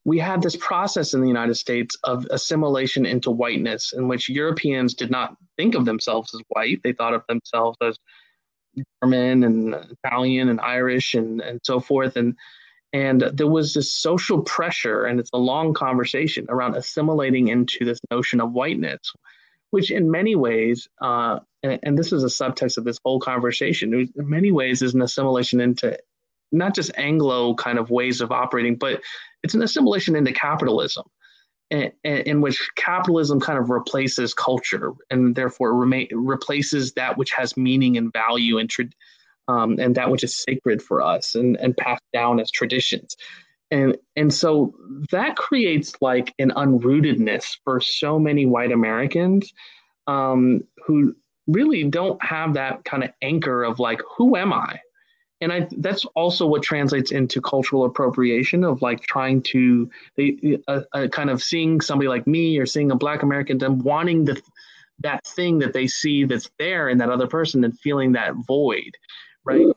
we 0.08 0.18
had 0.18 0.42
this 0.42 0.56
process 0.56 1.14
in 1.14 1.20
the 1.20 1.28
United 1.28 1.56
States 1.56 1.98
of 2.06 2.26
assimilation 2.32 3.06
into 3.06 3.30
whiteness, 3.30 3.92
in 3.92 4.08
which 4.08 4.30
Europeans 4.30 4.94
did 4.94 5.12
not 5.12 5.36
think 5.58 5.76
of 5.76 5.84
themselves 5.84 6.34
as 6.34 6.40
white. 6.48 6.80
They 6.82 6.94
thought 6.94 7.14
of 7.14 7.24
themselves 7.28 7.78
as 7.82 8.00
German 9.04 9.44
and 9.44 9.76
Italian 10.06 10.48
and 10.48 10.62
Irish 10.62 11.14
and, 11.14 11.42
and 11.42 11.60
so 11.62 11.82
forth. 11.82 12.16
And 12.16 12.38
and 12.94 13.20
there 13.34 13.50
was 13.50 13.74
this 13.74 13.92
social 13.92 14.44
pressure, 14.44 15.04
and 15.04 15.20
it's 15.20 15.32
a 15.34 15.38
long 15.38 15.74
conversation 15.74 16.46
around 16.48 16.78
assimilating 16.78 17.50
into 17.50 17.84
this 17.84 18.00
notion 18.10 18.40
of 18.40 18.54
whiteness, 18.54 19.12
which 19.72 19.92
in 19.92 20.10
many 20.10 20.38
ways, 20.38 20.88
uh, 21.02 21.40
and, 21.64 21.80
and, 21.84 21.98
this 21.98 22.14
is 22.14 22.24
a 22.24 22.28
subtext 22.28 22.78
of 22.78 22.86
this 22.86 22.98
whole 23.04 23.20
conversation, 23.20 23.94
in 23.94 24.30
many 24.30 24.54
ways 24.54 24.82
is 24.82 24.94
an 24.94 25.02
assimilation 25.02 25.60
into 25.60 26.00
not 26.52 26.76
just 26.76 26.92
Anglo 26.96 27.56
kind 27.56 27.78
of 27.78 27.90
ways 27.90 28.22
of 28.22 28.32
operating, 28.32 28.76
but 28.76 29.02
it's 29.44 29.54
an 29.54 29.62
assimilation 29.62 30.16
into 30.16 30.32
capitalism, 30.32 31.04
in, 31.70 32.42
which 32.42 32.70
capitalism 32.76 33.40
kind 33.40 33.60
of 33.60 33.70
replaces 33.70 34.34
culture 34.34 34.94
and 35.10 35.36
therefore 35.36 35.74
replaces 35.76 36.94
that 36.94 37.18
which 37.18 37.32
has 37.32 37.58
meaning 37.58 37.98
and 37.98 38.12
value 38.14 38.58
and 38.58 38.70
um, 39.50 39.80
and 39.80 39.96
that 39.96 40.10
which 40.10 40.24
is 40.24 40.36
sacred 40.36 40.82
for 40.82 41.02
us 41.02 41.36
and, 41.36 41.56
and 41.58 41.76
passed 41.78 42.04
down 42.14 42.40
as 42.40 42.52
traditions. 42.52 43.16
And, 43.70 43.98
and 44.16 44.34
so 44.34 44.74
that 45.12 45.36
creates 45.36 45.94
like 46.02 46.34
an 46.40 46.52
unrootedness 46.52 47.58
for 47.64 47.82
so 47.82 48.18
many 48.18 48.46
white 48.46 48.72
Americans 48.72 49.52
um, 50.08 50.62
who 50.86 51.16
really 51.48 51.84
don't 51.84 52.24
have 52.24 52.54
that 52.54 52.84
kind 52.86 53.04
of 53.04 53.10
anchor 53.22 53.64
of 53.64 53.80
like, 53.80 54.02
who 54.18 54.36
am 54.36 54.54
I? 54.54 54.80
And 55.42 55.54
I 55.54 55.68
that's 55.78 56.06
also 56.16 56.48
what 56.48 56.64
translates 56.64 57.12
into 57.12 57.42
cultural 57.42 57.86
appropriation 57.86 58.64
of 58.64 58.82
like 58.82 59.02
trying 59.04 59.42
to 59.44 59.90
they 60.16 60.60
kind 61.12 61.30
of 61.30 61.44
seeing 61.44 61.82
somebody 61.82 62.08
like 62.08 62.26
me 62.26 62.58
or 62.58 62.66
seeing 62.66 62.92
a 62.92 62.96
Black 62.96 63.24
American 63.24 63.58
them 63.58 63.80
wanting 63.80 64.26
the 64.26 64.42
that 65.00 65.26
thing 65.28 65.60
that 65.60 65.74
they 65.74 65.88
see 65.88 66.24
that's 66.24 66.50
there 66.58 66.90
in 66.90 66.98
that 66.98 67.10
other 67.10 67.28
person 67.28 67.64
and 67.64 67.78
feeling 67.80 68.14
that 68.14 68.34
void, 68.48 68.98
right? 69.46 69.68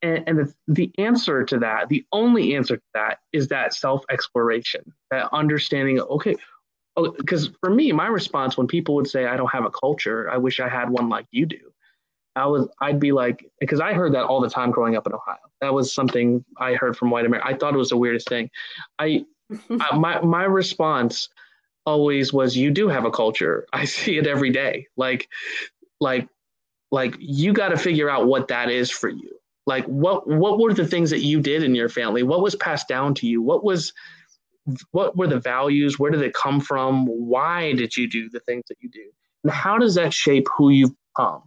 And, 0.00 0.24
and 0.26 0.38
the, 0.38 0.54
the 0.66 0.90
answer 0.96 1.44
to 1.44 1.58
that, 1.58 1.90
the 1.90 2.06
only 2.12 2.54
answer 2.54 2.76
to 2.76 2.82
that, 2.94 3.18
is 3.32 3.48
that 3.48 3.74
self 3.74 4.02
exploration, 4.10 4.94
that 5.10 5.28
understanding. 5.32 6.00
Okay, 6.00 6.36
because 7.18 7.48
oh, 7.48 7.52
for 7.60 7.68
me, 7.68 7.92
my 7.92 8.06
response 8.06 8.56
when 8.56 8.66
people 8.66 8.94
would 8.94 9.08
say 9.08 9.26
I 9.26 9.36
don't 9.36 9.52
have 9.52 9.66
a 9.66 9.70
culture, 9.70 10.30
I 10.30 10.38
wish 10.38 10.58
I 10.58 10.68
had 10.68 10.88
one 10.88 11.10
like 11.10 11.26
you 11.30 11.44
do 11.44 11.72
I 12.36 12.46
was 12.46 12.68
I'd 12.80 13.00
be 13.00 13.12
like 13.12 13.50
because 13.60 13.80
I 13.80 13.94
heard 13.94 14.12
that 14.14 14.24
all 14.24 14.40
the 14.40 14.50
time 14.50 14.70
growing 14.70 14.94
up 14.94 15.06
in 15.06 15.14
Ohio. 15.14 15.38
That 15.62 15.72
was 15.72 15.92
something 15.92 16.44
I 16.58 16.74
heard 16.74 16.96
from 16.96 17.10
white 17.10 17.24
America. 17.24 17.48
I 17.48 17.54
thought 17.54 17.74
it 17.74 17.78
was 17.78 17.88
the 17.88 17.96
weirdest 17.96 18.28
thing. 18.28 18.50
I, 18.98 19.24
I 19.70 19.96
my 19.96 20.20
my 20.20 20.44
response 20.44 21.30
always 21.86 22.32
was 22.32 22.56
you 22.56 22.70
do 22.70 22.88
have 22.88 23.04
a 23.04 23.10
culture. 23.10 23.66
I 23.72 23.84
see 23.96 24.18
it 24.18 24.26
every 24.26 24.50
day. 24.50 24.86
Like 24.96 25.28
like 26.00 26.28
like 26.90 27.16
you 27.18 27.52
got 27.52 27.70
to 27.70 27.78
figure 27.78 28.10
out 28.10 28.26
what 28.26 28.48
that 28.48 28.70
is 28.70 28.90
for 28.90 29.08
you. 29.08 29.38
Like 29.66 29.86
what 29.86 30.28
what 30.28 30.60
were 30.60 30.74
the 30.74 30.86
things 30.86 31.10
that 31.10 31.22
you 31.22 31.40
did 31.40 31.62
in 31.62 31.74
your 31.74 31.88
family? 31.88 32.22
What 32.22 32.42
was 32.42 32.54
passed 32.56 32.86
down 32.86 33.14
to 33.14 33.26
you? 33.26 33.40
What 33.40 33.64
was 33.64 33.94
what 34.90 35.16
were 35.16 35.26
the 35.26 35.40
values? 35.40 35.98
Where 35.98 36.10
did 36.10 36.22
it 36.22 36.34
come 36.34 36.60
from? 36.60 37.06
Why 37.06 37.72
did 37.72 37.96
you 37.96 38.08
do 38.08 38.28
the 38.28 38.40
things 38.40 38.64
that 38.68 38.76
you 38.80 38.90
do? 38.90 39.10
And 39.42 39.52
how 39.52 39.78
does 39.78 39.94
that 39.94 40.12
shape 40.12 40.46
who 40.56 40.70
you've 40.70 40.94
become? 41.14 41.42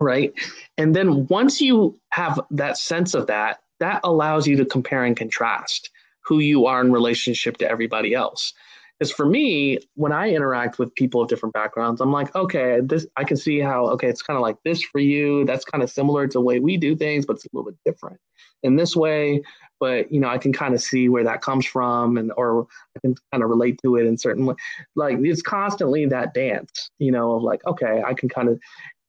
Right? 0.00 0.32
And 0.78 0.96
then 0.96 1.26
once 1.26 1.60
you 1.60 1.98
have 2.10 2.40
that 2.50 2.78
sense 2.78 3.14
of 3.14 3.26
that, 3.28 3.60
that 3.80 4.00
allows 4.04 4.46
you 4.46 4.56
to 4.56 4.64
compare 4.64 5.04
and 5.04 5.16
contrast 5.16 5.90
who 6.24 6.38
you 6.38 6.66
are 6.66 6.80
in 6.80 6.92
relationship 6.92 7.56
to 7.58 7.70
everybody 7.70 8.14
else. 8.14 8.52
Because 8.98 9.12
for 9.12 9.24
me, 9.24 9.78
when 9.94 10.12
I 10.12 10.28
interact 10.28 10.78
with 10.78 10.94
people 10.94 11.22
of 11.22 11.28
different 11.28 11.54
backgrounds, 11.54 12.02
I'm 12.02 12.12
like, 12.12 12.34
okay, 12.36 12.80
this 12.82 13.06
I 13.16 13.24
can 13.24 13.38
see 13.38 13.58
how 13.58 13.86
okay, 13.86 14.08
it's 14.08 14.20
kind 14.20 14.36
of 14.36 14.42
like 14.42 14.56
this 14.62 14.82
for 14.82 14.98
you. 14.98 15.46
That's 15.46 15.64
kind 15.64 15.82
of 15.82 15.90
similar 15.90 16.26
to 16.26 16.32
the 16.34 16.40
way 16.42 16.60
we 16.60 16.76
do 16.76 16.94
things, 16.94 17.24
but 17.24 17.36
it's 17.36 17.46
a 17.46 17.48
little 17.54 17.70
bit 17.70 17.78
different 17.86 18.20
in 18.62 18.76
this 18.76 18.94
way. 18.94 19.42
But 19.78 20.12
you 20.12 20.20
know, 20.20 20.28
I 20.28 20.36
can 20.36 20.52
kind 20.52 20.74
of 20.74 20.82
see 20.82 21.08
where 21.08 21.24
that 21.24 21.40
comes 21.40 21.64
from, 21.64 22.18
and 22.18 22.30
or 22.36 22.66
I 22.94 23.00
can 23.00 23.14
kind 23.32 23.42
of 23.42 23.48
relate 23.48 23.80
to 23.82 23.96
it 23.96 24.04
in 24.04 24.18
certain 24.18 24.44
way. 24.44 24.54
Like 24.94 25.16
it's 25.20 25.40
constantly 25.40 26.04
that 26.04 26.34
dance, 26.34 26.90
you 26.98 27.10
know, 27.10 27.36
of 27.36 27.42
like, 27.42 27.66
okay, 27.66 28.02
I 28.06 28.12
can 28.12 28.28
kind 28.28 28.50
of, 28.50 28.60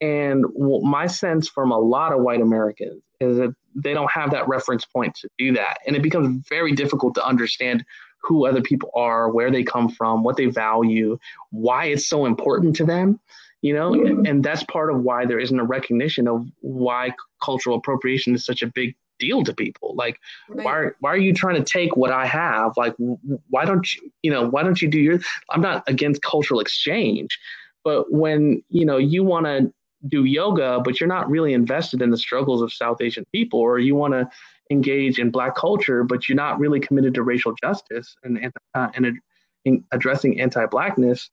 and 0.02 0.46
my 0.56 1.06
sense 1.08 1.48
from 1.48 1.72
a 1.72 1.78
lot 1.78 2.12
of 2.12 2.22
white 2.22 2.42
Americans 2.42 3.02
is 3.20 3.38
that 3.38 3.56
they 3.76 3.94
don't 3.94 4.12
have 4.12 4.32
that 4.32 4.48
reference 4.48 4.84
point 4.84 5.16
to 5.16 5.30
do 5.38 5.54
that. 5.54 5.78
And 5.86 5.96
it 5.96 6.02
becomes 6.02 6.46
very 6.50 6.74
difficult 6.74 7.14
to 7.16 7.26
understand 7.26 7.86
who 8.24 8.46
other 8.46 8.62
people 8.62 8.90
are, 8.96 9.30
where 9.30 9.52
they 9.52 9.64
come 9.64 9.90
from, 9.90 10.24
what 10.24 10.38
they 10.38 10.48
value, 10.48 11.18
why 11.52 11.86
it's 11.86 12.08
so 12.08 12.26
important 12.26 12.76
to 12.78 12.86
them, 12.86 13.20
you 13.62 13.74
know? 13.74 13.94
And 13.94 14.44
that's 14.44 14.64
part 14.64 14.92
of 14.92 15.02
why 15.02 15.26
there 15.26 15.40
isn't 15.40 15.60
a 15.60 15.64
recognition 15.64 16.28
of 16.28 16.48
why 16.62 17.14
cultural 17.44 17.78
appropriation 17.78 18.36
is 18.36 18.46
such 18.46 18.62
a 18.62 18.68
big 18.68 18.96
deal 19.20 19.44
to 19.44 19.54
people. 19.54 19.96
Like, 19.96 20.20
right. 20.50 20.66
why, 20.66 20.88
why 21.00 21.12
are 21.12 21.18
you 21.18 21.34
trying 21.34 21.56
to 21.56 21.64
take 21.64 21.96
what 21.96 22.12
I 22.12 22.26
have? 22.26 22.74
Like, 22.76 22.96
why 22.98 23.66
don't 23.66 23.92
you, 23.94 24.12
you 24.24 24.32
know, 24.32 24.48
why 24.50 24.64
don't 24.64 24.82
you 24.82 24.88
do 24.88 25.00
your, 25.00 25.20
I'm 25.52 25.62
not 25.62 25.84
against 25.88 26.24
cultural 26.24 26.60
exchange, 26.60 27.40
but 27.84 28.12
when, 28.12 28.64
you 28.70 28.86
know, 28.86 28.98
you 28.98 29.24
want 29.24 29.46
to 29.46 29.72
do 30.08 30.26
yoga, 30.26 30.82
but 30.84 31.00
you're 31.00 31.08
not 31.08 31.30
really 31.30 31.54
invested 31.54 32.02
in 32.02 32.10
the 32.10 32.18
struggles 32.18 32.62
of 32.62 32.74
South 32.74 33.02
Asian 33.02 33.26
people, 33.32 33.60
or 33.60 33.80
you 33.80 33.96
want 33.96 34.14
to 34.14 34.30
engage 34.70 35.20
in 35.20 35.32
Black 35.32 35.56
culture, 35.56 36.04
but 36.04 36.28
you're 36.28 36.36
not 36.36 36.60
really 36.60 36.80
committed 36.80 37.14
to 37.14 37.24
racial 37.24 37.54
justice 37.62 38.16
and 38.24 38.52
uh, 38.76 38.88
and 38.96 39.20
in 39.66 39.84
addressing 39.92 40.40
anti-blackness. 40.40 41.30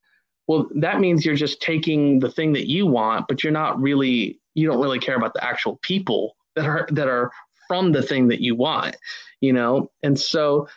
Well, 0.46 0.68
that 0.76 1.00
means 1.00 1.24
you're 1.24 1.34
just 1.34 1.60
taking 1.60 2.20
the 2.20 2.30
thing 2.30 2.52
that 2.54 2.68
you 2.68 2.86
want, 2.86 3.26
but 3.28 3.42
you're 3.42 3.52
not 3.52 3.80
really 3.80 4.40
you 4.54 4.66
don't 4.66 4.80
really 4.80 4.98
care 4.98 5.16
about 5.16 5.34
the 5.34 5.44
actual 5.44 5.78
people 5.82 6.36
that 6.56 6.66
are 6.66 6.88
that 6.92 7.08
are 7.08 7.30
from 7.68 7.92
the 7.92 8.02
thing 8.02 8.28
that 8.28 8.40
you 8.40 8.54
want, 8.54 8.96
you 9.40 9.52
know. 9.52 9.90
And 10.02 10.18
so 10.18 10.68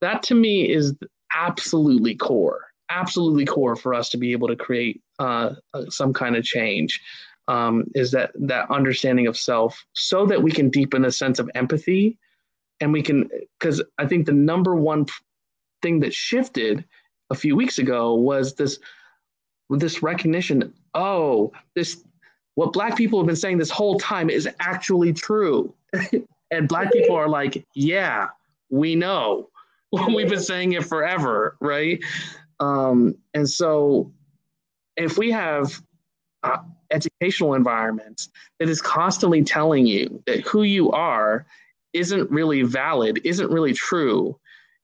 that 0.00 0.22
to 0.24 0.34
me 0.34 0.70
is 0.70 0.94
absolutely 1.34 2.14
core 2.14 2.66
absolutely 2.90 3.44
core 3.44 3.76
for 3.76 3.94
us 3.94 4.08
to 4.10 4.16
be 4.16 4.32
able 4.32 4.48
to 4.48 4.56
create 4.56 5.02
uh, 5.18 5.50
some 5.88 6.12
kind 6.12 6.36
of 6.36 6.44
change 6.44 7.00
um, 7.48 7.84
is 7.94 8.10
that 8.10 8.32
that 8.34 8.70
understanding 8.70 9.26
of 9.26 9.36
self 9.36 9.84
so 9.92 10.26
that 10.26 10.42
we 10.42 10.50
can 10.50 10.68
deepen 10.68 11.04
a 11.04 11.12
sense 11.12 11.38
of 11.38 11.50
empathy 11.54 12.18
and 12.80 12.92
we 12.92 13.02
can 13.02 13.28
because 13.58 13.82
i 13.98 14.06
think 14.06 14.26
the 14.26 14.32
number 14.32 14.74
one 14.74 15.06
thing 15.82 16.00
that 16.00 16.12
shifted 16.12 16.84
a 17.30 17.34
few 17.34 17.54
weeks 17.54 17.78
ago 17.78 18.14
was 18.14 18.54
this 18.54 18.78
this 19.70 20.02
recognition 20.02 20.72
oh 20.94 21.52
this 21.74 22.02
what 22.56 22.72
black 22.72 22.96
people 22.96 23.18
have 23.20 23.26
been 23.26 23.36
saying 23.36 23.58
this 23.58 23.70
whole 23.70 23.98
time 24.00 24.28
is 24.28 24.48
actually 24.60 25.12
true. 25.12 25.72
and 26.50 26.66
black 26.66 26.90
people 26.90 27.14
are 27.14 27.28
like, 27.28 27.64
yeah, 27.74 28.28
we 28.70 28.96
know. 28.96 29.50
We've 29.92 30.28
been 30.28 30.40
saying 30.40 30.72
it 30.72 30.84
forever, 30.84 31.56
right? 31.60 32.02
Um, 32.58 33.14
and 33.34 33.48
so 33.48 34.10
if 34.96 35.18
we 35.18 35.30
have 35.30 35.82
uh, 36.42 36.58
educational 36.90 37.54
environments 37.54 38.28
that 38.58 38.68
is 38.68 38.80
constantly 38.80 39.42
telling 39.42 39.86
you 39.86 40.22
that 40.26 40.40
who 40.40 40.62
you 40.62 40.90
are 40.90 41.46
isn't 41.92 42.30
really 42.30 42.62
valid, 42.62 43.20
isn't 43.24 43.50
really 43.50 43.72
true, 43.72 44.38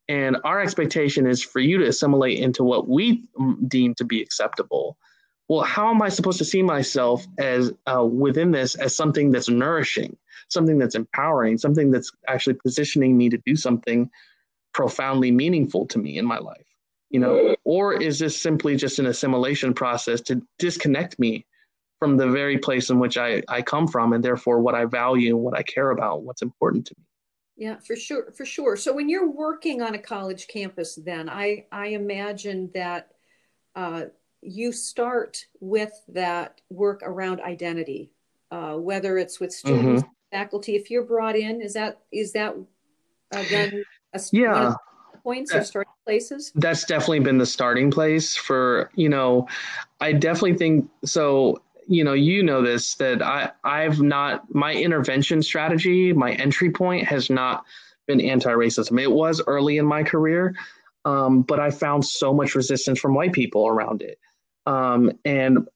and 0.08 0.36
our 0.44 0.60
expectation 0.60 1.26
is 1.26 1.42
for 1.42 1.60
you 1.60 1.78
to 1.78 1.86
assimilate 1.86 2.38
into 2.38 2.64
what 2.64 2.88
we 2.88 3.24
deem 3.68 3.94
to 3.94 4.04
be 4.04 4.20
acceptable, 4.20 4.96
well, 5.48 5.62
how 5.62 5.90
am 5.90 6.02
I 6.02 6.08
supposed 6.08 6.38
to 6.38 6.44
see 6.44 6.62
myself 6.62 7.26
as 7.38 7.72
uh, 7.86 8.04
within 8.04 8.50
this 8.50 8.74
as 8.74 8.96
something 8.96 9.30
that's 9.30 9.48
nourishing, 9.48 10.16
something 10.48 10.78
that's 10.78 10.94
empowering, 10.94 11.58
something 11.58 11.90
that's 11.90 12.10
actually 12.28 12.54
positioning 12.54 13.16
me 13.16 13.28
to 13.28 13.38
do 13.44 13.56
something 13.56 14.10
profoundly 14.72 15.30
meaningful 15.30 15.86
to 15.86 15.98
me 15.98 16.18
in 16.18 16.24
my 16.24 16.38
life? 16.38 16.71
You 17.12 17.20
know, 17.20 17.54
or 17.62 17.92
is 17.92 18.18
this 18.18 18.40
simply 18.40 18.74
just 18.74 18.98
an 18.98 19.06
assimilation 19.06 19.74
process 19.74 20.20
to 20.22 20.42
disconnect 20.58 21.18
me 21.18 21.46
from 21.98 22.16
the 22.16 22.26
very 22.26 22.58
place 22.58 22.90
in 22.90 22.98
which 22.98 23.16
I, 23.16 23.42
I 23.48 23.62
come 23.62 23.86
from 23.86 24.12
and 24.12 24.24
therefore 24.24 24.60
what 24.60 24.74
I 24.74 24.86
value, 24.86 25.36
what 25.36 25.56
I 25.56 25.62
care 25.62 25.90
about, 25.90 26.22
what's 26.22 26.42
important 26.42 26.86
to 26.86 26.94
me? 26.98 27.04
Yeah, 27.56 27.76
for 27.86 27.94
sure, 27.94 28.32
for 28.32 28.44
sure. 28.44 28.76
So 28.76 28.92
when 28.92 29.08
you're 29.08 29.30
working 29.30 29.82
on 29.82 29.94
a 29.94 29.98
college 29.98 30.48
campus, 30.48 30.96
then 30.96 31.28
I 31.28 31.66
I 31.70 31.88
imagine 31.88 32.70
that 32.74 33.12
uh, 33.76 34.06
you 34.40 34.72
start 34.72 35.46
with 35.60 35.92
that 36.08 36.60
work 36.70 37.02
around 37.04 37.40
identity, 37.40 38.10
uh, 38.50 38.74
whether 38.74 39.18
it's 39.18 39.38
with 39.38 39.52
students, 39.52 40.02
mm-hmm. 40.02 40.36
faculty. 40.36 40.74
If 40.74 40.90
you're 40.90 41.04
brought 41.04 41.36
in, 41.36 41.60
is 41.60 41.74
that 41.74 42.00
is 42.10 42.32
that 42.32 42.56
uh, 43.32 43.44
then 43.50 43.84
a, 44.12 44.20
yeah 44.32 44.74
points 45.22 45.54
or 45.54 45.62
starting 45.62 45.91
places? 46.04 46.52
That's 46.54 46.84
definitely 46.84 47.20
been 47.20 47.38
the 47.38 47.46
starting 47.46 47.90
place 47.90 48.36
for 48.36 48.90
you 48.94 49.08
know. 49.08 49.48
I 50.00 50.12
definitely 50.12 50.56
think 50.56 50.88
so. 51.04 51.62
You 51.88 52.04
know, 52.04 52.12
you 52.12 52.42
know 52.42 52.62
this 52.62 52.94
that 52.96 53.22
I 53.22 53.50
I've 53.64 54.00
not 54.00 54.54
my 54.54 54.72
intervention 54.72 55.42
strategy, 55.42 56.12
my 56.12 56.32
entry 56.32 56.70
point 56.70 57.06
has 57.06 57.28
not 57.28 57.64
been 58.06 58.20
anti-racism. 58.20 59.00
It 59.00 59.10
was 59.10 59.42
early 59.46 59.78
in 59.78 59.86
my 59.86 60.02
career, 60.02 60.54
um, 61.04 61.42
but 61.42 61.60
I 61.60 61.70
found 61.70 62.04
so 62.04 62.32
much 62.32 62.54
resistance 62.54 62.98
from 63.00 63.14
white 63.14 63.32
people 63.32 63.66
around 63.66 64.02
it. 64.02 64.18
Um, 64.66 65.12
and 65.24 65.66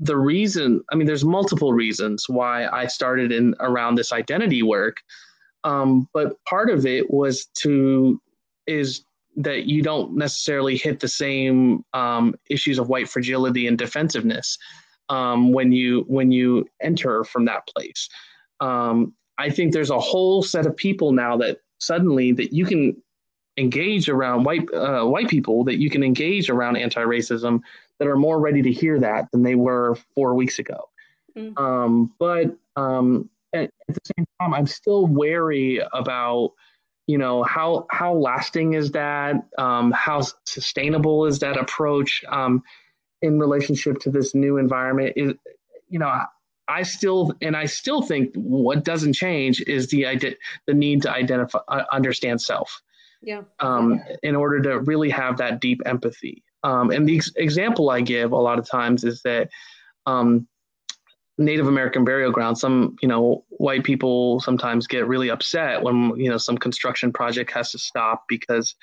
the 0.00 0.16
reason, 0.16 0.82
I 0.92 0.94
mean, 0.94 1.06
there's 1.06 1.24
multiple 1.24 1.72
reasons 1.72 2.28
why 2.28 2.66
I 2.68 2.86
started 2.86 3.32
in 3.32 3.54
around 3.60 3.96
this 3.96 4.12
identity 4.12 4.62
work. 4.62 4.98
Um, 5.64 6.08
but 6.12 6.42
part 6.44 6.70
of 6.70 6.86
it 6.86 7.10
was 7.10 7.46
to, 7.60 8.20
is 8.66 9.04
that 9.38 9.64
you 9.64 9.82
don't 9.82 10.16
necessarily 10.16 10.76
hit 10.76 11.00
the 11.00 11.08
same 11.08 11.84
um, 11.94 12.34
issues 12.50 12.78
of 12.78 12.88
white 12.88 13.08
fragility 13.08 13.66
and 13.66 13.78
defensiveness 13.78 14.58
um, 15.08 15.52
when 15.52 15.72
you 15.72 16.04
when 16.08 16.30
you 16.30 16.66
enter 16.82 17.24
from 17.24 17.44
that 17.46 17.66
place. 17.68 18.08
Um, 18.60 19.14
I 19.38 19.50
think 19.50 19.72
there's 19.72 19.90
a 19.90 19.98
whole 19.98 20.42
set 20.42 20.66
of 20.66 20.76
people 20.76 21.12
now 21.12 21.36
that 21.38 21.58
suddenly 21.78 22.32
that 22.32 22.52
you 22.52 22.66
can 22.66 23.00
engage 23.56 24.08
around 24.08 24.44
white 24.44 24.72
uh, 24.72 25.04
white 25.04 25.28
people 25.28 25.64
that 25.64 25.78
you 25.78 25.90
can 25.90 26.02
engage 26.02 26.50
around 26.50 26.76
anti-racism 26.76 27.60
that 27.98 28.08
are 28.08 28.16
more 28.16 28.40
ready 28.40 28.62
to 28.62 28.72
hear 28.72 28.98
that 29.00 29.30
than 29.32 29.42
they 29.42 29.54
were 29.54 29.96
four 30.14 30.34
weeks 30.34 30.58
ago. 30.58 30.88
Mm-hmm. 31.36 31.62
Um, 31.62 32.14
but 32.18 32.56
um, 32.76 33.28
at, 33.52 33.70
at, 33.88 33.94
the 33.94 34.00
same 34.16 34.26
time, 34.40 34.54
I'm 34.54 34.66
still 34.66 35.06
wary 35.06 35.80
about, 35.92 36.52
you 37.08 37.16
know, 37.16 37.42
how 37.42 37.86
how 37.90 38.12
lasting 38.14 38.74
is 38.74 38.92
that? 38.92 39.36
Um, 39.56 39.90
how 39.92 40.20
sustainable 40.44 41.24
is 41.24 41.38
that 41.38 41.56
approach 41.56 42.22
um, 42.28 42.62
in 43.22 43.38
relationship 43.40 43.98
to 44.00 44.10
this 44.10 44.34
new 44.34 44.58
environment? 44.58 45.14
Is 45.16 45.32
you 45.88 45.98
know, 45.98 46.20
I 46.68 46.82
still 46.82 47.32
and 47.40 47.56
I 47.56 47.64
still 47.64 48.02
think 48.02 48.34
what 48.34 48.84
doesn't 48.84 49.14
change 49.14 49.62
is 49.62 49.88
the 49.88 50.06
ide- 50.06 50.36
the 50.66 50.74
need 50.74 51.00
to 51.02 51.10
identify 51.10 51.60
uh, 51.68 51.84
understand 51.90 52.42
self. 52.42 52.82
Yeah. 53.22 53.42
Um, 53.58 54.00
in 54.22 54.36
order 54.36 54.60
to 54.62 54.80
really 54.80 55.10
have 55.10 55.38
that 55.38 55.60
deep 55.60 55.80
empathy. 55.86 56.44
Um, 56.62 56.90
and 56.90 57.08
the 57.08 57.16
ex- 57.16 57.32
example 57.36 57.90
I 57.90 58.00
give 58.00 58.30
a 58.30 58.36
lot 58.36 58.60
of 58.60 58.68
times 58.68 59.02
is 59.02 59.22
that 59.22 59.48
um, 60.06 60.46
Native 61.38 61.68
American 61.68 62.04
burial 62.04 62.32
grounds, 62.32 62.60
some, 62.60 62.96
you 63.00 63.08
know, 63.08 63.44
white 63.48 63.84
people 63.84 64.40
sometimes 64.40 64.86
get 64.86 65.06
really 65.06 65.30
upset 65.30 65.82
when, 65.82 66.12
you 66.16 66.28
know, 66.28 66.36
some 66.36 66.58
construction 66.58 67.12
project 67.12 67.50
has 67.52 67.70
to 67.70 67.78
stop 67.78 68.24
because 68.28 68.74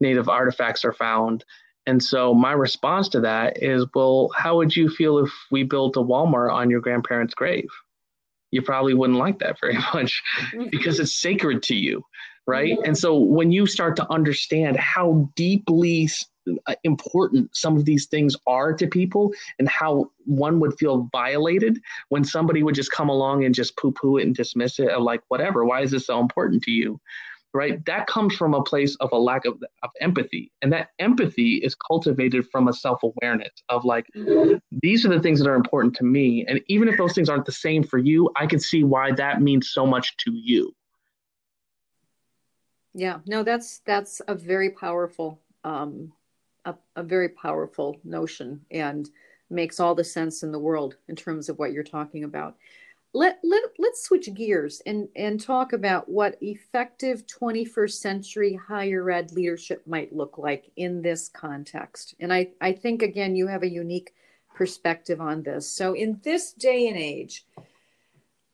Native 0.00 0.28
artifacts 0.28 0.84
are 0.84 0.92
found. 0.92 1.44
And 1.86 2.02
so 2.02 2.34
my 2.34 2.52
response 2.52 3.08
to 3.10 3.20
that 3.20 3.62
is, 3.62 3.86
well, 3.94 4.30
how 4.36 4.56
would 4.56 4.74
you 4.74 4.90
feel 4.90 5.18
if 5.18 5.32
we 5.50 5.62
built 5.62 5.96
a 5.96 6.00
Walmart 6.00 6.52
on 6.52 6.68
your 6.68 6.80
grandparents' 6.80 7.34
grave? 7.34 7.68
You 8.50 8.62
probably 8.62 8.94
wouldn't 8.94 9.18
like 9.18 9.38
that 9.38 9.60
very 9.60 9.78
much 9.94 10.22
because 10.70 10.98
it's 10.98 11.14
sacred 11.14 11.62
to 11.64 11.74
you, 11.74 12.04
right? 12.50 12.76
And 12.84 12.98
so 12.98 13.16
when 13.16 13.52
you 13.52 13.64
start 13.66 13.94
to 13.96 14.12
understand 14.12 14.76
how 14.76 15.30
deeply 15.36 16.08
uh, 16.66 16.74
important 16.82 17.54
some 17.54 17.76
of 17.76 17.84
these 17.84 18.06
things 18.06 18.34
are 18.46 18.72
to 18.72 18.86
people 18.86 19.32
and 19.58 19.68
how 19.68 20.10
one 20.24 20.58
would 20.58 20.76
feel 20.78 21.08
violated 21.12 21.78
when 22.08 22.24
somebody 22.24 22.62
would 22.62 22.74
just 22.74 22.90
come 22.90 23.08
along 23.08 23.44
and 23.44 23.54
just 23.54 23.76
poo 23.76 23.92
poo 23.92 24.16
it 24.16 24.24
and 24.26 24.34
dismiss 24.34 24.78
it 24.80 24.88
or 24.88 25.00
like 25.00 25.22
whatever 25.28 25.64
why 25.64 25.80
is 25.82 25.92
this 25.92 26.06
so 26.06 26.18
important 26.18 26.62
to 26.64 26.72
you? 26.72 26.98
Right? 27.52 27.84
That 27.86 28.06
comes 28.06 28.36
from 28.36 28.54
a 28.54 28.62
place 28.62 28.96
of 29.00 29.10
a 29.12 29.18
lack 29.18 29.44
of, 29.44 29.60
of 29.82 29.90
empathy. 30.00 30.52
And 30.62 30.72
that 30.72 30.90
empathy 31.00 31.56
is 31.56 31.74
cultivated 31.74 32.46
from 32.50 32.68
a 32.68 32.72
self-awareness 32.72 33.50
of 33.68 33.84
like 33.84 34.06
these 34.70 35.04
are 35.04 35.08
the 35.08 35.20
things 35.20 35.40
that 35.40 35.48
are 35.48 35.56
important 35.56 35.94
to 35.96 36.04
me. 36.04 36.44
And 36.46 36.60
even 36.68 36.88
if 36.88 36.96
those 36.96 37.12
things 37.12 37.28
aren't 37.28 37.46
the 37.46 37.52
same 37.52 37.82
for 37.82 37.98
you 37.98 38.30
i 38.36 38.46
can 38.46 38.60
see 38.60 38.82
why 38.84 39.12
that 39.12 39.42
means 39.42 39.70
so 39.72 39.86
much 39.86 40.16
to 40.18 40.32
you 40.32 40.74
yeah 42.94 43.18
no 43.26 43.42
that's 43.42 43.78
that's 43.80 44.20
a 44.28 44.34
very 44.34 44.70
powerful 44.70 45.40
um 45.64 46.12
a, 46.64 46.74
a 46.96 47.02
very 47.02 47.28
powerful 47.28 47.98
notion 48.04 48.60
and 48.70 49.10
makes 49.50 49.80
all 49.80 49.94
the 49.94 50.04
sense 50.04 50.42
in 50.42 50.52
the 50.52 50.58
world 50.58 50.96
in 51.08 51.16
terms 51.16 51.48
of 51.48 51.58
what 51.58 51.72
you're 51.72 51.82
talking 51.82 52.24
about. 52.24 52.56
Let, 53.12 53.40
let, 53.42 53.64
let's 53.78 54.04
switch 54.04 54.32
gears 54.34 54.80
and, 54.86 55.08
and 55.16 55.40
talk 55.40 55.72
about 55.72 56.08
what 56.08 56.38
effective 56.40 57.24
21st 57.26 57.92
century 57.92 58.54
higher 58.54 59.10
ed 59.10 59.32
leadership 59.32 59.84
might 59.84 60.14
look 60.14 60.38
like 60.38 60.70
in 60.76 61.02
this 61.02 61.28
context. 61.28 62.14
And 62.20 62.32
I, 62.32 62.50
I 62.60 62.72
think, 62.72 63.02
again, 63.02 63.34
you 63.34 63.48
have 63.48 63.64
a 63.64 63.70
unique 63.70 64.14
perspective 64.54 65.20
on 65.20 65.42
this. 65.42 65.68
So, 65.68 65.94
in 65.94 66.20
this 66.22 66.52
day 66.52 66.86
and 66.86 66.96
age, 66.96 67.44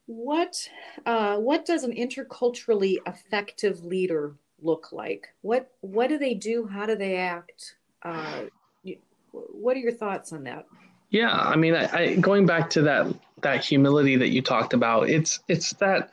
what, 0.07 0.68
uh, 1.04 1.36
what 1.36 1.66
does 1.66 1.84
an 1.84 1.92
interculturally 1.92 2.98
effective 3.07 3.84
leader 3.84 4.34
look 4.61 4.92
like? 4.92 5.28
What, 5.42 5.70
what 5.80 6.09
do 6.09 6.18
they 6.18 6.34
do? 6.34 6.66
How 6.66 6.86
do 6.86 6.96
they 6.96 7.16
act? 7.16 7.76
Uh, 8.02 8.44
what 9.32 9.76
are 9.76 9.80
your 9.80 9.92
thoughts 9.92 10.32
on 10.32 10.44
that? 10.44 10.66
Yeah, 11.11 11.30
I 11.30 11.57
mean, 11.57 11.74
I, 11.74 11.96
I, 11.96 12.14
going 12.16 12.46
back 12.46 12.70
to 12.70 12.82
that 12.82 13.07
that 13.42 13.64
humility 13.64 14.16
that 14.16 14.28
you 14.28 14.42
talked 14.42 14.74
about, 14.74 15.09
it's 15.09 15.38
it's 15.46 15.72
that 15.74 16.11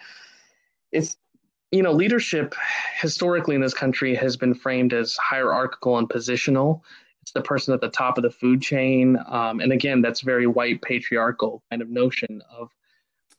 it's 0.91 1.17
you 1.71 1.81
know 1.81 1.91
leadership 1.91 2.53
historically 3.01 3.55
in 3.55 3.61
this 3.61 3.73
country 3.73 4.13
has 4.15 4.37
been 4.37 4.53
framed 4.53 4.93
as 4.93 5.17
hierarchical 5.17 5.97
and 5.97 6.07
positional. 6.07 6.81
It's 7.23 7.31
the 7.31 7.41
person 7.41 7.73
at 7.73 7.81
the 7.81 7.89
top 7.89 8.17
of 8.17 8.23
the 8.23 8.29
food 8.29 8.61
chain, 8.61 9.17
um, 9.27 9.61
and 9.61 9.71
again, 9.71 10.01
that's 10.01 10.21
very 10.21 10.45
white 10.45 10.81
patriarchal 10.81 11.63
kind 11.69 11.81
of 11.81 11.89
notion 11.89 12.43
of 12.55 12.69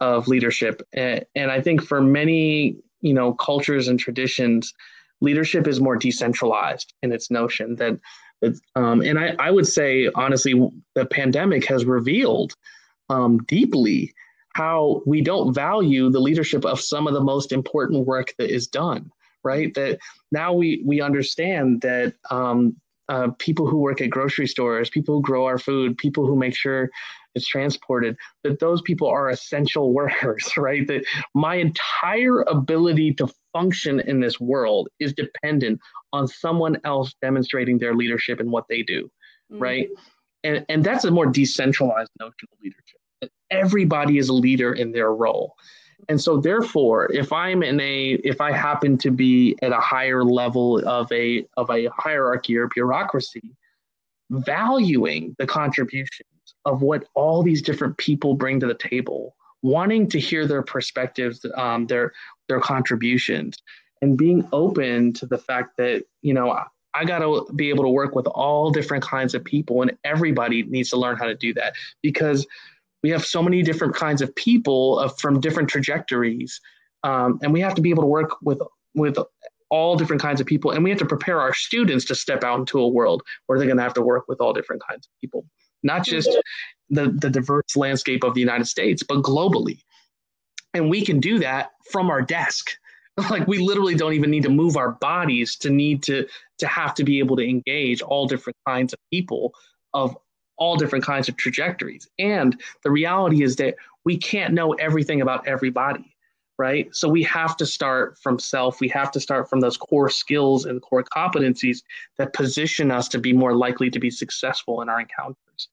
of 0.00 0.28
leadership. 0.28 0.82
And, 0.92 1.24
and 1.34 1.50
I 1.50 1.60
think 1.60 1.82
for 1.82 2.00
many 2.00 2.76
you 3.00 3.14
know 3.14 3.34
cultures 3.34 3.88
and 3.88 3.98
traditions, 3.98 4.72
leadership 5.20 5.66
is 5.66 5.80
more 5.80 5.96
decentralized 5.96 6.92
in 7.02 7.12
its 7.12 7.30
notion 7.30 7.76
that 7.76 7.98
um, 8.76 9.00
and 9.00 9.18
I, 9.18 9.34
I 9.38 9.50
would 9.50 9.66
say, 9.66 10.10
honestly, 10.14 10.54
the 10.94 11.06
pandemic 11.06 11.66
has 11.66 11.84
revealed 11.84 12.54
um, 13.08 13.38
deeply 13.44 14.14
how 14.54 15.02
we 15.06 15.20
don't 15.20 15.52
value 15.52 16.10
the 16.10 16.20
leadership 16.20 16.64
of 16.64 16.80
some 16.80 17.06
of 17.06 17.14
the 17.14 17.20
most 17.20 17.52
important 17.52 18.06
work 18.06 18.34
that 18.38 18.54
is 18.54 18.66
done, 18.66 19.10
right? 19.42 19.74
That 19.74 19.98
now 20.30 20.52
we, 20.52 20.82
we 20.84 21.00
understand 21.00 21.80
that 21.82 22.14
um, 22.30 22.76
uh, 23.08 23.28
people 23.38 23.66
who 23.66 23.78
work 23.78 24.00
at 24.00 24.10
grocery 24.10 24.46
stores, 24.46 24.88
people 24.90 25.16
who 25.16 25.22
grow 25.22 25.46
our 25.46 25.58
food, 25.58 25.98
people 25.98 26.26
who 26.26 26.36
make 26.36 26.54
sure 26.54 26.90
it's 27.34 27.46
transported, 27.46 28.16
that 28.42 28.60
those 28.60 28.82
people 28.82 29.08
are 29.08 29.30
essential 29.30 29.92
workers, 30.00 30.56
right? 30.56 30.86
That 30.86 31.04
my 31.34 31.56
entire 31.56 32.42
ability 32.42 33.14
to 33.14 33.28
function 33.52 34.00
in 34.00 34.20
this 34.20 34.40
world 34.40 34.88
is 34.98 35.12
dependent 35.12 35.80
on 36.12 36.28
someone 36.28 36.78
else 36.84 37.14
demonstrating 37.22 37.78
their 37.78 37.94
leadership 37.94 38.40
and 38.40 38.50
what 38.50 38.66
they 38.68 38.82
do, 38.82 39.04
mm-hmm. 39.52 39.58
right? 39.58 39.88
And, 40.42 40.64
and 40.68 40.84
that's 40.84 41.04
a 41.04 41.10
more 41.10 41.26
decentralized 41.26 42.10
notion 42.20 42.48
of 42.52 42.58
leadership. 42.62 43.32
everybody 43.50 44.18
is 44.18 44.28
a 44.28 44.34
leader 44.34 44.72
in 44.72 44.92
their 44.92 45.12
role. 45.12 45.54
And 46.08 46.20
so 46.20 46.38
therefore, 46.38 47.10
if 47.12 47.32
I'm 47.32 47.62
in 47.62 47.80
a 47.80 48.20
if 48.24 48.40
I 48.40 48.52
happen 48.52 48.98
to 48.98 49.10
be 49.10 49.56
at 49.62 49.72
a 49.72 49.80
higher 49.80 50.22
level 50.22 50.86
of 50.86 51.10
a 51.12 51.46
of 51.56 51.70
a 51.70 51.88
hierarchy 51.96 52.58
or 52.58 52.68
bureaucracy, 52.68 53.54
valuing 54.30 55.34
the 55.38 55.46
contributions 55.46 56.28
of 56.64 56.82
what 56.82 57.06
all 57.14 57.42
these 57.42 57.62
different 57.62 57.96
people 57.98 58.34
bring 58.34 58.60
to 58.60 58.66
the 58.66 58.74
table, 58.74 59.36
wanting 59.62 60.08
to 60.08 60.18
hear 60.18 60.46
their 60.46 60.62
perspectives, 60.62 61.44
um, 61.56 61.86
their 61.86 62.12
their 62.48 62.60
contributions, 62.60 63.56
and 64.02 64.16
being 64.16 64.46
open 64.52 65.12
to 65.14 65.26
the 65.26 65.38
fact 65.38 65.76
that 65.78 66.04
you 66.22 66.34
know 66.34 66.56
I 66.94 67.04
got 67.04 67.18
to 67.18 67.52
be 67.54 67.68
able 67.70 67.84
to 67.84 67.90
work 67.90 68.14
with 68.14 68.26
all 68.28 68.70
different 68.70 69.02
kinds 69.02 69.34
of 69.34 69.44
people, 69.44 69.82
and 69.82 69.96
everybody 70.04 70.62
needs 70.62 70.90
to 70.90 70.96
learn 70.96 71.16
how 71.16 71.26
to 71.26 71.34
do 71.34 71.52
that 71.54 71.74
because 72.02 72.46
we 73.02 73.10
have 73.10 73.24
so 73.24 73.42
many 73.42 73.62
different 73.62 73.94
kinds 73.94 74.22
of 74.22 74.34
people 74.34 74.98
of, 74.98 75.18
from 75.18 75.40
different 75.40 75.68
trajectories, 75.68 76.60
um, 77.02 77.38
and 77.42 77.52
we 77.52 77.60
have 77.60 77.74
to 77.74 77.82
be 77.82 77.90
able 77.90 78.02
to 78.02 78.08
work 78.08 78.36
with 78.42 78.60
with 78.94 79.18
all 79.70 79.96
different 79.96 80.22
kinds 80.22 80.40
of 80.40 80.46
people, 80.46 80.70
and 80.70 80.84
we 80.84 80.90
have 80.90 81.00
to 81.00 81.06
prepare 81.06 81.40
our 81.40 81.52
students 81.52 82.04
to 82.04 82.14
step 82.14 82.44
out 82.44 82.60
into 82.60 82.78
a 82.78 82.88
world 82.88 83.22
where 83.46 83.58
they're 83.58 83.66
going 83.66 83.76
to 83.76 83.82
have 83.82 83.94
to 83.94 84.02
work 84.02 84.24
with 84.28 84.40
all 84.40 84.52
different 84.52 84.82
kinds 84.88 85.06
of 85.06 85.10
people, 85.20 85.44
not 85.84 86.02
mm-hmm. 86.02 86.16
just 86.16 86.30
the 86.90 87.10
the 87.10 87.30
diverse 87.30 87.76
landscape 87.76 88.24
of 88.24 88.34
the 88.34 88.40
United 88.40 88.66
States, 88.66 89.02
but 89.02 89.22
globally, 89.22 89.78
and 90.72 90.90
we 90.90 91.04
can 91.04 91.20
do 91.20 91.38
that 91.38 91.70
from 91.90 92.10
our 92.10 92.22
desk. 92.22 92.70
Like 93.30 93.46
we 93.46 93.58
literally 93.58 93.94
don't 93.94 94.14
even 94.14 94.28
need 94.32 94.42
to 94.42 94.48
move 94.48 94.76
our 94.76 94.90
bodies 94.90 95.54
to 95.58 95.70
need 95.70 96.02
to 96.02 96.26
to 96.58 96.66
have 96.66 96.94
to 96.94 97.04
be 97.04 97.20
able 97.20 97.36
to 97.36 97.48
engage 97.48 98.02
all 98.02 98.26
different 98.26 98.56
kinds 98.66 98.92
of 98.92 98.98
people 99.12 99.54
of 99.92 100.16
all 100.56 100.76
different 100.76 101.04
kinds 101.04 101.28
of 101.28 101.36
trajectories. 101.36 102.08
And 102.18 102.60
the 102.82 102.90
reality 102.90 103.44
is 103.44 103.54
that 103.56 103.76
we 104.04 104.16
can't 104.16 104.52
know 104.52 104.72
everything 104.72 105.20
about 105.20 105.46
everybody 105.46 106.13
right? 106.58 106.94
So 106.94 107.08
we 107.08 107.22
have 107.24 107.56
to 107.56 107.66
start 107.66 108.18
from 108.18 108.38
self. 108.38 108.80
We 108.80 108.88
have 108.88 109.10
to 109.12 109.20
start 109.20 109.50
from 109.50 109.60
those 109.60 109.76
core 109.76 110.10
skills 110.10 110.66
and 110.66 110.80
core 110.80 111.04
competencies 111.04 111.82
that 112.16 112.32
position 112.32 112.90
us 112.90 113.08
to 113.08 113.18
be 113.18 113.32
more 113.32 113.54
likely 113.56 113.90
to 113.90 113.98
be 113.98 114.10
successful 114.10 114.80
in 114.82 114.88
our 114.88 115.00
encounters. 115.00 115.68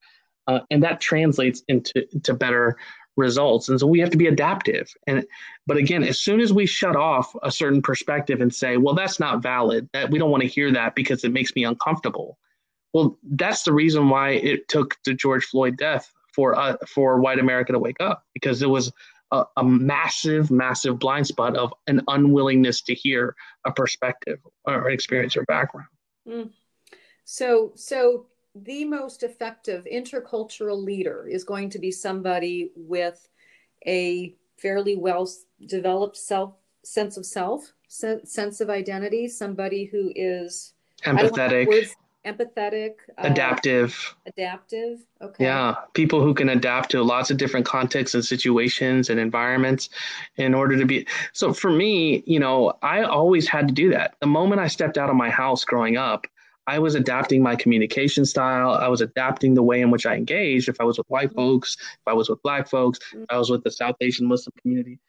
Uh, 0.48 0.60
and 0.70 0.82
that 0.82 1.00
translates 1.00 1.62
into, 1.68 2.04
into 2.12 2.34
better 2.34 2.76
results. 3.16 3.68
And 3.68 3.78
so 3.78 3.86
we 3.86 4.00
have 4.00 4.10
to 4.10 4.16
be 4.16 4.26
adaptive. 4.26 4.92
And 5.06 5.24
but 5.66 5.76
again 5.76 6.02
as 6.02 6.18
soon 6.18 6.40
as 6.40 6.52
we 6.52 6.66
shut 6.66 6.96
off 6.96 7.34
a 7.42 7.50
certain 7.50 7.82
perspective 7.82 8.40
and 8.40 8.52
say 8.52 8.78
well 8.78 8.94
that's 8.94 9.20
not 9.20 9.42
valid 9.42 9.88
that 9.92 10.10
we 10.10 10.18
don't 10.18 10.30
want 10.30 10.42
to 10.42 10.48
hear 10.48 10.72
that 10.72 10.94
because 10.94 11.22
it 11.24 11.32
makes 11.32 11.54
me 11.54 11.64
uncomfortable. 11.64 12.38
Well 12.94 13.18
that's 13.22 13.62
the 13.62 13.72
reason 13.72 14.08
why 14.08 14.30
it 14.30 14.68
took 14.68 14.96
the 15.04 15.14
george 15.14 15.44
floyd 15.44 15.76
death 15.76 16.10
for 16.34 16.58
uh, 16.58 16.76
for 16.86 17.20
white 17.20 17.38
america 17.38 17.72
to 17.72 17.78
wake 17.78 18.00
up 18.00 18.24
because 18.32 18.62
it 18.62 18.70
was 18.70 18.90
a, 19.32 19.44
a 19.56 19.64
massive 19.64 20.50
massive 20.50 20.98
blind 20.98 21.26
spot 21.26 21.56
of 21.56 21.72
an 21.88 22.00
unwillingness 22.08 22.82
to 22.82 22.94
hear 22.94 23.34
a 23.66 23.72
perspective 23.72 24.38
or 24.64 24.90
experience 24.90 25.36
or 25.36 25.44
background 25.44 25.88
mm. 26.28 26.50
so 27.24 27.72
so 27.74 28.26
the 28.54 28.84
most 28.84 29.22
effective 29.22 29.86
intercultural 29.90 30.82
leader 30.82 31.26
is 31.26 31.42
going 31.42 31.70
to 31.70 31.78
be 31.78 31.90
somebody 31.90 32.70
with 32.76 33.28
a 33.86 34.34
fairly 34.58 34.96
well 34.96 35.28
developed 35.66 36.16
self 36.16 36.54
sense 36.84 37.16
of 37.16 37.26
self 37.26 37.72
sense 37.88 38.60
of 38.60 38.70
identity 38.70 39.28
somebody 39.28 39.84
who 39.84 40.12
is 40.14 40.74
empathetic 41.04 41.66
empathetic 42.26 42.94
uh, 43.18 43.22
adaptive 43.24 44.14
adaptive 44.26 45.00
okay 45.20 45.44
yeah 45.44 45.74
people 45.94 46.20
who 46.20 46.32
can 46.32 46.48
adapt 46.48 46.90
to 46.90 47.02
lots 47.02 47.30
of 47.30 47.36
different 47.36 47.66
contexts 47.66 48.14
and 48.14 48.24
situations 48.24 49.10
and 49.10 49.18
environments 49.18 49.88
in 50.36 50.54
order 50.54 50.76
to 50.76 50.86
be 50.86 51.06
so 51.32 51.52
for 51.52 51.70
me 51.70 52.22
you 52.26 52.38
know 52.38 52.72
i 52.82 53.02
always 53.02 53.48
had 53.48 53.66
to 53.66 53.74
do 53.74 53.90
that 53.90 54.14
the 54.20 54.26
moment 54.26 54.60
i 54.60 54.68
stepped 54.68 54.96
out 54.96 55.10
of 55.10 55.16
my 55.16 55.30
house 55.30 55.64
growing 55.64 55.96
up 55.96 56.26
I 56.66 56.78
was 56.78 56.94
adapting 56.94 57.42
my 57.42 57.56
communication 57.56 58.24
style. 58.24 58.70
I 58.70 58.86
was 58.86 59.00
adapting 59.00 59.54
the 59.54 59.62
way 59.62 59.80
in 59.80 59.90
which 59.90 60.06
I 60.06 60.14
engaged. 60.14 60.68
If 60.68 60.80
I 60.80 60.84
was 60.84 60.96
with 60.96 61.08
white 61.08 61.30
mm-hmm. 61.30 61.36
folks, 61.36 61.76
if 61.80 62.06
I 62.06 62.12
was 62.12 62.28
with 62.28 62.40
black 62.42 62.68
folks, 62.68 63.00
if 63.12 63.26
I 63.30 63.36
was 63.38 63.50
with 63.50 63.64
the 63.64 63.70
South 63.72 63.96
Asian 64.00 64.26
Muslim 64.28 64.52
community, 64.60 65.00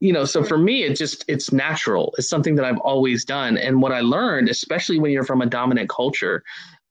you 0.00 0.12
know. 0.12 0.24
So 0.24 0.42
for 0.42 0.58
me, 0.58 0.84
it 0.84 0.96
just 0.96 1.24
it's 1.28 1.52
natural. 1.52 2.14
It's 2.18 2.28
something 2.28 2.54
that 2.56 2.64
I've 2.64 2.78
always 2.78 3.24
done. 3.24 3.56
And 3.56 3.82
what 3.82 3.92
I 3.92 4.00
learned, 4.00 4.48
especially 4.48 4.98
when 4.98 5.10
you're 5.10 5.24
from 5.24 5.42
a 5.42 5.46
dominant 5.46 5.88
culture, 5.88 6.42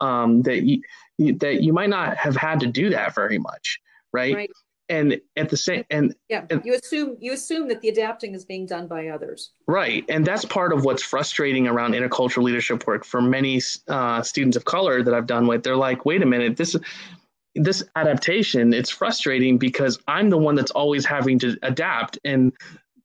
um, 0.01 0.41
that 0.43 0.63
you, 0.63 0.81
you 1.17 1.33
that 1.39 1.61
you 1.61 1.73
might 1.73 1.89
not 1.89 2.17
have 2.17 2.35
had 2.35 2.59
to 2.61 2.67
do 2.67 2.89
that 2.89 3.15
very 3.15 3.37
much, 3.37 3.79
right? 4.13 4.35
right 4.35 4.51
and 4.89 5.19
at 5.35 5.49
the 5.49 5.57
same 5.57 5.83
and 5.89 6.15
yeah 6.29 6.45
and, 6.49 6.63
you 6.63 6.73
assume 6.73 7.17
you 7.19 7.33
assume 7.33 7.67
that 7.67 7.81
the 7.81 7.89
adapting 7.89 8.33
is 8.33 8.45
being 8.45 8.65
done 8.65 8.87
by 8.87 9.07
others 9.07 9.51
right 9.67 10.05
and 10.09 10.25
that's 10.25 10.45
part 10.45 10.71
of 10.71 10.85
what's 10.85 11.03
frustrating 11.03 11.67
around 11.67 11.93
intercultural 11.93 12.43
leadership 12.43 12.85
work 12.87 13.03
for 13.03 13.21
many 13.21 13.61
uh, 13.87 14.21
students 14.21 14.55
of 14.55 14.65
color 14.65 15.03
that 15.03 15.13
i've 15.13 15.27
done 15.27 15.47
with 15.47 15.63
they're 15.63 15.75
like 15.75 16.05
wait 16.05 16.21
a 16.21 16.25
minute 16.25 16.55
this 16.55 16.75
this 17.55 17.83
adaptation 17.95 18.73
it's 18.73 18.89
frustrating 18.89 19.57
because 19.57 19.99
i'm 20.07 20.29
the 20.29 20.37
one 20.37 20.55
that's 20.55 20.71
always 20.71 21.05
having 21.05 21.37
to 21.39 21.57
adapt 21.63 22.17
and 22.23 22.53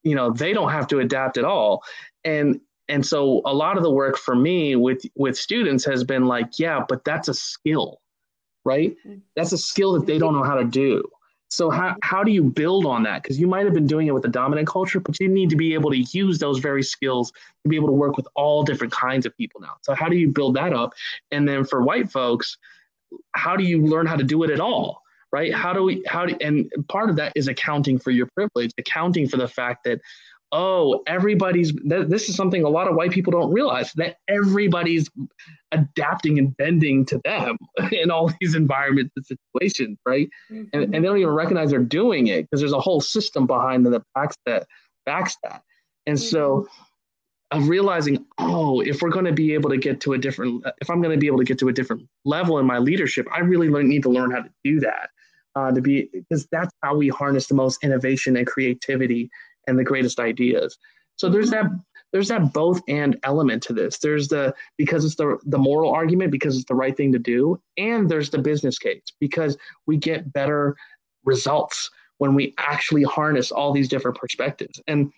you 0.03 0.15
know 0.15 0.31
they 0.31 0.53
don't 0.53 0.71
have 0.71 0.87
to 0.87 0.99
adapt 0.99 1.37
at 1.39 1.45
all 1.45 1.83
and 2.25 2.61
and 2.89 3.07
so 3.07 3.41
a 3.45 3.55
lot 3.55 3.77
of 3.77 3.83
the 3.83 3.91
work 3.91 4.17
for 4.17 4.35
me 4.35 4.77
with 4.77 5.03
with 5.15 5.37
students 5.37 5.85
has 5.85 6.05
been 6.05 6.27
like 6.27 6.59
yeah 6.59 6.81
but 6.89 7.05
that's 7.05 7.29
a 7.29 7.35
skill 7.35 8.01
right 8.65 8.97
that's 9.37 9.53
a 9.53 9.59
skill 9.59 9.93
that 9.93 10.07
they 10.07 10.19
don't 10.19 10.35
know 10.35 10.43
how 10.43 10.55
to 10.55 10.65
do 10.65 11.03
so 11.53 11.69
how, 11.69 11.97
how 12.03 12.25
do 12.25 12.33
you 12.33 12.43
build 12.43 12.87
on 12.87 13.03
that? 13.03 13.23
Because 13.23 13.39
you 13.39 13.47
might 13.47 13.67
have 13.67 13.75
been 13.75 13.87
doing 13.87 14.07
it 14.07 14.15
with 14.15 14.23
the 14.23 14.29
dominant 14.31 14.67
culture, 14.67 15.01
but 15.01 15.21
you 15.21 15.29
need 15.29 15.51
to 15.51 15.57
be 15.57 15.75
able 15.75 15.91
to 15.91 15.99
use 15.99 16.39
those 16.39 16.61
very 16.61 16.83
skills 16.83 17.31
to 17.31 17.69
be 17.69 17.77
able 17.77 17.89
to 17.89 17.93
work 17.93 18.17
with 18.17 18.27
all 18.35 18.63
different 18.63 18.91
kinds 18.91 19.27
of 19.27 19.37
people 19.37 19.61
now. 19.61 19.75
So 19.83 19.95
how 19.95 20.09
do 20.09 20.17
you 20.17 20.29
build 20.29 20.57
that 20.57 20.73
up? 20.73 20.95
And 21.31 21.47
then 21.47 21.65
for 21.65 21.83
white 21.83 22.11
folks, 22.11 22.57
how 23.33 23.55
do 23.55 23.65
you 23.65 23.87
learn 23.87 24.07
how 24.07 24.17
to 24.17 24.25
do 24.25 24.43
it 24.45 24.51
at 24.51 24.61
all? 24.61 25.02
Right? 25.33 25.55
How 25.55 25.73
do 25.73 25.83
we 25.83 26.03
how 26.07 26.27
do 26.27 26.37
and 26.41 26.71
part 26.89 27.09
of 27.09 27.17
that 27.17 27.33
is 27.35 27.49
accounting 27.49 27.99
for 27.99 28.11
your 28.11 28.29
privilege, 28.35 28.71
accounting 28.79 29.29
for 29.29 29.39
the 29.39 29.49
fact 29.49 29.85
that 29.85 30.01
oh, 30.53 31.03
everybody's, 31.07 31.73
this 31.83 32.29
is 32.29 32.37
something 32.37 32.63
a 32.63 32.69
lot 32.69 32.87
of 32.87 32.95
white 32.95 33.11
people 33.11 33.31
don't 33.31 33.51
realize 33.51 33.91
that 33.95 34.19
everybody's 34.29 35.09
adapting 35.73 36.39
and 36.39 36.55
bending 36.59 37.07
to 37.07 37.19
them 37.25 37.57
in 37.93 38.11
all 38.11 38.31
these 38.41 38.55
environments 38.55 39.13
and 39.17 39.25
situations, 39.25 39.99
right? 40.07 40.29
Mm-hmm. 40.51 40.65
And, 40.75 40.95
and 40.95 41.05
they 41.05 41.09
don't 41.09 41.17
even 41.17 41.31
recognize 41.31 41.71
they're 41.71 41.81
doing 41.81 42.27
it 42.27 42.43
because 42.43 42.61
there's 42.61 42.75
a 42.75 42.81
whole 42.81 43.01
system 43.01 43.47
behind 43.47 43.87
them 43.87 43.93
that 43.93 44.03
backs 44.15 44.37
that. 44.45 44.67
Backs 45.07 45.37
that. 45.43 45.63
And 46.07 46.19
mm-hmm. 46.19 46.29
so, 46.29 46.69
of 47.51 47.69
realizing, 47.69 48.25
oh, 48.39 48.81
if 48.81 49.03
we're 49.03 49.11
going 49.11 49.27
to 49.27 49.33
be 49.33 49.53
able 49.53 49.69
to 49.71 49.77
get 49.77 50.01
to 50.03 50.13
a 50.13 50.19
different, 50.19 50.65
if 50.81 50.89
I'm 50.89 51.03
going 51.03 51.15
to 51.15 51.21
be 51.21 51.27
able 51.27 51.39
to 51.39 51.45
get 51.45 51.59
to 51.59 51.69
a 51.69 51.73
different 51.73 52.09
level 52.25 52.59
in 52.59 52.67
my 52.67 52.79
leadership, 52.79 53.27
I 53.33 53.41
really 53.41 53.69
need 53.83 54.03
to 54.05 54.09
learn 54.09 54.31
how 54.31 54.41
to 54.41 54.51
do 54.65 54.81
that. 54.81 55.11
Uh, 55.55 55.71
to 55.71 55.83
be 55.83 56.09
because 56.13 56.47
that's 56.47 56.73
how 56.83 56.97
we 56.97 57.09
harness 57.09 57.47
the 57.47 57.55
most 57.55 57.85
innovation 57.85 58.39
and 58.39 58.47
creativity 58.47 59.29
and 59.67 59.79
the 59.79 59.85
greatest 59.85 60.19
ideas. 60.19 60.79
So 61.17 61.29
there's 61.29 61.51
that 61.51 61.67
there's 62.13 62.29
that 62.29 62.53
both 62.53 62.81
and 62.89 63.19
element 63.23 63.63
to 63.65 63.73
this. 63.73 63.99
There's 63.99 64.29
the 64.29 64.55
because 64.77 65.05
it's 65.05 65.17
the 65.17 65.39
the 65.45 65.59
moral 65.59 65.93
argument 65.93 66.31
because 66.31 66.57
it's 66.57 66.69
the 66.69 66.75
right 66.75 66.97
thing 66.97 67.13
to 67.13 67.19
do, 67.19 67.61
and 67.77 68.11
there's 68.11 68.31
the 68.31 68.39
business 68.39 68.79
case 68.79 69.03
because 69.21 69.57
we 69.87 69.97
get 69.97 70.33
better 70.33 70.77
results 71.25 71.91
when 72.19 72.35
we 72.35 72.55
actually 72.59 73.03
harness 73.03 73.51
all 73.51 73.73
these 73.73 73.89
different 73.89 74.17
perspectives. 74.17 74.81
And 74.87 75.13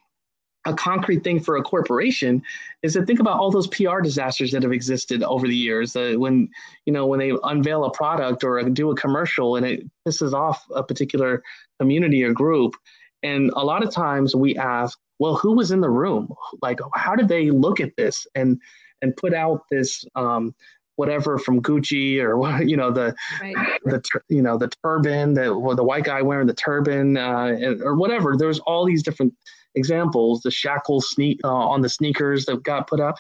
a 0.67 0.75
concrete 0.75 1.23
thing 1.23 1.41
for 1.41 1.57
a 1.57 1.62
corporation 1.62 2.43
is 2.83 2.95
to 2.95 3.05
think 3.05 3.21
about 3.21 3.39
all 3.39 3.51
those 3.51 3.67
PR 3.67 4.01
disasters 4.01 4.53
that 4.53 4.62
have 4.62 4.73
existed 4.73 5.23
over 5.23 5.47
the 5.47 5.57
years. 5.57 5.95
Uh, 5.95 6.15
when 6.17 6.49
you 6.87 6.93
know 6.93 7.07
when 7.07 7.19
they 7.19 7.33
unveil 7.45 7.85
a 7.85 7.91
product 7.91 8.45
or 8.45 8.62
do 8.62 8.91
a 8.91 8.97
commercial 8.97 9.57
and 9.57 9.67
it 9.67 9.85
pisses 10.07 10.33
off 10.33 10.65
a 10.75 10.83
particular 10.83 11.43
community 11.79 12.23
or 12.23 12.33
group, 12.33 12.75
and 13.23 13.51
a 13.57 13.65
lot 13.65 13.83
of 13.83 13.93
times 13.93 14.35
we 14.35 14.57
ask, 14.57 14.99
well, 15.19 15.35
who 15.35 15.53
was 15.53 15.71
in 15.71 15.81
the 15.81 15.91
room? 15.91 16.33
Like, 16.62 16.81
how 16.95 17.15
did 17.15 17.29
they 17.29 17.51
look 17.51 17.81
at 17.81 17.97
this 17.97 18.27
and 18.35 18.61
and 19.03 19.17
put 19.17 19.35
out 19.35 19.62
this 19.71 20.05
um, 20.15 20.55
whatever 20.97 21.39
from 21.39 21.61
Gucci 21.61 22.21
or 22.23 22.62
you 22.62 22.77
know 22.77 22.91
the 22.91 23.15
right. 23.41 23.55
the 23.85 24.03
you 24.29 24.43
know 24.43 24.57
the 24.57 24.71
turban 24.83 25.35
that 25.35 25.47
the 25.77 25.85
white 25.85 26.05
guy 26.05 26.23
wearing 26.23 26.47
the 26.47 26.55
turban 26.55 27.17
uh, 27.17 27.57
or 27.83 27.95
whatever. 27.97 28.37
There's 28.37 28.61
all 28.61 28.85
these 28.85 29.03
different 29.03 29.35
examples. 29.75 30.41
The 30.41 30.51
shackles 30.51 31.11
sneak 31.11 31.41
uh, 31.45 31.53
on 31.53 31.81
the 31.81 31.89
sneakers 31.89 32.47
that 32.47 32.62
got 32.62 32.87
put 32.87 33.01
out, 33.01 33.18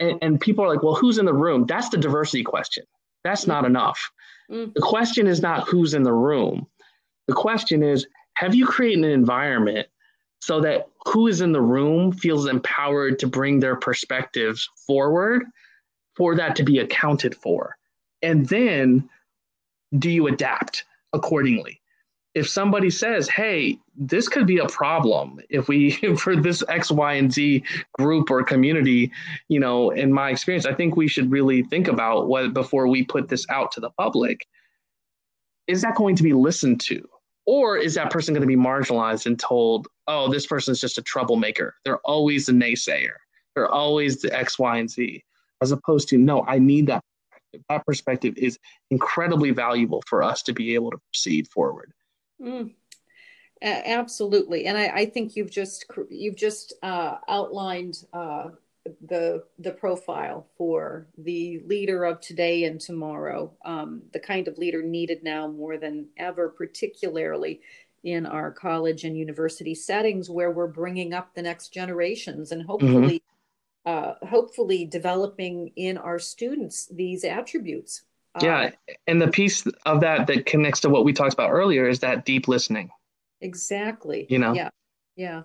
and, 0.00 0.18
and, 0.22 0.40
people 0.40 0.64
are 0.64 0.68
like, 0.68 0.82
well, 0.82 0.94
who's 0.94 1.18
in 1.18 1.26
the 1.26 1.34
room? 1.34 1.64
That's 1.66 1.88
the 1.88 1.98
diversity 1.98 2.42
question. 2.42 2.84
That's 3.24 3.46
not 3.46 3.64
enough. 3.64 4.10
Mm. 4.50 4.74
The 4.74 4.80
question 4.80 5.26
is 5.26 5.40
not 5.40 5.68
who's 5.68 5.94
in 5.94 6.02
the 6.02 6.12
room. 6.12 6.66
The 7.28 7.34
question 7.34 7.82
is 7.82 8.06
have 8.34 8.54
you 8.54 8.66
created 8.66 9.04
an 9.04 9.10
environment 9.10 9.88
so 10.40 10.60
that 10.60 10.88
who 11.06 11.26
is 11.26 11.40
in 11.40 11.52
the 11.52 11.60
room 11.60 12.12
feels 12.12 12.46
empowered 12.46 13.18
to 13.20 13.26
bring 13.26 13.60
their 13.60 13.76
perspectives 13.76 14.68
forward 14.86 15.44
for 16.16 16.34
that 16.34 16.56
to 16.56 16.64
be 16.64 16.78
accounted 16.78 17.34
for? 17.34 17.76
And 18.22 18.48
then 18.48 19.08
do 19.98 20.10
you 20.10 20.26
adapt 20.26 20.84
accordingly? 21.12 21.81
If 22.34 22.48
somebody 22.48 22.90
says, 22.90 23.28
"Hey, 23.28 23.78
this 23.96 24.28
could 24.28 24.46
be 24.46 24.58
a 24.58 24.66
problem 24.68 25.40
if 25.50 25.68
we 25.68 25.90
for 26.16 26.36
this 26.36 26.62
X, 26.68 26.90
Y, 26.90 27.14
and 27.14 27.32
Z 27.32 27.64
group 27.92 28.30
or 28.30 28.42
community," 28.42 29.12
you 29.48 29.60
know, 29.60 29.90
in 29.90 30.12
my 30.12 30.30
experience, 30.30 30.66
I 30.66 30.74
think 30.74 30.96
we 30.96 31.08
should 31.08 31.30
really 31.30 31.62
think 31.64 31.88
about 31.88 32.28
what 32.28 32.54
before 32.54 32.88
we 32.88 33.04
put 33.04 33.28
this 33.28 33.46
out 33.48 33.72
to 33.72 33.80
the 33.80 33.90
public. 33.90 34.46
Is 35.66 35.82
that 35.82 35.94
going 35.94 36.16
to 36.16 36.22
be 36.22 36.32
listened 36.32 36.80
to? 36.82 37.08
Or 37.44 37.76
is 37.76 37.94
that 37.94 38.10
person 38.10 38.34
going 38.34 38.42
to 38.42 38.46
be 38.46 38.56
marginalized 38.56 39.26
and 39.26 39.38
told, 39.38 39.88
oh, 40.06 40.30
this 40.30 40.46
person 40.46 40.72
is 40.72 40.80
just 40.80 40.98
a 40.98 41.02
troublemaker? 41.02 41.74
They're 41.84 41.98
always 41.98 42.48
a 42.48 42.52
naysayer. 42.52 43.14
They're 43.54 43.68
always 43.68 44.22
the 44.22 44.36
X, 44.36 44.58
Y, 44.58 44.78
and 44.78 44.90
Z. 44.90 45.24
As 45.60 45.72
opposed 45.72 46.08
to, 46.08 46.18
no, 46.18 46.44
I 46.46 46.58
need 46.58 46.86
that. 46.86 47.02
That 47.68 47.84
perspective 47.84 48.34
is 48.38 48.58
incredibly 48.90 49.50
valuable 49.50 50.02
for 50.06 50.22
us 50.22 50.42
to 50.44 50.52
be 50.52 50.74
able 50.74 50.90
to 50.90 50.98
proceed 50.98 51.48
forward. 51.48 51.92
Mm, 52.42 52.72
absolutely, 53.62 54.66
and 54.66 54.76
I, 54.76 54.86
I, 54.88 55.06
think 55.06 55.36
you've 55.36 55.50
just 55.50 55.86
you've 56.10 56.36
just 56.36 56.74
uh, 56.82 57.18
outlined 57.28 58.04
uh, 58.12 58.48
the 59.06 59.44
the 59.58 59.70
profile 59.70 60.48
for 60.56 61.06
the 61.18 61.62
leader 61.66 62.04
of 62.04 62.20
today 62.20 62.64
and 62.64 62.80
tomorrow, 62.80 63.52
um, 63.64 64.02
the 64.12 64.18
kind 64.18 64.48
of 64.48 64.58
leader 64.58 64.82
needed 64.82 65.22
now 65.22 65.46
more 65.46 65.78
than 65.78 66.08
ever, 66.16 66.48
particularly 66.48 67.60
in 68.04 68.26
our 68.26 68.50
college 68.50 69.04
and 69.04 69.16
university 69.16 69.74
settings 69.74 70.28
where 70.28 70.50
we're 70.50 70.66
bringing 70.66 71.14
up 71.14 71.34
the 71.34 71.42
next 71.42 71.68
generations 71.72 72.50
and 72.50 72.64
hopefully 72.66 73.22
mm-hmm. 73.86 74.24
uh, 74.24 74.28
hopefully 74.28 74.84
developing 74.84 75.70
in 75.76 75.96
our 75.96 76.18
students 76.18 76.86
these 76.86 77.22
attributes 77.24 78.02
yeah 78.40 78.70
uh, 78.88 78.92
and 79.06 79.20
the 79.20 79.28
piece 79.28 79.66
of 79.84 80.00
that 80.00 80.26
that 80.26 80.46
connects 80.46 80.80
to 80.80 80.88
what 80.88 81.04
we 81.04 81.12
talked 81.12 81.34
about 81.34 81.50
earlier 81.50 81.88
is 81.88 82.00
that 82.00 82.24
deep 82.24 82.48
listening 82.48 82.90
exactly 83.40 84.26
you 84.30 84.38
know 84.38 84.52
yeah 84.54 84.70
yeah 85.16 85.42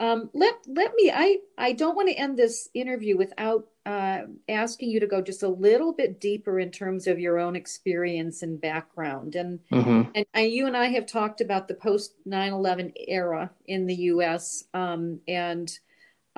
um, 0.00 0.30
let 0.32 0.54
let 0.68 0.94
me. 0.94 1.10
I 1.12 1.38
I 1.56 1.72
don't 1.72 1.96
want 1.96 2.08
to 2.08 2.14
end 2.14 2.38
this 2.38 2.68
interview 2.72 3.16
without 3.16 3.66
uh, 3.84 4.20
asking 4.48 4.90
you 4.90 5.00
to 5.00 5.08
go 5.08 5.20
just 5.20 5.42
a 5.42 5.48
little 5.48 5.92
bit 5.92 6.20
deeper 6.20 6.60
in 6.60 6.70
terms 6.70 7.08
of 7.08 7.18
your 7.18 7.38
own 7.38 7.56
experience 7.56 8.42
and 8.42 8.60
background. 8.60 9.34
And 9.34 9.58
mm-hmm. 9.72 10.10
and, 10.14 10.26
and 10.34 10.50
you 10.50 10.66
and 10.66 10.76
I 10.76 10.86
have 10.86 11.06
talked 11.06 11.40
about 11.40 11.66
the 11.66 11.74
post 11.74 12.14
9/11 12.28 12.92
era 13.08 13.50
in 13.66 13.86
the 13.86 13.94
U.S. 13.94 14.64
Um, 14.72 15.20
and 15.26 15.68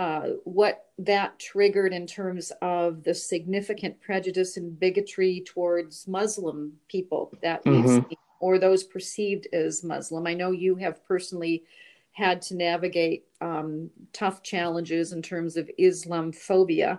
uh, 0.00 0.30
what 0.44 0.86
that 0.96 1.38
triggered 1.38 1.92
in 1.92 2.06
terms 2.06 2.50
of 2.62 3.04
the 3.04 3.12
significant 3.12 4.00
prejudice 4.00 4.56
and 4.56 4.80
bigotry 4.80 5.44
towards 5.46 6.08
Muslim 6.08 6.72
people 6.88 7.30
that 7.42 7.62
mm-hmm. 7.62 7.82
we've 7.82 7.90
seen, 7.90 8.16
or 8.40 8.58
those 8.58 8.82
perceived 8.82 9.46
as 9.52 9.84
Muslim. 9.84 10.26
I 10.26 10.32
know 10.32 10.52
you 10.52 10.74
have 10.76 11.04
personally 11.06 11.64
had 12.12 12.40
to 12.40 12.56
navigate 12.56 13.26
um, 13.42 13.90
tough 14.14 14.42
challenges 14.42 15.12
in 15.12 15.20
terms 15.20 15.58
of 15.58 15.70
Islamophobia. 15.78 16.98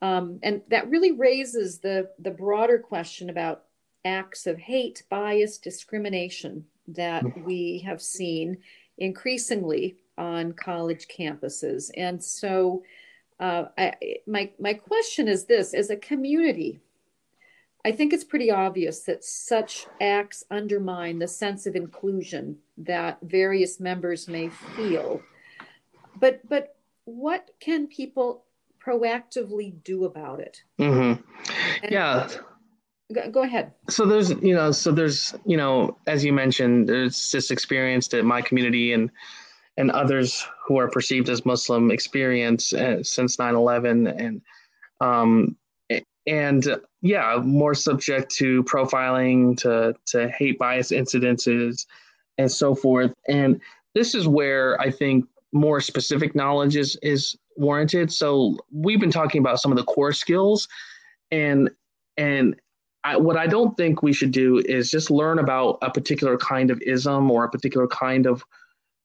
Um, 0.00 0.38
and 0.44 0.62
that 0.68 0.88
really 0.88 1.10
raises 1.10 1.80
the, 1.80 2.10
the 2.20 2.30
broader 2.30 2.78
question 2.78 3.28
about 3.28 3.64
acts 4.04 4.46
of 4.46 4.56
hate, 4.56 5.02
bias, 5.10 5.58
discrimination 5.58 6.64
that 6.86 7.24
mm-hmm. 7.24 7.44
we 7.44 7.82
have 7.84 8.00
seen 8.00 8.58
increasingly 8.98 9.96
on 10.18 10.52
college 10.52 11.06
campuses. 11.08 11.90
And 11.96 12.22
so, 12.22 12.82
uh, 13.38 13.66
I, 13.76 13.94
my, 14.26 14.50
my 14.58 14.74
question 14.74 15.28
is 15.28 15.44
this 15.44 15.74
as 15.74 15.90
a 15.90 15.96
community, 15.96 16.80
I 17.86 17.92
think 17.92 18.12
it's 18.12 18.24
pretty 18.24 18.50
obvious 18.50 19.00
that 19.04 19.22
such 19.22 19.86
acts 20.00 20.42
undermine 20.50 21.20
the 21.20 21.28
sense 21.28 21.66
of 21.66 21.76
inclusion 21.76 22.58
that 22.78 23.18
various 23.22 23.78
members 23.78 24.26
may 24.26 24.48
feel. 24.48 25.22
But 26.18 26.40
but 26.48 26.74
what 27.04 27.50
can 27.60 27.86
people 27.86 28.42
proactively 28.84 29.72
do 29.84 30.04
about 30.04 30.40
it? 30.40 30.62
Mm-hmm. 30.80 31.22
Yeah. 31.88 32.28
Go, 33.14 33.30
go 33.30 33.42
ahead. 33.44 33.72
So 33.88 34.04
there's 34.04 34.30
you 34.30 34.54
know 34.54 34.72
so 34.72 34.90
there's 34.90 35.32
you 35.44 35.56
know 35.56 35.96
as 36.08 36.24
you 36.24 36.32
mentioned 36.32 36.88
there's 36.88 37.30
this 37.30 37.52
experience 37.52 38.08
that 38.08 38.24
my 38.24 38.42
community 38.42 38.94
and 38.94 39.12
and 39.76 39.90
others 39.90 40.46
who 40.66 40.78
are 40.78 40.88
perceived 40.88 41.28
as 41.28 41.44
Muslim 41.44 41.90
experience 41.90 42.72
uh, 42.72 43.02
since 43.02 43.36
9/11 43.36 44.14
and 44.18 44.42
um, 45.00 45.56
and 46.26 46.80
yeah, 47.02 47.40
more 47.42 47.74
subject 47.74 48.30
to 48.36 48.64
profiling, 48.64 49.56
to 49.58 49.94
to 50.06 50.28
hate 50.30 50.58
bias 50.58 50.90
incidences, 50.90 51.86
and 52.38 52.50
so 52.50 52.74
forth. 52.74 53.12
And 53.28 53.60
this 53.94 54.14
is 54.14 54.26
where 54.26 54.80
I 54.80 54.90
think 54.90 55.26
more 55.52 55.80
specific 55.80 56.34
knowledge 56.34 56.76
is 56.76 56.98
is 57.02 57.36
warranted. 57.56 58.12
So 58.12 58.58
we've 58.72 59.00
been 59.00 59.10
talking 59.10 59.40
about 59.40 59.60
some 59.60 59.72
of 59.72 59.78
the 59.78 59.84
core 59.84 60.12
skills, 60.12 60.68
and 61.30 61.70
and 62.16 62.56
I, 63.04 63.16
what 63.16 63.36
I 63.36 63.46
don't 63.46 63.76
think 63.76 64.02
we 64.02 64.12
should 64.12 64.32
do 64.32 64.58
is 64.58 64.90
just 64.90 65.10
learn 65.10 65.38
about 65.38 65.78
a 65.82 65.90
particular 65.90 66.36
kind 66.36 66.70
of 66.70 66.82
ism 66.82 67.30
or 67.30 67.44
a 67.44 67.50
particular 67.50 67.86
kind 67.86 68.26
of 68.26 68.44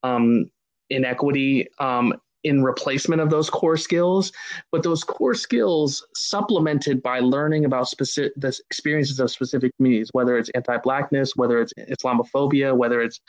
um, 0.02 0.50
inequity 0.92 1.68
um, 1.80 2.14
in 2.44 2.64
replacement 2.64 3.22
of 3.22 3.30
those 3.30 3.50
core 3.50 3.78
skills, 3.78 4.32
but 4.72 4.84
those 4.84 5.04
core 5.04 5.36
skills 5.36 6.06
supplemented 6.16 7.02
by 7.04 7.20
learning 7.20 7.66
about 7.66 7.88
specific 7.88 8.34
the 8.36 8.58
experiences 8.70 9.20
of 9.20 9.30
specific 9.30 9.76
communities, 9.78 10.10
whether 10.14 10.38
it's 10.38 10.50
anti-blackness, 10.56 11.36
whether 11.36 11.62
it's 11.62 11.74
Islamophobia, 11.78 12.76
whether 12.76 13.02
it's 13.02 13.20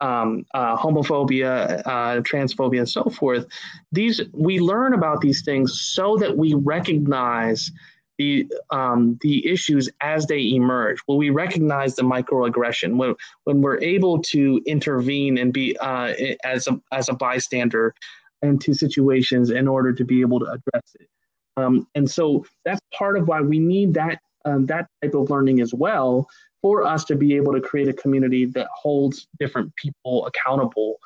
um, 0.00 0.44
uh, 0.52 0.76
homophobia, 0.76 1.80
uh, 1.86 2.20
transphobia, 2.20 2.80
and 2.80 2.88
so 2.88 3.04
forth. 3.04 3.46
These 3.92 4.20
we 4.32 4.58
learn 4.58 4.92
about 4.94 5.20
these 5.20 5.42
things 5.42 5.80
so 5.80 6.16
that 6.18 6.36
we 6.36 6.54
recognize 6.54 7.70
the 8.18 8.46
um, 8.70 9.18
the 9.22 9.46
issues 9.46 9.88
as 10.00 10.26
they 10.26 10.52
emerge. 10.54 10.98
When 11.06 11.18
we 11.18 11.30
recognize 11.30 11.96
the 11.96 12.02
microaggression, 12.02 12.96
when 12.96 13.14
when 13.44 13.60
we're 13.60 13.80
able 13.80 14.22
to 14.22 14.60
intervene 14.66 15.38
and 15.38 15.52
be 15.52 15.76
uh, 15.78 16.14
as 16.44 16.66
a 16.66 16.80
as 16.92 17.08
a 17.08 17.14
bystander 17.14 17.94
into 18.42 18.74
situations 18.74 19.50
in 19.50 19.66
order 19.66 19.92
to 19.92 20.04
be 20.04 20.20
able 20.20 20.40
to 20.40 20.46
address 20.46 20.96
it. 21.00 21.08
Um, 21.56 21.86
and 21.94 22.10
so 22.10 22.44
that's 22.64 22.80
part 22.92 23.16
of 23.16 23.28
why 23.28 23.40
we 23.40 23.58
need 23.58 23.94
that 23.94 24.20
um, 24.44 24.66
that 24.66 24.88
type 25.02 25.14
of 25.14 25.30
learning 25.30 25.60
as 25.60 25.74
well 25.74 26.28
for 26.62 26.84
us 26.84 27.04
to 27.04 27.16
be 27.16 27.36
able 27.36 27.52
to 27.52 27.60
create 27.60 27.88
a 27.88 27.92
community 27.92 28.44
that 28.44 28.68
holds 28.74 29.26
different 29.38 29.74
people 29.76 30.26
accountable 30.26 30.98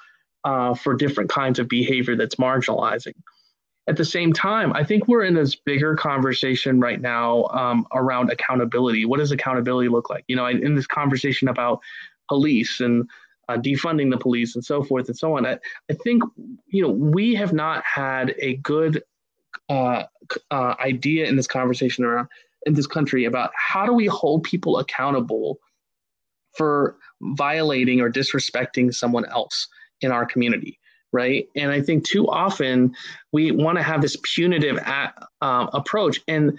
uh, 0.44 0.74
for 0.74 0.94
different 0.94 1.30
kinds 1.30 1.58
of 1.58 1.68
behavior 1.68 2.16
that's 2.16 2.36
marginalizing. 2.36 3.14
At 3.90 3.96
the 3.96 4.04
same 4.04 4.32
time, 4.32 4.72
I 4.72 4.84
think 4.84 5.08
we're 5.08 5.24
in 5.24 5.34
this 5.34 5.56
bigger 5.56 5.96
conversation 5.96 6.78
right 6.78 7.00
now 7.00 7.46
um, 7.46 7.84
around 7.92 8.30
accountability. 8.30 9.04
What 9.04 9.18
does 9.18 9.32
accountability 9.32 9.88
look 9.88 10.08
like? 10.08 10.22
You 10.28 10.36
know, 10.36 10.46
in 10.46 10.76
this 10.76 10.86
conversation 10.86 11.48
about 11.48 11.80
police 12.28 12.78
and 12.78 13.10
uh, 13.48 13.56
defunding 13.56 14.12
the 14.12 14.16
police 14.16 14.54
and 14.54 14.64
so 14.64 14.84
forth 14.84 15.08
and 15.08 15.18
so 15.18 15.36
on. 15.36 15.44
I, 15.44 15.58
I 15.90 15.94
think 15.94 16.22
you 16.68 16.82
know 16.82 16.88
we 16.88 17.34
have 17.34 17.52
not 17.52 17.82
had 17.84 18.32
a 18.38 18.58
good 18.58 19.02
uh, 19.68 20.04
uh, 20.52 20.74
idea 20.78 21.26
in 21.26 21.34
this 21.34 21.48
conversation 21.48 22.04
around 22.04 22.28
in 22.66 22.74
this 22.74 22.86
country 22.86 23.24
about 23.24 23.50
how 23.56 23.84
do 23.86 23.92
we 23.92 24.06
hold 24.06 24.44
people 24.44 24.78
accountable 24.78 25.58
for 26.56 26.96
violating 27.22 28.00
or 28.00 28.08
disrespecting 28.08 28.94
someone 28.94 29.24
else 29.24 29.66
in 30.00 30.12
our 30.12 30.24
community 30.24 30.78
right 31.12 31.48
and 31.56 31.70
i 31.70 31.80
think 31.80 32.04
too 32.04 32.28
often 32.28 32.94
we 33.32 33.50
want 33.50 33.76
to 33.76 33.82
have 33.82 34.00
this 34.00 34.16
punitive 34.22 34.78
at, 34.78 35.14
uh, 35.40 35.66
approach 35.72 36.20
and 36.28 36.58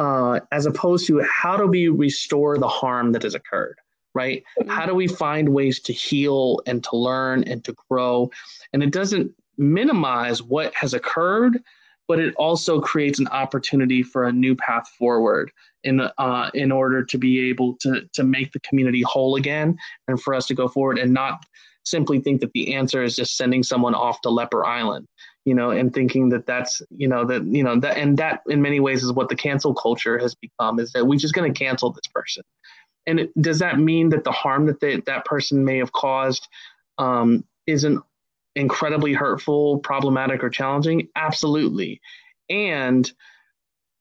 uh, 0.00 0.38
as 0.52 0.64
opposed 0.64 1.08
to 1.08 1.20
how 1.22 1.56
do 1.56 1.66
we 1.66 1.88
restore 1.88 2.56
the 2.56 2.68
harm 2.68 3.10
that 3.10 3.22
has 3.22 3.34
occurred 3.34 3.76
right? 4.14 4.42
Mm-hmm. 4.58 4.70
How 4.70 4.84
do 4.84 4.94
we 4.94 5.06
find 5.06 5.50
ways 5.50 5.78
to 5.80 5.92
heal 5.92 6.60
and 6.66 6.82
to 6.84 6.96
learn 6.96 7.44
and 7.44 7.62
to 7.64 7.74
grow? 7.88 8.30
And 8.72 8.82
it 8.82 8.90
doesn't 8.90 9.32
minimize 9.56 10.42
what 10.42 10.74
has 10.74 10.94
occurred, 10.94 11.62
but 12.08 12.18
it 12.18 12.34
also 12.36 12.80
creates 12.80 13.18
an 13.18 13.28
opportunity 13.28 14.02
for 14.02 14.24
a 14.24 14.32
new 14.32 14.56
path 14.56 14.88
forward 14.98 15.52
in 15.84 16.00
uh, 16.00 16.50
in 16.54 16.72
order 16.72 17.04
to 17.04 17.18
be 17.18 17.48
able 17.48 17.76
to 17.76 18.08
to 18.12 18.24
make 18.24 18.52
the 18.52 18.60
community 18.60 19.02
whole 19.02 19.36
again 19.36 19.78
and 20.08 20.20
for 20.20 20.34
us 20.34 20.46
to 20.46 20.54
go 20.54 20.66
forward 20.66 20.98
and 20.98 21.12
not 21.12 21.44
simply 21.88 22.20
think 22.20 22.40
that 22.40 22.52
the 22.52 22.74
answer 22.74 23.02
is 23.02 23.16
just 23.16 23.36
sending 23.36 23.62
someone 23.62 23.94
off 23.94 24.20
to 24.20 24.30
leper 24.30 24.64
island 24.64 25.06
you 25.44 25.54
know 25.54 25.70
and 25.70 25.94
thinking 25.94 26.28
that 26.28 26.46
that's 26.46 26.82
you 26.90 27.08
know 27.08 27.24
that 27.24 27.44
you 27.44 27.62
know 27.62 27.78
that 27.78 27.96
and 27.96 28.16
that 28.16 28.40
in 28.48 28.60
many 28.60 28.80
ways 28.80 29.02
is 29.02 29.12
what 29.12 29.28
the 29.28 29.36
cancel 29.36 29.74
culture 29.74 30.18
has 30.18 30.34
become 30.34 30.78
is 30.78 30.92
that 30.92 31.06
we're 31.06 31.18
just 31.18 31.34
going 31.34 31.52
to 31.52 31.58
cancel 31.58 31.90
this 31.92 32.06
person 32.14 32.42
and 33.08 33.20
it, 33.20 33.40
does 33.40 33.60
that 33.60 33.78
mean 33.78 34.10
that 34.10 34.22
the 34.22 34.32
harm 34.32 34.66
that 34.66 34.80
they, 34.80 35.00
that 35.06 35.24
person 35.24 35.64
may 35.64 35.78
have 35.78 35.92
caused 35.92 36.46
um, 36.98 37.42
isn't 37.66 38.02
incredibly 38.54 39.14
hurtful, 39.14 39.78
problematic, 39.78 40.44
or 40.44 40.50
challenging? 40.50 41.08
Absolutely. 41.16 42.02
And 42.50 43.10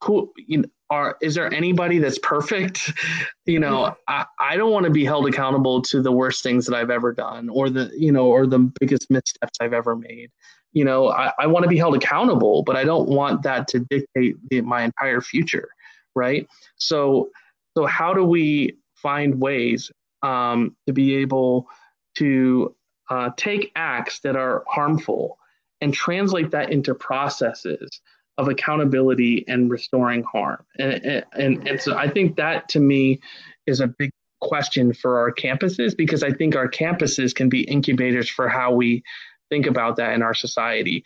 who 0.04 0.34
you 0.38 0.58
know, 0.60 0.70
are 0.90 1.18
is 1.22 1.36
there 1.36 1.54
anybody 1.54 2.00
that's 2.00 2.20
perfect? 2.20 2.92
You 3.46 3.60
know 3.60 3.96
i, 4.10 4.26
I 4.42 4.58
don't 4.58 4.74
want 4.74 4.88
to 4.88 4.92
be 4.92 5.06
held 5.06 5.26
accountable 5.26 5.82
to 5.84 6.02
the 6.02 6.12
worst 6.12 6.44
things 6.44 6.66
that 6.66 6.76
i've 6.76 6.90
ever 6.90 7.14
done 7.14 7.48
or 7.48 7.70
the 7.70 7.90
you 7.96 8.12
know 8.12 8.28
or 8.28 8.46
the 8.46 8.60
biggest 8.60 9.10
missteps 9.10 9.58
i've 9.62 9.72
ever 9.72 9.96
made. 9.96 10.32
You 10.74 10.84
know 10.84 11.08
i, 11.08 11.32
I 11.40 11.48
want 11.48 11.64
to 11.64 11.70
be 11.70 11.78
held 11.78 11.96
accountable 11.96 12.64
but 12.64 12.76
i 12.76 12.84
don't 12.84 13.08
want 13.08 13.44
that 13.44 13.70
to 13.70 13.80
dictate 13.80 14.36
the, 14.50 14.60
my 14.60 14.84
entire 14.84 15.22
future 15.22 15.70
right? 16.18 16.48
So 16.78 17.30
so 17.78 17.86
how 17.86 18.14
do 18.14 18.24
we 18.24 18.78
find 18.96 19.40
ways 19.40 19.92
um, 20.24 20.76
to 20.88 20.94
be 20.94 21.16
able 21.18 21.68
to 22.16 22.76
uh, 23.10 23.30
take 23.38 23.72
acts 23.76 24.20
that 24.22 24.36
are 24.36 24.66
harmful 24.68 25.38
and 25.80 25.94
translate 25.94 26.52
that 26.52 26.72
into 26.72 26.96
processes 26.96 28.02
of 28.38 28.48
accountability 28.48 29.44
and 29.48 29.70
restoring 29.70 30.24
harm. 30.24 30.64
And, 30.78 31.24
and, 31.34 31.68
and 31.68 31.82
so 31.82 31.96
I 31.96 32.10
think 32.10 32.38
that 32.38 32.70
to 32.70 32.80
me 32.80 33.20
is 33.66 33.80
a 33.80 33.88
big 33.88 34.12
question 34.42 34.94
for 34.94 35.20
our 35.20 35.32
campuses 35.32 35.98
because 35.98 36.24
I 36.24 36.32
think 36.32 36.56
our 36.56 36.70
campuses 36.70 37.34
can 37.34 37.50
be 37.50 37.62
incubators 37.62 38.30
for 38.30 38.48
how 38.48 38.74
we 38.74 39.04
think 39.50 39.66
about 39.66 39.96
that 39.96 40.14
in 40.14 40.22
our 40.22 40.34
society. 40.34 41.04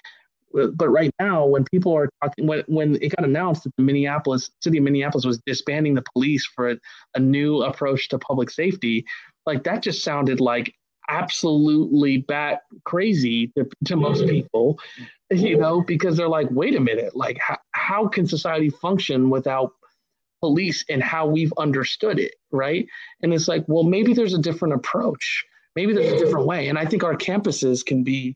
But 0.54 0.90
right 0.90 1.12
now, 1.18 1.46
when 1.46 1.64
people 1.64 1.94
are 1.96 2.10
talking, 2.22 2.46
when, 2.46 2.64
when 2.68 2.96
it 3.02 3.16
got 3.16 3.26
announced 3.26 3.64
that 3.64 3.72
the 3.78 3.84
Minneapolis 3.84 4.52
city 4.62 4.80
of 4.80 4.84
Minneapolis 4.84 5.26
was 5.26 5.40
disbanding 5.46 5.96
the 5.96 6.04
police 6.14 6.46
for 6.46 6.72
a, 6.72 6.78
a 7.16 7.20
new 7.20 7.62
approach 7.62 8.10
to 8.10 8.20
public 8.20 8.50
safety, 8.50 9.06
like 9.46 9.64
that 9.64 9.82
just 9.82 10.04
sounded 10.04 10.42
like 10.42 10.74
absolutely 11.10 12.18
bat 12.18 12.62
crazy 12.86 13.48
to, 13.58 13.68
to 13.86 13.96
most 13.96 14.26
people 14.28 14.80
you 15.32 15.58
know, 15.58 15.82
because 15.82 16.18
they're 16.18 16.28
like, 16.28 16.48
wait 16.52 16.76
a 16.76 16.80
minute, 16.80 17.16
like, 17.16 17.38
how, 17.40 17.58
how 17.72 18.08
can 18.08 18.28
society 18.28 18.70
function 18.70 19.30
without 19.30 19.72
police 20.42 20.84
and 20.90 21.02
how 21.02 21.26
we've 21.26 21.54
understood 21.58 22.20
it, 22.20 22.36
right? 22.52 22.88
And 23.22 23.34
it's 23.34 23.48
like, 23.48 23.64
well, 23.68 23.84
maybe 23.84 24.14
there's 24.14 24.34
a 24.34 24.40
different 24.40 24.74
approach. 24.74 25.46
Maybe 25.76 25.94
there's 25.94 26.12
a 26.12 26.18
different 26.18 26.48
way. 26.48 26.68
And 26.68 26.78
I 26.78 26.86
think 26.86 27.04
our 27.04 27.16
campuses 27.16 27.86
can 27.86 28.04
be 28.04 28.36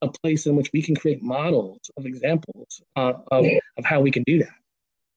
a 0.00 0.08
place 0.08 0.46
in 0.46 0.56
which 0.56 0.70
we 0.72 0.82
can 0.82 0.96
create 0.96 1.22
models 1.22 1.78
of 1.96 2.06
examples 2.06 2.82
uh, 2.96 3.12
of, 3.30 3.46
of 3.78 3.84
how 3.84 4.00
we 4.00 4.10
can 4.10 4.24
do 4.24 4.38
that. 4.38 4.61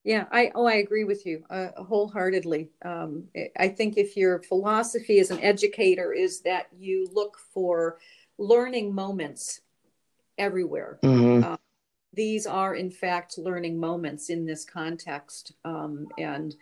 Yeah, 0.05 0.25
I 0.31 0.51
oh 0.53 0.67
I 0.67 0.75
agree 0.75 1.03
with 1.03 1.25
you 1.25 1.43
uh, 1.49 1.69
wholeheartedly. 1.77 2.69
Um, 2.85 3.23
I 3.57 3.67
think 3.67 3.97
if 3.97 4.15
your 4.15 4.39
philosophy 4.43 5.19
as 5.19 5.31
an 5.31 5.39
educator 5.39 6.13
is 6.13 6.41
that 6.41 6.67
you 6.77 7.09
look 7.11 7.39
for 7.51 7.97
learning 8.37 8.93
moments 8.93 9.61
everywhere. 10.37 10.99
Mm-hmm. 11.01 11.51
Uh, 11.51 11.57
these 12.13 12.45
are, 12.45 12.75
in 12.75 12.91
fact, 12.91 13.39
learning 13.39 13.79
moments 13.79 14.29
in 14.29 14.45
this 14.45 14.63
context. 14.63 15.53
Um, 15.65 16.07
and 16.19 16.55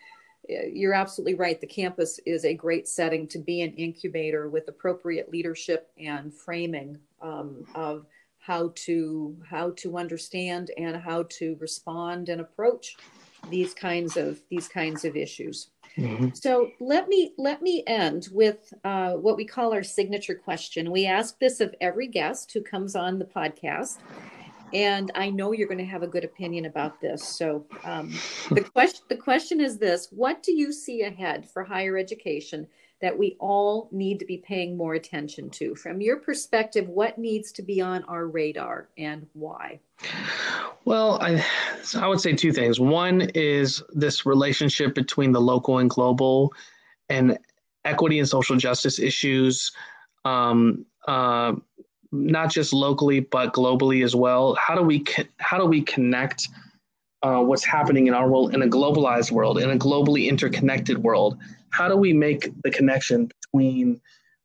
uh, 0.49 0.67
you're 0.71 0.93
absolutely 0.93 1.35
right. 1.35 1.59
The 1.59 1.67
campus 1.67 2.21
is 2.25 2.45
a 2.45 2.53
great 2.53 2.87
setting 2.87 3.27
to 3.27 3.39
be 3.39 3.61
an 3.61 3.73
incubator 3.73 4.49
with 4.49 4.69
appropriate 4.69 5.31
leadership 5.31 5.91
and 5.97 6.33
framing 6.33 6.97
um, 7.21 7.65
of 7.75 8.05
how 8.39 8.71
to 8.75 9.37
how 9.49 9.71
to 9.71 9.97
understand 9.97 10.71
and 10.77 10.97
how 10.97 11.23
to 11.29 11.55
respond 11.59 12.29
and 12.29 12.41
approach 12.41 12.97
these 13.49 13.73
kinds 13.73 14.17
of 14.17 14.41
these 14.49 14.67
kinds 14.67 15.05
of 15.05 15.15
issues. 15.15 15.69
Mm-hmm. 15.97 16.29
So 16.33 16.71
let 16.79 17.07
me 17.07 17.33
let 17.37 17.61
me 17.61 17.83
end 17.85 18.29
with 18.31 18.73
uh, 18.83 19.11
what 19.13 19.37
we 19.37 19.45
call 19.45 19.73
our 19.73 19.83
signature 19.83 20.35
question. 20.35 20.91
We 20.91 21.05
ask 21.05 21.37
this 21.39 21.59
of 21.59 21.75
every 21.81 22.07
guest 22.07 22.51
who 22.51 22.61
comes 22.61 22.95
on 22.95 23.19
the 23.19 23.25
podcast, 23.25 23.97
and 24.73 25.11
I 25.13 25.29
know 25.29 25.51
you're 25.51 25.67
going 25.67 25.77
to 25.77 25.85
have 25.85 26.01
a 26.01 26.07
good 26.07 26.23
opinion 26.23 26.65
about 26.65 26.99
this. 26.99 27.23
So 27.23 27.65
um, 27.83 28.11
the 28.49 28.61
question 28.73 29.05
the 29.09 29.17
question 29.17 29.61
is 29.61 29.77
this: 29.77 30.07
What 30.11 30.41
do 30.41 30.51
you 30.51 30.71
see 30.71 31.03
ahead 31.03 31.47
for 31.47 31.63
higher 31.63 31.97
education 31.97 32.67
that 33.01 33.17
we 33.17 33.35
all 33.39 33.89
need 33.91 34.19
to 34.19 34.25
be 34.25 34.37
paying 34.37 34.77
more 34.77 34.93
attention 34.93 35.49
to? 35.49 35.75
From 35.75 36.01
your 36.01 36.17
perspective, 36.17 36.87
what 36.87 37.17
needs 37.17 37.51
to 37.53 37.61
be 37.61 37.81
on 37.81 38.03
our 38.05 38.27
radar 38.27 38.87
and 38.97 39.27
why? 39.33 39.79
Well, 40.85 41.21
I, 41.21 41.45
so 41.83 41.99
I 41.99 42.07
would 42.07 42.21
say 42.21 42.33
two 42.33 42.51
things. 42.51 42.79
One 42.79 43.29
is 43.35 43.83
this 43.89 44.25
relationship 44.25 44.95
between 44.95 45.31
the 45.31 45.41
local 45.41 45.79
and 45.79 45.89
global 45.89 46.53
and 47.09 47.37
equity 47.85 48.19
and 48.19 48.27
social 48.27 48.55
justice 48.55 48.99
issues, 48.99 49.71
um, 50.25 50.85
uh, 51.07 51.53
not 52.11 52.51
just 52.51 52.73
locally, 52.73 53.19
but 53.19 53.53
globally 53.53 54.03
as 54.03 54.15
well. 54.15 54.55
How 54.55 54.75
do 54.75 54.81
we, 54.81 55.03
how 55.37 55.57
do 55.57 55.65
we 55.65 55.81
connect 55.81 56.47
uh, 57.21 57.41
what's 57.41 57.65
happening 57.65 58.07
in 58.07 58.13
our 58.13 58.29
world 58.29 58.53
in 58.53 58.61
a 58.61 58.67
globalized 58.67 59.31
world, 59.31 59.57
in 59.59 59.69
a 59.69 59.77
globally 59.77 60.29
interconnected 60.29 60.97
world? 60.97 61.37
How 61.73 61.87
do 61.87 61.97
we 61.97 62.13
make 62.13 62.49
the 62.63 62.71
connection 62.71 63.29
between 63.41 63.99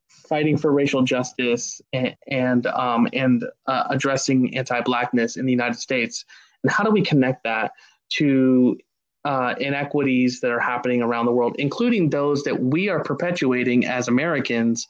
fighting 0.08 0.56
for 0.56 0.72
racial 0.72 1.02
justice 1.02 1.80
and 1.92 2.16
and, 2.26 2.66
um, 2.66 3.08
and 3.12 3.44
uh, 3.66 3.84
addressing 3.90 4.56
anti-blackness 4.56 5.36
in 5.36 5.44
the 5.46 5.52
United 5.52 5.78
States? 5.78 6.24
And 6.62 6.72
how 6.72 6.82
do 6.84 6.90
we 6.90 7.02
connect 7.02 7.44
that 7.44 7.72
to 8.14 8.78
uh, 9.24 9.54
inequities 9.60 10.40
that 10.40 10.50
are 10.50 10.60
happening 10.60 11.02
around 11.02 11.26
the 11.26 11.32
world, 11.32 11.56
including 11.58 12.10
those 12.10 12.42
that 12.44 12.58
we 12.60 12.88
are 12.88 13.02
perpetuating 13.02 13.86
as 13.86 14.08
Americans? 14.08 14.86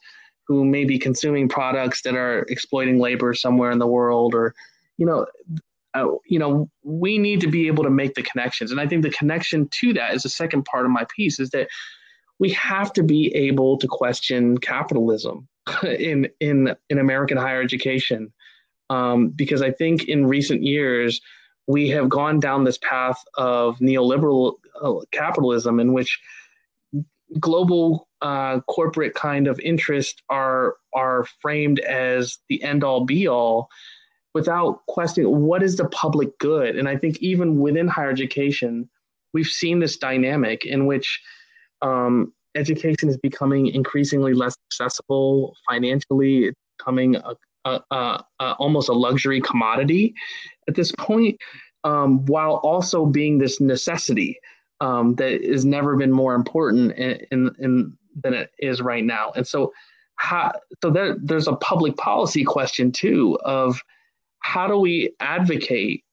Who 0.47 0.65
may 0.65 0.83
be 0.83 0.97
consuming 0.97 1.47
products 1.47 2.01
that 2.01 2.15
are 2.15 2.39
exploiting 2.49 2.97
labor 2.97 3.35
somewhere 3.35 3.69
in 3.69 3.77
the 3.77 3.85
world, 3.85 4.33
or 4.33 4.55
you 4.97 5.05
know, 5.05 5.27
uh, 5.93 6.07
you 6.25 6.39
know, 6.39 6.69
we 6.83 7.19
need 7.19 7.41
to 7.41 7.47
be 7.47 7.67
able 7.67 7.83
to 7.83 7.91
make 7.91 8.15
the 8.15 8.23
connections. 8.23 8.71
And 8.71 8.81
I 8.81 8.87
think 8.87 9.03
the 9.03 9.11
connection 9.11 9.67
to 9.79 9.93
that 9.93 10.15
is 10.15 10.23
the 10.23 10.29
second 10.29 10.65
part 10.65 10.85
of 10.85 10.91
my 10.91 11.05
piece 11.15 11.39
is 11.39 11.51
that 11.51 11.67
we 12.39 12.49
have 12.51 12.93
to 12.93 13.03
be 13.03 13.33
able 13.35 13.77
to 13.77 13.87
question 13.87 14.57
capitalism 14.57 15.47
in 15.83 16.29
in 16.39 16.75
in 16.89 16.97
American 16.97 17.37
higher 17.37 17.61
education, 17.61 18.33
um, 18.89 19.29
because 19.29 19.61
I 19.61 19.71
think 19.71 20.05
in 20.05 20.25
recent 20.25 20.63
years 20.63 21.21
we 21.67 21.89
have 21.89 22.09
gone 22.09 22.39
down 22.39 22.63
this 22.63 22.79
path 22.79 23.23
of 23.35 23.77
neoliberal 23.77 24.55
uh, 24.81 24.93
capitalism 25.11 25.79
in 25.79 25.93
which 25.93 26.19
global 27.39 28.07
uh, 28.21 28.59
corporate 28.61 29.13
kind 29.13 29.47
of 29.47 29.59
interest 29.59 30.23
are 30.29 30.77
are 30.95 31.25
framed 31.41 31.79
as 31.79 32.39
the 32.49 32.63
end 32.63 32.83
all 32.83 33.05
be 33.05 33.27
all 33.27 33.69
without 34.33 34.85
questioning 34.87 35.41
what 35.41 35.63
is 35.63 35.75
the 35.75 35.87
public 35.89 36.37
good. 36.39 36.75
And 36.75 36.87
I 36.87 36.95
think 36.95 37.17
even 37.19 37.59
within 37.59 37.87
higher 37.87 38.09
education, 38.09 38.89
we've 39.33 39.47
seen 39.47 39.79
this 39.79 39.97
dynamic 39.97 40.65
in 40.65 40.85
which 40.85 41.21
um, 41.81 42.33
education 42.55 43.09
is 43.09 43.17
becoming 43.17 43.67
increasingly 43.67 44.33
less 44.33 44.55
accessible 44.67 45.55
financially. 45.69 46.45
It's 46.45 46.59
becoming 46.77 47.15
a, 47.15 47.35
a, 47.65 47.81
a, 47.91 48.23
a 48.39 48.53
almost 48.53 48.89
a 48.89 48.93
luxury 48.93 49.41
commodity 49.41 50.13
at 50.67 50.75
this 50.75 50.91
point, 50.93 51.37
um, 51.83 52.25
while 52.25 52.55
also 52.55 53.05
being 53.05 53.37
this 53.37 53.61
necessity 53.61 54.39
um, 54.81 55.15
that 55.15 55.43
has 55.43 55.65
never 55.65 55.95
been 55.95 56.11
more 56.11 56.35
important 56.35 56.91
in, 56.93 57.19
in, 57.31 57.55
in, 57.59 57.97
than 58.23 58.33
it 58.33 58.51
is 58.59 58.81
right 58.81 59.03
now. 59.03 59.31
And 59.35 59.47
so, 59.47 59.73
how, 60.15 60.51
so 60.81 60.89
there, 60.89 61.15
there's 61.21 61.47
a 61.47 61.55
public 61.55 61.95
policy 61.95 62.43
question 62.43 62.91
too 62.91 63.37
of 63.43 63.81
how 64.39 64.67
do 64.67 64.77
we 64.77 65.13
advocate 65.19 66.03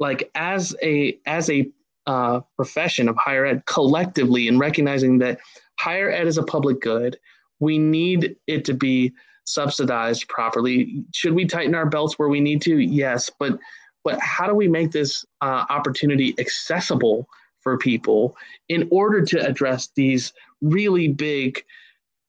like 0.00 0.30
as 0.34 0.74
a 0.82 1.18
as 1.26 1.48
a 1.50 1.70
uh, 2.06 2.40
profession 2.56 3.08
of 3.08 3.16
higher 3.16 3.46
ed 3.46 3.64
collectively 3.66 4.48
and 4.48 4.58
recognizing 4.58 5.18
that 5.18 5.38
higher 5.78 6.10
ed 6.10 6.26
is 6.26 6.38
a 6.38 6.42
public 6.42 6.80
good. 6.80 7.18
We 7.60 7.78
need 7.78 8.36
it 8.46 8.64
to 8.66 8.74
be 8.74 9.12
subsidized 9.44 10.28
properly. 10.28 11.04
Should 11.12 11.34
we 11.34 11.44
tighten 11.44 11.74
our 11.74 11.86
belts 11.86 12.18
where 12.18 12.28
we 12.28 12.40
need 12.40 12.62
to? 12.62 12.78
Yes 12.78 13.30
but 13.38 13.58
but 14.04 14.20
how 14.20 14.46
do 14.46 14.54
we 14.54 14.68
make 14.68 14.92
this 14.92 15.24
uh, 15.40 15.64
opportunity 15.70 16.34
accessible 16.38 17.26
for 17.60 17.78
people 17.78 18.36
in 18.68 18.86
order 18.90 19.24
to 19.24 19.44
address 19.44 19.88
these 19.96 20.34
really 20.60 21.08
big 21.08 21.64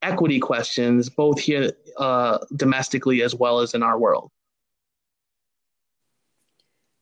equity 0.02 0.40
questions 0.40 1.10
both 1.10 1.40
here 1.40 1.74
uh, 1.98 2.38
domestically 2.56 3.22
as 3.22 3.36
well 3.36 3.60
as 3.60 3.74
in 3.74 3.84
our 3.84 4.00
world? 4.00 4.32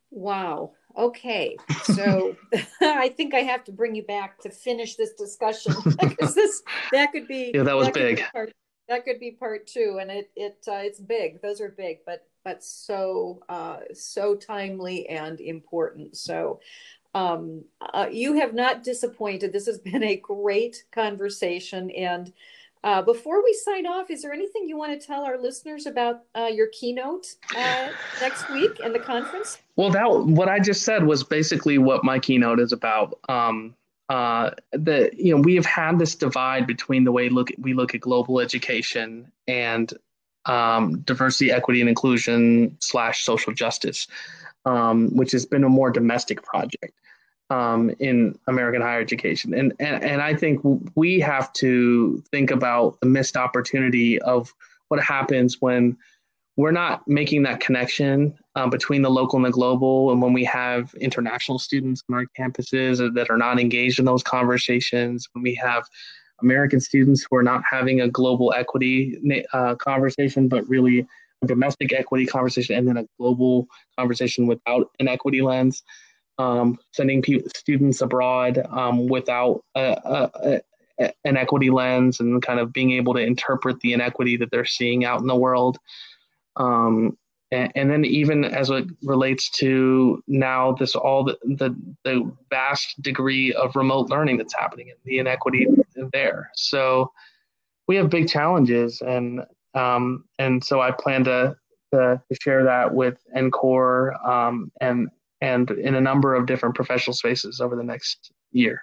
Wow. 0.09 0.73
Okay. 0.97 1.57
So 1.83 2.37
I 2.81 3.09
think 3.09 3.33
I 3.33 3.39
have 3.39 3.65
to 3.65 3.73
bring 3.73 3.93
you 3.93 4.03
back 4.03 4.39
to 4.39 4.49
finish 4.49 4.95
this 4.95 5.11
discussion 5.13 5.73
because 5.99 6.33
this 6.33 6.63
that 6.93 7.11
could 7.11 7.27
be 7.27 7.51
yeah 7.53 7.63
that 7.63 7.75
was 7.75 7.87
that 7.87 7.93
big. 7.93 8.23
Part, 8.31 8.53
that 8.87 9.03
could 9.03 9.19
be 9.19 9.31
part 9.31 9.67
two, 9.67 9.97
and 9.99 10.09
it 10.09 10.31
it 10.35 10.63
uh, 10.65 10.79
it's 10.81 11.01
big. 11.01 11.41
Those 11.41 11.59
are 11.59 11.69
big, 11.69 11.99
but 12.05 12.25
but 12.45 12.63
so 12.63 13.43
uh, 13.49 13.79
so 13.93 14.35
timely 14.35 15.07
and 15.09 15.41
important. 15.41 16.15
So 16.15 16.61
um, 17.13 17.65
uh, 17.81 18.07
you 18.09 18.35
have 18.35 18.53
not 18.53 18.81
disappointed. 18.81 19.51
This 19.51 19.65
has 19.65 19.79
been 19.79 20.03
a 20.03 20.15
great 20.15 20.85
conversation 20.91 21.91
and. 21.91 22.31
Uh, 22.83 23.01
before 23.01 23.41
we 23.41 23.53
sign 23.53 23.87
off, 23.87 24.11
is 24.11 24.21
there 24.21 24.33
anything 24.33 24.67
you 24.67 24.77
want 24.77 24.99
to 24.99 25.07
tell 25.07 25.23
our 25.23 25.37
listeners 25.37 25.85
about 25.85 26.23
uh, 26.35 26.49
your 26.51 26.67
keynote 26.67 27.35
uh, 27.55 27.89
next 28.19 28.49
week 28.51 28.79
and 28.83 28.93
the 28.93 28.99
conference? 28.99 29.57
Well, 29.77 29.89
that 29.91 30.09
what 30.09 30.49
I 30.49 30.59
just 30.59 30.83
said 30.83 31.05
was 31.05 31.23
basically 31.23 31.77
what 31.77 32.03
my 32.03 32.19
keynote 32.19 32.59
is 32.59 32.73
about. 32.73 33.17
Um, 33.29 33.75
uh, 34.09 34.51
you 34.73 35.33
know 35.33 35.41
we 35.41 35.55
have 35.55 35.65
had 35.65 35.97
this 35.97 36.13
divide 36.13 36.67
between 36.67 37.05
the 37.05 37.11
way 37.11 37.29
look 37.29 37.49
we 37.57 37.73
look 37.73 37.95
at 37.95 38.01
global 38.01 38.41
education 38.41 39.31
and 39.47 39.93
um, 40.45 40.99
diversity, 40.99 41.51
equity, 41.51 41.79
and 41.79 41.87
inclusion 41.87 42.75
slash 42.79 43.23
social 43.23 43.53
justice, 43.53 44.07
um, 44.65 45.15
which 45.15 45.31
has 45.31 45.45
been 45.45 45.63
a 45.63 45.69
more 45.69 45.89
domestic 45.89 46.43
project 46.43 46.93
um, 47.49 47.91
in 47.99 48.37
American 48.47 48.81
higher 48.81 49.01
education. 49.01 49.53
And, 49.53 49.73
and 49.79 50.03
and 50.03 50.21
I 50.21 50.35
think 50.35 50.61
we 50.95 51.19
have 51.19 51.51
to 51.53 52.23
think 52.31 52.51
about 52.51 52.99
the 52.99 53.07
missed 53.07 53.37
opportunity 53.37 54.19
of 54.21 54.53
what 54.87 55.01
happens 55.01 55.57
when 55.59 55.97
we're 56.55 56.71
not 56.71 57.07
making 57.07 57.43
that 57.43 57.59
connection 57.59 58.37
um, 58.55 58.69
between 58.69 59.01
the 59.01 59.09
local 59.09 59.37
and 59.37 59.45
the 59.45 59.51
global. 59.51 60.11
And 60.11 60.21
when 60.21 60.33
we 60.33 60.43
have 60.45 60.93
international 60.95 61.57
students 61.57 62.03
on 62.09 62.15
our 62.15 62.25
campuses 62.37 63.13
that 63.15 63.29
are 63.29 63.37
not 63.37 63.59
engaged 63.59 63.99
in 63.99 64.05
those 64.05 64.23
conversations, 64.23 65.27
when 65.33 65.43
we 65.43 65.55
have 65.55 65.87
American 66.41 66.79
students 66.79 67.25
who 67.27 67.37
are 67.37 67.43
not 67.43 67.63
having 67.69 68.01
a 68.01 68.07
global 68.07 68.53
equity 68.55 69.17
uh, 69.53 69.75
conversation, 69.75 70.47
but 70.47 70.67
really 70.69 71.07
a 71.43 71.47
domestic 71.47 71.91
equity 71.91 72.25
conversation, 72.25 72.75
and 72.75 72.87
then 72.87 72.97
a 72.97 73.05
global 73.19 73.67
conversation 73.97 74.45
without 74.45 74.91
an 74.99 75.07
equity 75.07 75.41
lens, 75.41 75.83
um, 76.37 76.77
sending 76.91 77.23
students 77.55 78.01
abroad 78.01 78.65
um, 78.71 79.07
without 79.07 79.63
a, 79.75 79.97
a, 80.05 80.61
a, 80.99 81.13
an 81.25 81.37
equity 81.37 81.69
lens 81.69 82.19
and 82.19 82.41
kind 82.41 82.59
of 82.59 82.73
being 82.73 82.91
able 82.91 83.13
to 83.13 83.19
interpret 83.19 83.79
the 83.79 83.93
inequity 83.93 84.37
that 84.37 84.51
they're 84.51 84.65
seeing 84.65 85.05
out 85.05 85.21
in 85.21 85.27
the 85.27 85.35
world. 85.35 85.77
Um, 86.55 87.17
and, 87.51 87.71
and, 87.75 87.91
then 87.91 88.05
even 88.05 88.45
as 88.45 88.69
it 88.69 88.85
relates 89.03 89.49
to 89.51 90.23
now 90.27 90.73
this 90.73 90.95
all 90.95 91.23
the, 91.23 91.37
the, 91.43 91.75
the 92.03 92.31
vast 92.49 93.01
degree 93.01 93.53
of 93.53 93.75
remote 93.75 94.09
learning 94.09 94.37
that's 94.37 94.53
happening 94.53 94.89
and 94.89 94.99
the 95.05 95.19
inequity 95.19 95.67
there. 96.11 96.51
So 96.55 97.11
we 97.87 97.95
have 97.95 98.09
big 98.09 98.27
challenges 98.27 99.01
and 99.01 99.41
um, 99.73 100.25
and 100.37 100.63
so 100.63 100.81
I 100.81 100.91
plan 100.91 101.23
to, 101.23 101.55
to, 101.93 102.21
to 102.29 102.37
share 102.41 102.63
that 102.65 102.93
with 102.93 103.17
NCORE 103.35 104.27
um, 104.27 104.71
and 104.79 105.09
and 105.43 105.69
in 105.71 105.95
a 105.95 106.01
number 106.01 106.33
of 106.33 106.45
different 106.45 106.73
professional 106.73 107.13
spaces 107.13 107.59
over 107.59 107.75
the 107.75 107.83
next 107.83 108.31
year. 108.53 108.81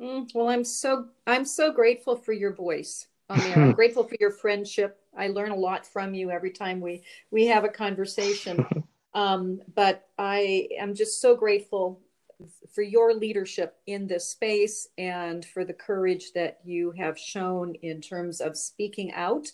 Mm, 0.00 0.30
well, 0.34 0.48
I'm 0.48 0.64
so 0.64 1.08
I'm 1.26 1.44
so 1.44 1.72
grateful 1.72 2.14
for 2.14 2.32
your 2.32 2.52
voice. 2.54 3.08
I'm 3.30 3.72
grateful 3.72 4.04
for 4.04 4.16
your 4.20 4.30
friendship. 4.30 5.00
I 5.16 5.28
learn 5.28 5.50
a 5.50 5.56
lot 5.56 5.84
from 5.84 6.14
you 6.14 6.30
every 6.30 6.52
time 6.52 6.80
we 6.80 7.02
we 7.32 7.46
have 7.46 7.64
a 7.64 7.68
conversation. 7.68 8.66
Um, 9.12 9.60
but 9.74 10.06
I 10.18 10.68
am 10.78 10.94
just 10.94 11.20
so 11.20 11.34
grateful 11.34 12.00
for 12.72 12.82
your 12.82 13.12
leadership 13.12 13.76
in 13.88 14.06
this 14.06 14.28
space 14.28 14.86
and 14.96 15.44
for 15.44 15.64
the 15.64 15.72
courage 15.72 16.30
that 16.36 16.60
you 16.62 16.92
have 16.92 17.18
shown 17.18 17.74
in 17.82 18.00
terms 18.00 18.40
of 18.40 18.56
speaking 18.56 19.10
out 19.12 19.48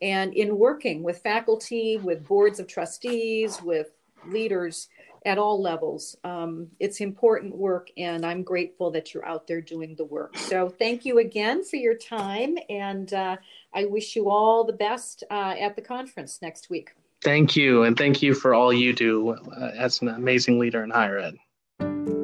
and 0.00 0.32
in 0.32 0.56
working 0.56 1.02
with 1.02 1.18
faculty, 1.18 1.98
with 1.98 2.26
boards 2.26 2.58
of 2.60 2.66
trustees, 2.66 3.60
with 3.60 3.90
leaders 4.26 4.88
at 5.24 5.38
all 5.38 5.60
levels. 5.60 6.16
Um, 6.24 6.68
it's 6.80 7.00
important 7.00 7.56
work, 7.56 7.88
and 7.96 8.24
I'm 8.24 8.42
grateful 8.42 8.90
that 8.92 9.14
you're 9.14 9.26
out 9.26 9.46
there 9.46 9.60
doing 9.60 9.94
the 9.96 10.04
work. 10.04 10.36
So, 10.36 10.68
thank 10.68 11.04
you 11.04 11.18
again 11.18 11.64
for 11.64 11.76
your 11.76 11.94
time, 11.94 12.56
and 12.68 13.12
uh, 13.12 13.36
I 13.72 13.86
wish 13.86 14.16
you 14.16 14.30
all 14.30 14.64
the 14.64 14.72
best 14.72 15.24
uh, 15.30 15.54
at 15.58 15.76
the 15.76 15.82
conference 15.82 16.40
next 16.42 16.70
week. 16.70 16.90
Thank 17.22 17.56
you, 17.56 17.84
and 17.84 17.96
thank 17.96 18.22
you 18.22 18.34
for 18.34 18.54
all 18.54 18.72
you 18.72 18.92
do 18.92 19.30
uh, 19.30 19.72
as 19.76 20.02
an 20.02 20.08
amazing 20.08 20.58
leader 20.58 20.84
in 20.84 20.90
higher 20.90 21.18
ed. 21.18 22.23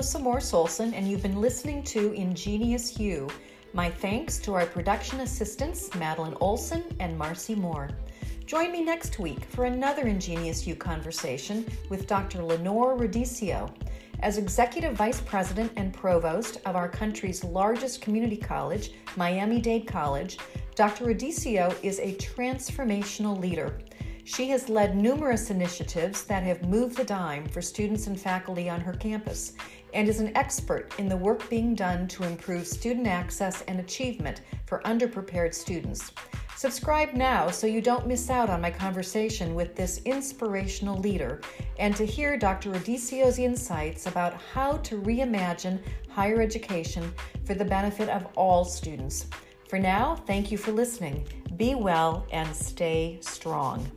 Melissa 0.00 0.18
Morriss-Olson, 0.18 0.94
and 0.94 1.06
you've 1.06 1.20
been 1.20 1.42
listening 1.42 1.82
to 1.82 2.12
Ingenious 2.12 2.98
U. 2.98 3.28
My 3.74 3.90
thanks 3.90 4.38
to 4.38 4.54
our 4.54 4.64
production 4.64 5.20
assistants, 5.20 5.94
Madeline 5.94 6.34
Olson 6.40 6.82
and 7.00 7.18
Marcy 7.18 7.54
Moore. 7.54 7.90
Join 8.46 8.72
me 8.72 8.82
next 8.82 9.18
week 9.18 9.44
for 9.44 9.66
another 9.66 10.06
Ingenious 10.06 10.66
U 10.66 10.74
conversation 10.74 11.66
with 11.90 12.06
Dr. 12.06 12.42
Lenore 12.42 12.96
Rodicio. 12.96 13.70
As 14.20 14.38
Executive 14.38 14.94
Vice 14.94 15.20
President 15.20 15.70
and 15.76 15.92
Provost 15.92 16.56
of 16.64 16.76
our 16.76 16.88
country's 16.88 17.44
largest 17.44 18.00
community 18.00 18.38
college, 18.38 18.92
Miami 19.16 19.60
Dade 19.60 19.86
College, 19.86 20.38
Dr. 20.76 21.04
Rodicio 21.04 21.76
is 21.84 21.98
a 21.98 22.14
transformational 22.14 23.38
leader 23.38 23.78
she 24.30 24.48
has 24.50 24.68
led 24.68 24.96
numerous 24.96 25.50
initiatives 25.50 26.22
that 26.24 26.44
have 26.44 26.68
moved 26.68 26.96
the 26.96 27.04
dime 27.04 27.48
for 27.48 27.60
students 27.60 28.06
and 28.06 28.20
faculty 28.20 28.70
on 28.70 28.80
her 28.80 28.92
campus 28.92 29.54
and 29.94 30.08
is 30.08 30.20
an 30.20 30.36
expert 30.36 30.92
in 30.98 31.08
the 31.08 31.16
work 31.16 31.48
being 31.48 31.74
done 31.74 32.06
to 32.08 32.24
improve 32.24 32.66
student 32.66 33.06
access 33.06 33.62
and 33.62 33.80
achievement 33.80 34.42
for 34.66 34.80
underprepared 34.84 35.54
students. 35.54 36.12
Subscribe 36.56 37.14
now 37.14 37.48
so 37.48 37.66
you 37.66 37.80
don't 37.80 38.06
miss 38.06 38.28
out 38.28 38.50
on 38.50 38.60
my 38.60 38.70
conversation 38.70 39.54
with 39.54 39.74
this 39.74 40.02
inspirational 40.04 40.98
leader 40.98 41.40
and 41.78 41.96
to 41.96 42.04
hear 42.04 42.36
Dr. 42.36 42.70
Rodicio's 42.70 43.38
insights 43.38 44.06
about 44.06 44.34
how 44.52 44.76
to 44.78 45.00
reimagine 45.00 45.80
higher 46.10 46.42
education 46.42 47.12
for 47.44 47.54
the 47.54 47.64
benefit 47.64 48.08
of 48.10 48.26
all 48.36 48.64
students. 48.64 49.26
For 49.68 49.78
now, 49.78 50.16
thank 50.16 50.52
you 50.52 50.58
for 50.58 50.72
listening. 50.72 51.26
Be 51.56 51.74
well 51.74 52.26
and 52.30 52.54
stay 52.54 53.18
strong. 53.22 53.90